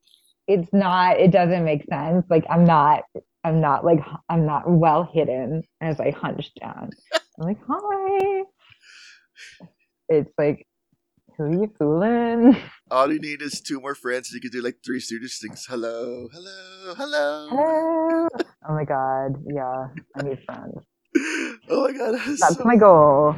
it's 0.48 0.72
not. 0.74 1.20
It 1.20 1.32
doesn't 1.32 1.66
make 1.66 1.86
sense. 1.90 2.26
Like, 2.30 2.46
I'm 2.50 2.66
not. 2.66 3.04
I'm 3.44 3.62
not 3.62 3.86
like. 3.86 4.00
I'm 4.30 4.46
not 4.46 4.70
well 4.70 5.10
hidden 5.12 5.64
as 5.82 6.00
I 6.00 6.12
hunch 6.12 6.52
down. 6.60 6.92
I'm 7.14 7.48
like, 7.48 7.58
hi. 7.68 8.44
It's 10.08 10.32
like, 10.38 10.68
who 11.38 11.44
are 11.44 11.52
you 11.52 11.74
fooling? 11.78 12.56
All 12.92 13.12
you 13.12 13.20
need 13.20 13.42
is 13.42 13.60
two 13.60 13.82
more 13.82 13.96
friends. 13.96 14.32
And 14.32 14.36
you 14.36 14.50
can 14.50 14.58
do 14.58 14.64
like 14.64 14.78
three 14.86 15.00
Stooges 15.00 15.40
things. 15.40 15.66
Hello, 15.68 16.30
hello, 16.32 16.94
hello. 16.96 17.48
Hello. 17.50 18.28
Oh 18.68 18.74
my 18.74 18.86
god. 18.86 19.36
Yeah, 19.48 19.88
I 20.16 20.22
need 20.24 20.40
friends. 20.46 20.86
oh 21.70 21.88
my 21.88 21.92
god, 21.92 22.14
that 22.14 22.28
is 22.28 22.40
That's 22.40 22.58
so 22.58 22.64
my 22.64 22.76
goal. 22.76 23.36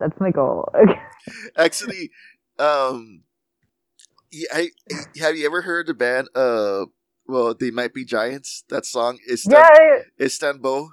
That's 0.00 0.18
my 0.20 0.30
goal. 0.30 0.68
actually 1.56 2.10
um 2.58 3.22
Yeah, 4.30 4.48
I, 4.52 4.70
have 5.20 5.36
you 5.36 5.46
ever 5.46 5.62
heard 5.62 5.86
the 5.86 5.94
band? 5.94 6.28
Uh, 6.34 6.86
well, 7.26 7.54
they 7.54 7.70
might 7.70 7.94
be 7.94 8.04
giants. 8.04 8.64
That 8.68 8.84
song 8.86 9.18
is 9.26 9.46
Yeah, 9.48 9.68
Istanbul. 10.20 10.90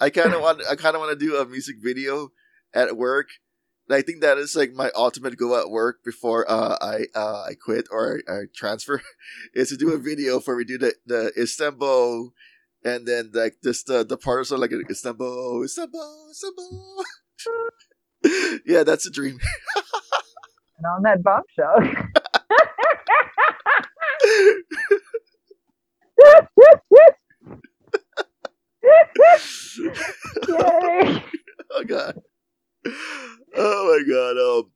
I 0.00 0.10
kind 0.10 0.32
of 0.32 0.40
want. 0.42 0.62
I 0.68 0.74
kind 0.74 0.96
of 0.96 1.00
want 1.00 1.18
to 1.18 1.24
do 1.24 1.36
a 1.36 1.46
music 1.46 1.76
video 1.82 2.32
at 2.74 2.96
work. 2.96 3.28
And 3.88 3.96
I 3.96 4.02
think 4.02 4.20
that 4.20 4.38
is 4.38 4.56
like 4.56 4.72
my 4.72 4.90
ultimate 4.96 5.36
goal 5.36 5.56
at 5.56 5.70
work 5.70 6.04
before 6.04 6.48
uh, 6.50 6.76
I 6.80 7.06
uh, 7.14 7.44
I 7.50 7.54
quit 7.54 7.86
or 7.90 8.20
I, 8.28 8.32
I 8.32 8.40
transfer 8.54 9.02
is 9.54 9.68
to 9.70 9.76
do 9.76 9.92
a 9.92 9.98
video 9.98 10.40
for 10.40 10.56
we 10.56 10.64
do 10.64 10.78
the 10.78 10.94
the 11.06 11.32
Istanbul 11.36 12.32
and 12.84 13.06
then 13.06 13.30
like 13.32 13.56
just 13.62 13.86
the 13.86 14.04
the 14.04 14.16
parts 14.16 14.50
are 14.52 14.58
like 14.58 14.72
Istanbul, 14.90 15.62
Istanbul, 15.64 16.28
Istanbul. 16.30 17.04
yeah, 18.66 18.82
that's 18.82 19.06
a 19.06 19.10
dream. 19.10 19.38
and 20.82 20.86
on 20.86 21.02
that 21.02 21.22
bombshell. 21.22 21.76
Yay. 30.48 31.22
oh 31.72 31.84
god. 31.86 32.20
Oh 33.56 33.98
my 34.06 34.12
god. 34.12 34.36
Um. 34.38 34.70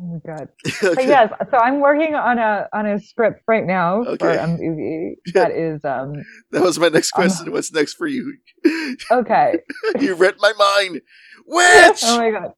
Oh 0.00 0.06
my 0.14 0.20
god. 0.26 0.48
okay. 0.82 1.06
Yes, 1.06 1.32
so 1.50 1.56
I'm 1.58 1.80
working 1.80 2.14
on 2.14 2.38
a 2.38 2.68
on 2.72 2.86
a 2.86 2.98
script 3.00 3.42
right 3.46 3.64
now 3.64 4.04
for 4.18 4.30
a 4.30 4.46
movie 4.46 5.16
that 5.34 5.50
is 5.52 5.84
um 5.84 6.14
That 6.50 6.62
was 6.62 6.78
my 6.78 6.88
next 6.88 7.12
Um, 7.14 7.22
question. 7.22 7.52
What's 7.52 7.72
next 7.72 7.94
for 7.94 8.06
you? 8.06 8.36
okay. 9.10 9.58
you 10.00 10.14
read 10.14 10.36
my 10.38 10.52
mind. 10.58 11.02
Witch. 11.46 12.00
Oh 12.04 12.18
my 12.18 12.30
god. 12.30 12.52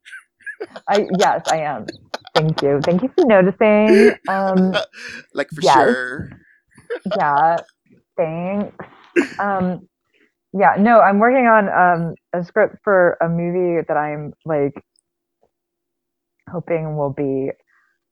I 0.88 1.06
yes, 1.18 1.42
I 1.48 1.58
am. 1.58 1.86
Thank 2.34 2.62
you. 2.62 2.82
Thank 2.84 3.02
you 3.02 3.10
for 3.14 3.24
noticing. 3.26 4.14
Um 4.28 4.80
like 5.34 5.50
for 5.50 5.62
yes. 5.62 5.96
sure. 5.96 6.30
yeah, 7.16 7.58
thanks. 8.18 8.76
Um 9.38 9.88
yeah, 10.54 10.76
no, 10.78 11.00
I'm 11.00 11.18
working 11.20 11.46
on 11.46 11.68
um 11.68 12.14
a 12.34 12.44
script 12.44 12.76
for 12.84 13.18
a 13.22 13.28
movie 13.28 13.84
that 13.88 13.96
I'm 13.96 14.32
like 14.46 14.74
hoping 16.50 16.96
will 16.96 17.12
be 17.12 17.50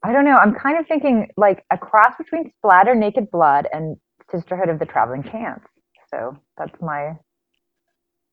I 0.04 0.12
don't 0.12 0.24
know, 0.24 0.36
I'm 0.36 0.54
kind 0.54 0.78
of 0.78 0.86
thinking 0.88 1.28
like 1.36 1.64
a 1.72 1.78
cross 1.78 2.14
between 2.18 2.52
Splatter 2.58 2.94
Naked 2.94 3.30
Blood 3.30 3.68
and 3.72 3.96
Sisterhood 4.32 4.68
of 4.70 4.78
the 4.80 4.86
Traveling 4.86 5.24
Chants. 5.24 5.66
So 6.12 6.36
that's 6.58 6.80
my 6.82 7.14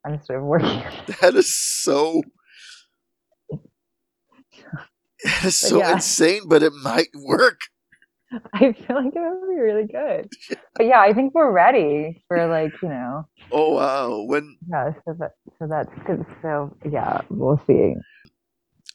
I'm 0.06 0.24
sort 0.26 0.40
of 0.40 0.46
working 0.46 0.84
That 1.22 1.36
is 1.36 1.56
so. 1.56 2.24
That 5.24 5.46
is 5.46 5.60
so 5.60 5.80
yeah. 5.80 5.94
insane, 5.94 6.44
but 6.48 6.64
it 6.64 6.74
might 6.74 7.10
work. 7.16 7.60
I 8.54 8.74
feel 8.74 8.96
like 8.96 9.14
it 9.16 9.20
would 9.20 9.50
be 9.50 9.60
really 9.60 9.88
good. 9.88 10.30
But 10.76 10.86
yeah, 10.86 11.00
I 11.02 11.14
think 11.14 11.34
we're 11.34 11.52
ready 11.52 12.24
for 12.28 12.48
like, 12.48 12.74
you 12.82 12.90
know, 12.90 13.28
Oh 13.52 13.74
wow! 13.74 14.22
When 14.22 14.58
yeah, 14.70 14.92
so 15.06 15.16
that 15.20 15.32
so 15.58 15.68
that's 15.68 15.90
good. 16.06 16.26
So 16.42 16.76
yeah, 16.90 17.22
we'll 17.30 17.60
see. 17.66 17.96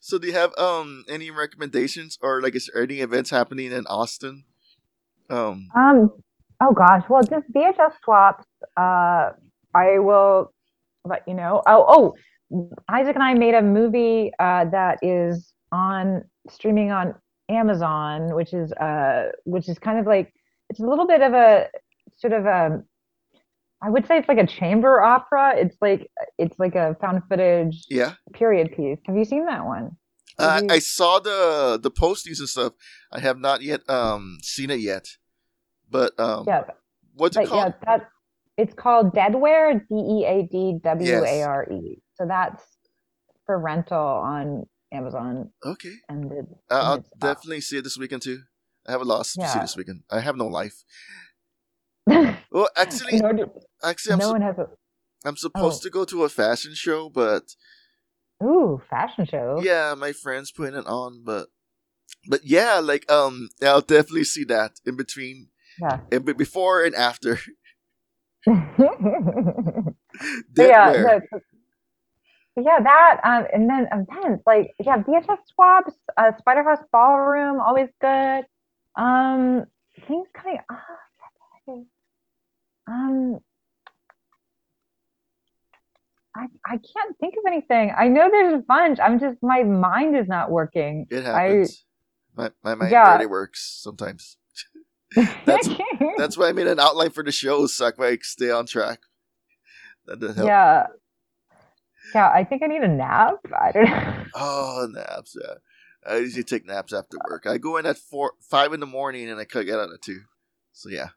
so 0.01 0.19
do 0.19 0.29
you 0.29 0.33
have 0.35 0.53
um 0.57 1.05
any 1.09 1.31
recommendations 1.31 2.19
or 2.23 2.41
like 2.41 2.55
is 2.55 2.71
there 2.73 2.83
any 2.85 3.01
events 3.01 3.31
happening 3.31 3.73
in 3.73 3.87
Austin? 3.87 4.45
Um. 5.29 5.69
Um 5.75 6.11
oh 6.63 6.73
gosh, 6.73 7.03
well 7.09 7.23
just 7.23 7.53
VHS 7.53 7.95
swaps. 8.05 8.45
Uh 8.77 9.31
I 9.75 9.99
will 9.99 10.53
let 11.05 11.27
you 11.27 11.35
know. 11.35 11.63
Oh 11.67 11.85
oh 11.89 12.69
Isaac 12.89 13.17
and 13.17 13.25
I 13.25 13.35
made 13.35 13.55
a 13.55 13.63
movie 13.63 14.31
uh 14.39 14.67
that 14.67 15.01
is 15.03 15.53
on 15.75 16.25
streaming 16.49 16.91
on 16.93 17.15
Amazon, 17.49 18.35
which 18.35 18.55
is 18.55 18.73
uh 18.73 19.31
which 19.45 19.69
is 19.69 19.79
kind 19.79 19.99
of 19.99 20.07
like 20.07 20.33
it's 20.71 20.81
a 20.81 20.87
little 20.87 21.07
bit 21.07 21.21
of 21.21 21.35
a 21.35 21.69
sort 22.17 22.33
of 22.33 22.47
a 22.47 22.83
I 23.83 23.91
would 23.91 24.07
say 24.07 24.17
it's 24.17 24.29
like 24.29 24.39
a 24.39 24.47
chamber 24.47 25.03
opera. 25.03 25.55
It's 25.57 25.77
like 25.83 26.11
it's 26.39 26.59
like 26.59 26.75
a 26.75 26.97
found 27.03 27.23
footage 27.29 27.85
Yeah. 27.91 28.13
period 28.33 28.75
piece. 28.77 28.99
Have 29.07 29.17
you 29.17 29.25
seen 29.27 29.45
that 29.47 29.65
one? 29.67 29.97
Uh, 30.39 30.61
you- 30.63 30.69
I 30.71 30.79
saw 30.79 31.19
the 31.19 31.79
the 31.83 31.91
postings 31.91 32.39
and 32.39 32.49
stuff. 32.49 32.73
I 33.13 33.21
have 33.21 33.39
not 33.39 33.61
yet 33.63 33.81
um 33.91 34.39
seen 34.43 34.71
it 34.71 34.81
yet, 34.81 35.07
but 35.91 36.19
um, 36.19 36.45
Yeah, 36.47 36.63
what's 37.15 37.37
it 37.37 37.41
but 37.41 37.49
yeah, 37.55 37.63
called? 37.65 37.75
that 37.87 38.09
it's 38.57 38.75
called 38.75 39.15
Deadware, 39.15 39.81
D 39.89 39.95
E 39.95 40.25
A 40.27 40.37
D 40.51 40.79
W 40.83 41.25
A 41.25 41.43
R 41.43 41.67
E. 41.71 42.01
So 42.17 42.25
that's 42.27 42.63
for 43.47 43.59
rental 43.59 43.99
on 44.33 44.65
Amazon, 44.95 45.51
Okay, 45.65 45.95
and 46.09 46.31
uh, 46.71 46.75
I'll 46.75 47.05
definitely 47.19 47.61
see 47.61 47.79
it 47.79 47.85
this 47.85 47.99
weekend 47.99 48.23
too. 48.23 48.41
I 48.87 48.93
have 48.93 49.01
a 49.01 49.05
lot 49.05 49.25
to 49.25 49.47
see 49.49 49.59
this 49.61 49.77
weekend. 49.77 50.03
I 50.11 50.21
have 50.21 50.37
no 50.37 50.47
life. 50.47 50.85
no, 52.07 52.37
Well, 52.53 52.69
actually, 52.77 53.19
no 53.19 53.53
actually, 53.83 54.13
I'm, 54.15 54.21
su- 54.21 54.33
one 54.33 54.43
has 54.43 54.59
a 54.59 54.69
I'm 55.25 55.37
supposed 55.37 55.83
oh. 55.83 55.85
to 55.85 55.91
go 55.91 56.05
to 56.05 56.25
a 56.25 56.29
fashion 56.29 56.73
show, 56.75 57.09
but 57.09 57.45
ooh 58.43 58.81
fashion 58.91 59.27
show. 59.27 59.61
yeah, 59.63 59.95
my 59.97 60.13
friends 60.13 60.53
putting 60.53 60.79
it 60.79 60.87
on, 60.87 61.23
but 61.25 61.49
but 62.29 62.41
yeah, 62.45 62.79
like 62.81 63.11
um, 63.11 63.49
I'll 63.63 63.81
definitely 63.81 64.25
see 64.25 64.45
that 64.45 64.73
in 64.87 64.97
between, 64.97 65.49
Yeah. 65.81 66.01
in 66.13 66.23
be- 66.23 66.33
before 66.35 66.85
and 66.85 66.95
after. 66.95 67.39
Yeah, 70.57 70.93
no, 71.33 71.39
yeah, 72.63 72.81
that 72.83 73.21
um, 73.25 73.47
and 73.53 73.69
then 73.69 73.87
events 73.93 74.43
like 74.47 74.73
yeah, 74.79 74.99
VHS 75.03 75.39
swaps, 75.55 75.93
uh, 76.17 76.31
Spider 76.39 76.63
House 76.63 76.79
Ballroom, 76.93 77.61
always 77.61 77.89
good. 78.01 78.45
Um, 78.97 79.65
things 80.07 80.27
coming 80.35 80.59
up. 80.71 80.79
Um, 82.87 83.39
I 86.37 86.47
I 86.67 86.73
can't 86.79 87.19
think 87.21 87.35
of 87.39 87.45
anything. 87.47 87.93
I 87.97 88.09
know 88.09 88.29
there's 88.31 88.55
a 88.55 88.59
bunch. 88.67 88.99
I'm 89.01 89.19
just 89.19 89.43
my 89.43 89.63
mind 89.63 90.17
is 90.17 90.29
not 90.29 90.51
working. 90.51 91.07
It 91.11 91.25
happens. 91.25 91.85
my 92.37 92.51
my 92.63 92.75
mind 92.75 92.91
Yeah. 92.93 93.15
really 93.15 93.27
works 93.27 93.79
sometimes. 93.83 94.37
That's- 95.15 95.69
That's 96.19 96.37
why 96.37 96.49
I 96.49 96.53
made 96.53 96.67
an 96.67 96.81
outline 96.81 97.11
for 97.11 97.23
the 97.23 97.31
show 97.33 97.67
so 97.67 97.87
I 97.87 97.91
can 97.93 98.19
stay 98.23 98.51
on 98.51 98.67
track. 98.67 98.99
That 100.07 100.19
does 100.21 100.35
help. 100.37 100.47
yeah. 100.49 100.87
Yeah, 102.15 102.29
I 102.29 102.45
think 102.45 102.63
I 102.63 102.67
need 102.67 102.83
a 102.83 102.89
nap. 102.89 103.39
I 103.53 103.73
don't 103.73 103.85
know. 103.85 104.25
Oh, 104.35 104.89
naps. 104.91 105.37
Yeah, 105.41 105.55
I 106.07 106.17
usually 106.19 106.45
take 106.45 106.67
naps 106.67 106.93
after 106.93 107.17
work. 107.29 107.47
I 107.47 107.59
go 107.59 107.77
in 107.77 107.87
at 107.87 107.99
four, 107.99 108.33
five 108.41 108.73
in 108.73 108.81
the 108.81 108.87
morning, 108.87 109.29
and 109.29 109.41
I 109.41 109.45
could 109.45 109.67
get 109.67 109.79
out 109.79 109.93
at 109.93 110.03
two. 110.03 110.21
So 110.73 110.89
yeah, 110.89 111.09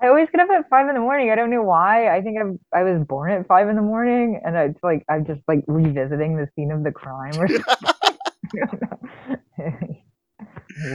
I 0.00 0.08
always 0.08 0.28
get 0.32 0.40
up 0.40 0.48
at 0.50 0.68
five 0.70 0.88
in 0.88 0.94
the 0.94 1.00
morning. 1.00 1.30
I 1.30 1.36
don't 1.36 1.50
know 1.50 1.62
why. 1.62 2.14
I 2.14 2.22
think 2.22 2.38
I'm 2.40 2.58
I 2.74 2.82
was 2.82 3.06
born 3.06 3.30
at 3.32 3.46
five 3.46 3.68
in 3.68 3.76
the 3.76 3.82
morning, 3.82 4.40
and 4.44 4.56
it's 4.56 4.82
like 4.82 5.04
I'm 5.08 5.26
just 5.26 5.42
like 5.46 5.62
revisiting 5.66 6.36
the 6.36 6.48
scene 6.56 6.72
of 6.72 6.82
the 6.84 6.90
crime 6.92 7.38
or 7.38 7.48
something. 7.48 8.16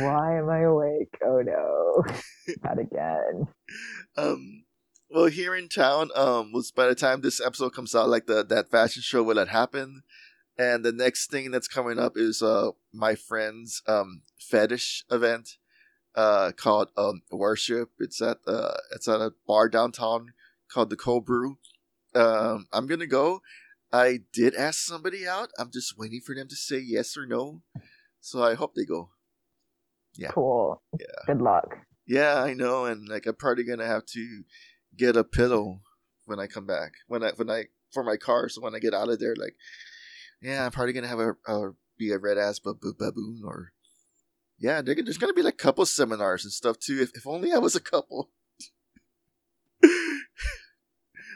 why 0.04 0.40
am 0.40 0.50
I 0.50 0.62
awake? 0.62 1.16
Oh 1.24 1.42
no, 1.42 2.04
not 2.64 2.80
again. 2.80 3.48
um, 4.18 4.65
well, 5.16 5.28
here 5.28 5.56
in 5.56 5.70
town, 5.70 6.10
um, 6.14 6.52
was 6.52 6.72
by 6.72 6.88
the 6.88 6.94
time 6.94 7.22
this 7.22 7.40
episode 7.40 7.70
comes 7.70 7.96
out, 7.96 8.10
like 8.10 8.26
the 8.26 8.44
that 8.44 8.70
fashion 8.70 9.02
show 9.02 9.24
will 9.24 9.38
have 9.38 9.48
happened, 9.48 10.02
and 10.58 10.84
the 10.84 10.92
next 10.92 11.32
thing 11.32 11.52
that's 11.52 11.70
coming 11.70 11.98
up 11.98 12.18
is 12.18 12.42
uh 12.42 12.72
my 12.94 13.16
friend's 13.16 13.82
um 13.88 14.24
fetish 14.38 15.06
event, 15.10 15.52
uh 16.16 16.52
called 16.58 16.90
um 16.98 17.22
worship. 17.32 17.92
It's 17.98 18.22
at 18.22 18.40
uh 18.46 18.74
it's 18.94 19.08
at 19.08 19.22
a 19.22 19.32
bar 19.48 19.70
downtown 19.70 20.34
called 20.70 20.90
the 20.90 20.98
Cold 20.98 21.26
Brew. 21.26 21.60
Um, 22.14 22.68
I'm 22.74 22.86
gonna 22.86 23.08
go. 23.08 23.42
I 23.94 24.20
did 24.34 24.54
ask 24.54 24.80
somebody 24.80 25.26
out. 25.26 25.50
I'm 25.58 25.72
just 25.72 25.98
waiting 25.98 26.20
for 26.20 26.36
them 26.36 26.50
to 26.50 26.56
say 26.58 26.80
yes 26.80 27.16
or 27.16 27.26
no. 27.26 27.62
So 28.20 28.44
I 28.44 28.56
hope 28.56 28.76
they 28.76 28.84
go. 28.84 29.12
Yeah. 30.18 30.32
Cool. 30.32 30.82
Yeah. 31.00 31.06
Good 31.28 31.42
luck. 31.42 31.78
Yeah, 32.06 32.44
I 32.44 32.54
know, 32.54 32.86
and 32.86 33.08
like 33.08 33.26
I'm 33.26 33.36
probably 33.36 33.64
gonna 33.64 33.88
have 33.88 34.06
to 34.08 34.44
get 34.98 35.16
a 35.18 35.24
pillow 35.24 35.82
when 36.26 36.40
I 36.40 36.48
come 36.48 36.66
back. 36.66 36.94
When 37.08 37.24
I 37.24 37.32
when 37.36 37.50
I 37.50 37.66
for 37.94 38.04
my 38.04 38.18
car, 38.18 38.50
so 38.50 38.62
when 38.62 38.76
I 38.76 38.80
get 38.80 38.94
out 38.94 39.10
of 39.10 39.20
there, 39.20 39.36
like, 39.38 39.56
yeah, 40.42 40.66
I'm 40.66 40.72
probably 40.72 40.94
gonna 40.94 41.08
have 41.08 41.20
a, 41.20 41.36
a 41.48 41.72
be 41.98 42.12
a 42.12 42.18
red 42.18 42.38
ass 42.38 42.60
baboon 42.60 43.42
or 43.46 43.72
yeah, 44.58 44.82
there- 44.82 44.96
there's 44.96 45.18
gonna 45.18 45.34
be 45.34 45.42
like 45.42 45.58
couple 45.58 45.86
seminars 45.86 46.44
and 46.44 46.52
stuff 46.54 46.80
too. 46.80 47.00
If 47.02 47.12
if 47.16 47.26
only 47.28 47.52
I 47.54 47.58
was 47.58 47.76
a 47.76 47.82
couple. 47.82 48.32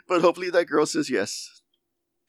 but 0.08 0.22
hopefully 0.22 0.50
that 0.50 0.66
girl 0.66 0.86
says 0.86 1.10
yes. 1.10 1.62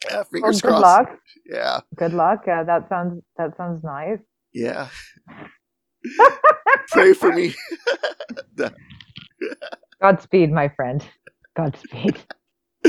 Yeah, 0.05 0.15
Well, 0.17 0.25
fingers 0.25 0.61
good 0.63 0.69
crossed. 0.69 0.83
luck. 0.83 1.19
Yeah, 1.47 1.81
Good 1.97 2.13
luck. 2.15 2.47
Uh, 2.49 2.65
that 2.65 2.89
sounds 2.89 3.23
that 3.37 3.57
sounds 3.57 3.83
nice. 3.85 4.19
yeah. 4.53 4.89
Pray 6.91 7.13
for 7.13 7.31
me. 7.33 7.55
Godspeed, 10.01 10.51
my 10.51 10.69
friend. 10.71 11.05
Godspeed. 11.61 12.19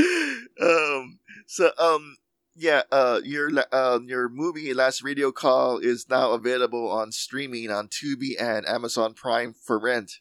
um 0.60 1.18
so 1.46 1.70
um 1.78 2.16
yeah, 2.54 2.82
uh, 2.92 3.20
your 3.24 3.50
uh, 3.72 4.00
your 4.04 4.28
movie 4.28 4.74
Last 4.74 5.02
Radio 5.02 5.32
Call 5.32 5.78
is 5.78 6.08
now 6.10 6.32
available 6.32 6.90
on 6.90 7.10
streaming 7.10 7.70
on 7.70 7.88
Tubi 7.88 8.32
and 8.38 8.68
Amazon 8.68 9.14
Prime 9.14 9.54
for 9.54 9.78
rent, 9.78 10.18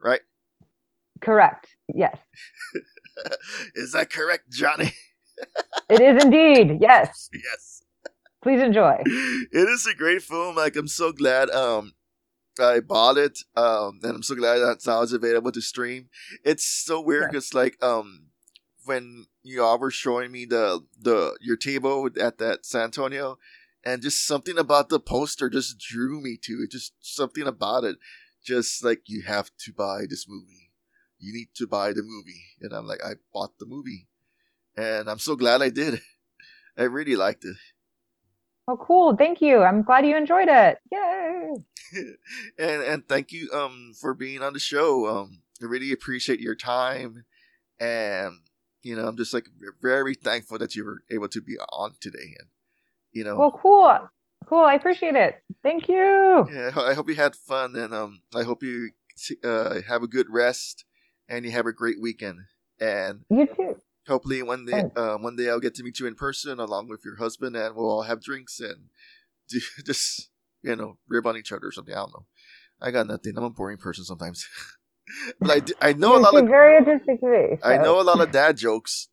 right? 0.00 0.20
Correct. 1.20 1.66
Yes, 1.92 2.16
is 3.74 3.92
that 3.92 4.10
correct, 4.10 4.50
Johnny? 4.50 4.92
it 5.90 6.00
is 6.00 6.22
indeed. 6.24 6.78
Yes. 6.80 7.30
yes. 7.32 7.82
Please 8.42 8.62
enjoy. 8.62 9.02
It 9.04 9.68
is 9.68 9.86
a 9.86 9.94
great 9.94 10.22
film. 10.22 10.54
Like 10.54 10.76
I'm 10.76 10.86
so 10.86 11.10
glad 11.10 11.50
um 11.50 11.94
I 12.60 12.80
bought 12.80 13.16
it. 13.18 13.40
Um 13.56 14.00
and 14.02 14.16
I'm 14.16 14.22
so 14.22 14.34
glad 14.34 14.58
that 14.58 14.86
now 14.86 15.02
it's 15.02 15.12
available 15.12 15.52
to 15.52 15.60
stream. 15.60 16.08
It's 16.44 16.64
so 16.66 17.00
weird 17.00 17.22
Yeah. 17.22 17.28
because 17.28 17.54
like 17.54 17.82
um 17.82 18.28
when 18.84 19.26
you 19.42 19.62
all 19.62 19.78
were 19.78 19.90
showing 19.90 20.30
me 20.32 20.44
the 20.44 20.80
the 21.00 21.36
your 21.40 21.56
table 21.56 22.08
at 22.20 22.38
that 22.38 22.64
San 22.66 22.84
Antonio 22.84 23.38
and 23.84 24.02
just 24.02 24.26
something 24.26 24.58
about 24.58 24.88
the 24.88 24.98
poster 25.00 25.48
just 25.48 25.78
drew 25.78 26.20
me 26.20 26.36
to 26.42 26.52
it. 26.64 26.70
Just 26.70 26.94
something 27.00 27.46
about 27.46 27.84
it. 27.84 27.96
Just 28.44 28.84
like 28.84 29.02
you 29.06 29.22
have 29.22 29.50
to 29.60 29.72
buy 29.72 30.02
this 30.08 30.26
movie. 30.28 30.70
You 31.18 31.32
need 31.32 31.48
to 31.56 31.66
buy 31.66 31.92
the 31.92 32.02
movie. 32.02 32.44
And 32.60 32.72
I'm 32.72 32.86
like, 32.86 33.02
I 33.04 33.14
bought 33.32 33.58
the 33.58 33.66
movie. 33.66 34.06
And 34.76 35.08
I'm 35.08 35.18
so 35.18 35.34
glad 35.36 35.62
I 35.62 35.70
did. 35.70 36.00
I 36.76 36.82
really 36.84 37.16
liked 37.16 37.44
it. 37.44 37.56
Oh, 38.68 38.76
cool. 38.76 39.16
Thank 39.16 39.40
you. 39.40 39.62
I'm 39.62 39.82
glad 39.82 40.04
you 40.06 40.16
enjoyed 40.16 40.48
it. 40.48 40.78
Yay. 40.90 41.54
and 42.58 42.82
and 42.82 43.08
thank 43.08 43.30
you 43.32 43.48
um 43.52 43.92
for 44.00 44.12
being 44.14 44.42
on 44.42 44.52
the 44.52 44.58
show. 44.58 45.06
Um, 45.06 45.42
I 45.62 45.66
really 45.66 45.92
appreciate 45.92 46.40
your 46.40 46.56
time, 46.56 47.24
and 47.78 48.40
you 48.82 48.96
know 48.96 49.06
I'm 49.06 49.16
just 49.16 49.32
like 49.32 49.48
very 49.80 50.14
thankful 50.14 50.58
that 50.58 50.74
you 50.74 50.84
were 50.84 51.02
able 51.10 51.28
to 51.28 51.40
be 51.40 51.56
on 51.72 51.92
today. 52.00 52.34
And 52.38 52.48
you 53.12 53.22
know, 53.24 53.36
Well, 53.36 53.52
cool. 53.52 54.08
Cool. 54.46 54.64
I 54.64 54.74
appreciate 54.74 55.14
it. 55.16 55.42
Thank 55.62 55.88
you. 55.88 56.46
yeah, 56.52 56.70
I 56.76 56.94
hope 56.94 57.08
you 57.08 57.14
had 57.16 57.34
fun, 57.36 57.76
and 57.76 57.94
um, 57.94 58.22
I 58.34 58.42
hope 58.42 58.62
you 58.62 58.90
uh 59.44 59.80
have 59.88 60.02
a 60.02 60.08
good 60.08 60.26
rest, 60.28 60.84
and 61.28 61.44
you 61.44 61.52
have 61.52 61.66
a 61.66 61.72
great 61.72 62.00
weekend. 62.00 62.40
And 62.80 63.20
You 63.30 63.46
too. 63.46 63.76
Hopefully 64.06 64.42
one 64.42 64.64
day, 64.64 64.72
Thanks. 64.72 64.96
uh, 64.96 65.16
one 65.16 65.36
day 65.36 65.48
I'll 65.48 65.60
get 65.60 65.74
to 65.76 65.82
meet 65.82 65.98
you 66.00 66.06
in 66.06 66.14
person 66.14 66.58
along 66.60 66.88
with 66.88 67.04
your 67.04 67.16
husband, 67.16 67.56
and 67.56 67.74
we'll 67.74 67.90
all 67.90 68.02
have 68.02 68.22
drinks 68.22 68.60
and 68.60 68.86
do, 69.48 69.60
just 69.84 70.30
you 70.62 70.76
know 70.76 70.98
rib 71.08 71.26
on 71.26 71.36
each 71.36 71.52
other 71.52 71.66
or 71.68 71.72
something. 71.72 71.94
I 71.94 71.98
don't 71.98 72.12
know. 72.12 72.26
I 72.80 72.90
got 72.90 73.06
nothing. 73.06 73.34
I'm 73.36 73.44
a 73.44 73.50
boring 73.50 73.78
person 73.78 74.04
sometimes, 74.04 74.46
but 75.40 75.72
I 75.82 75.88
I 75.90 75.92
know 75.92 76.16
a 76.16 76.20
lot 76.20 76.36
of 76.36 76.46
very 76.46 76.78
interesting 76.78 77.18
to 77.18 77.26
me. 77.26 77.58
I 77.62 77.76
know 77.78 78.00
a 78.00 78.02
lot 78.02 78.20
of 78.20 78.30
dad 78.32 78.56
jokes. 78.56 79.08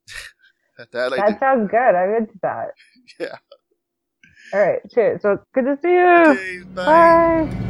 that 0.78 0.92
That 0.92 1.12
do. 1.28 1.36
sounds 1.40 1.70
good. 1.70 1.78
I'm 1.78 2.16
into 2.16 2.34
that. 2.42 2.72
Yeah. 3.20 3.38
All 4.54 4.60
right. 4.60 4.80
Cheers. 4.94 5.22
So 5.22 5.40
good 5.54 5.66
to 5.66 5.78
see 5.82 5.92
you. 5.92 6.06
Okay, 6.32 6.60
bye. 6.74 6.86
Bye. 6.86 7.70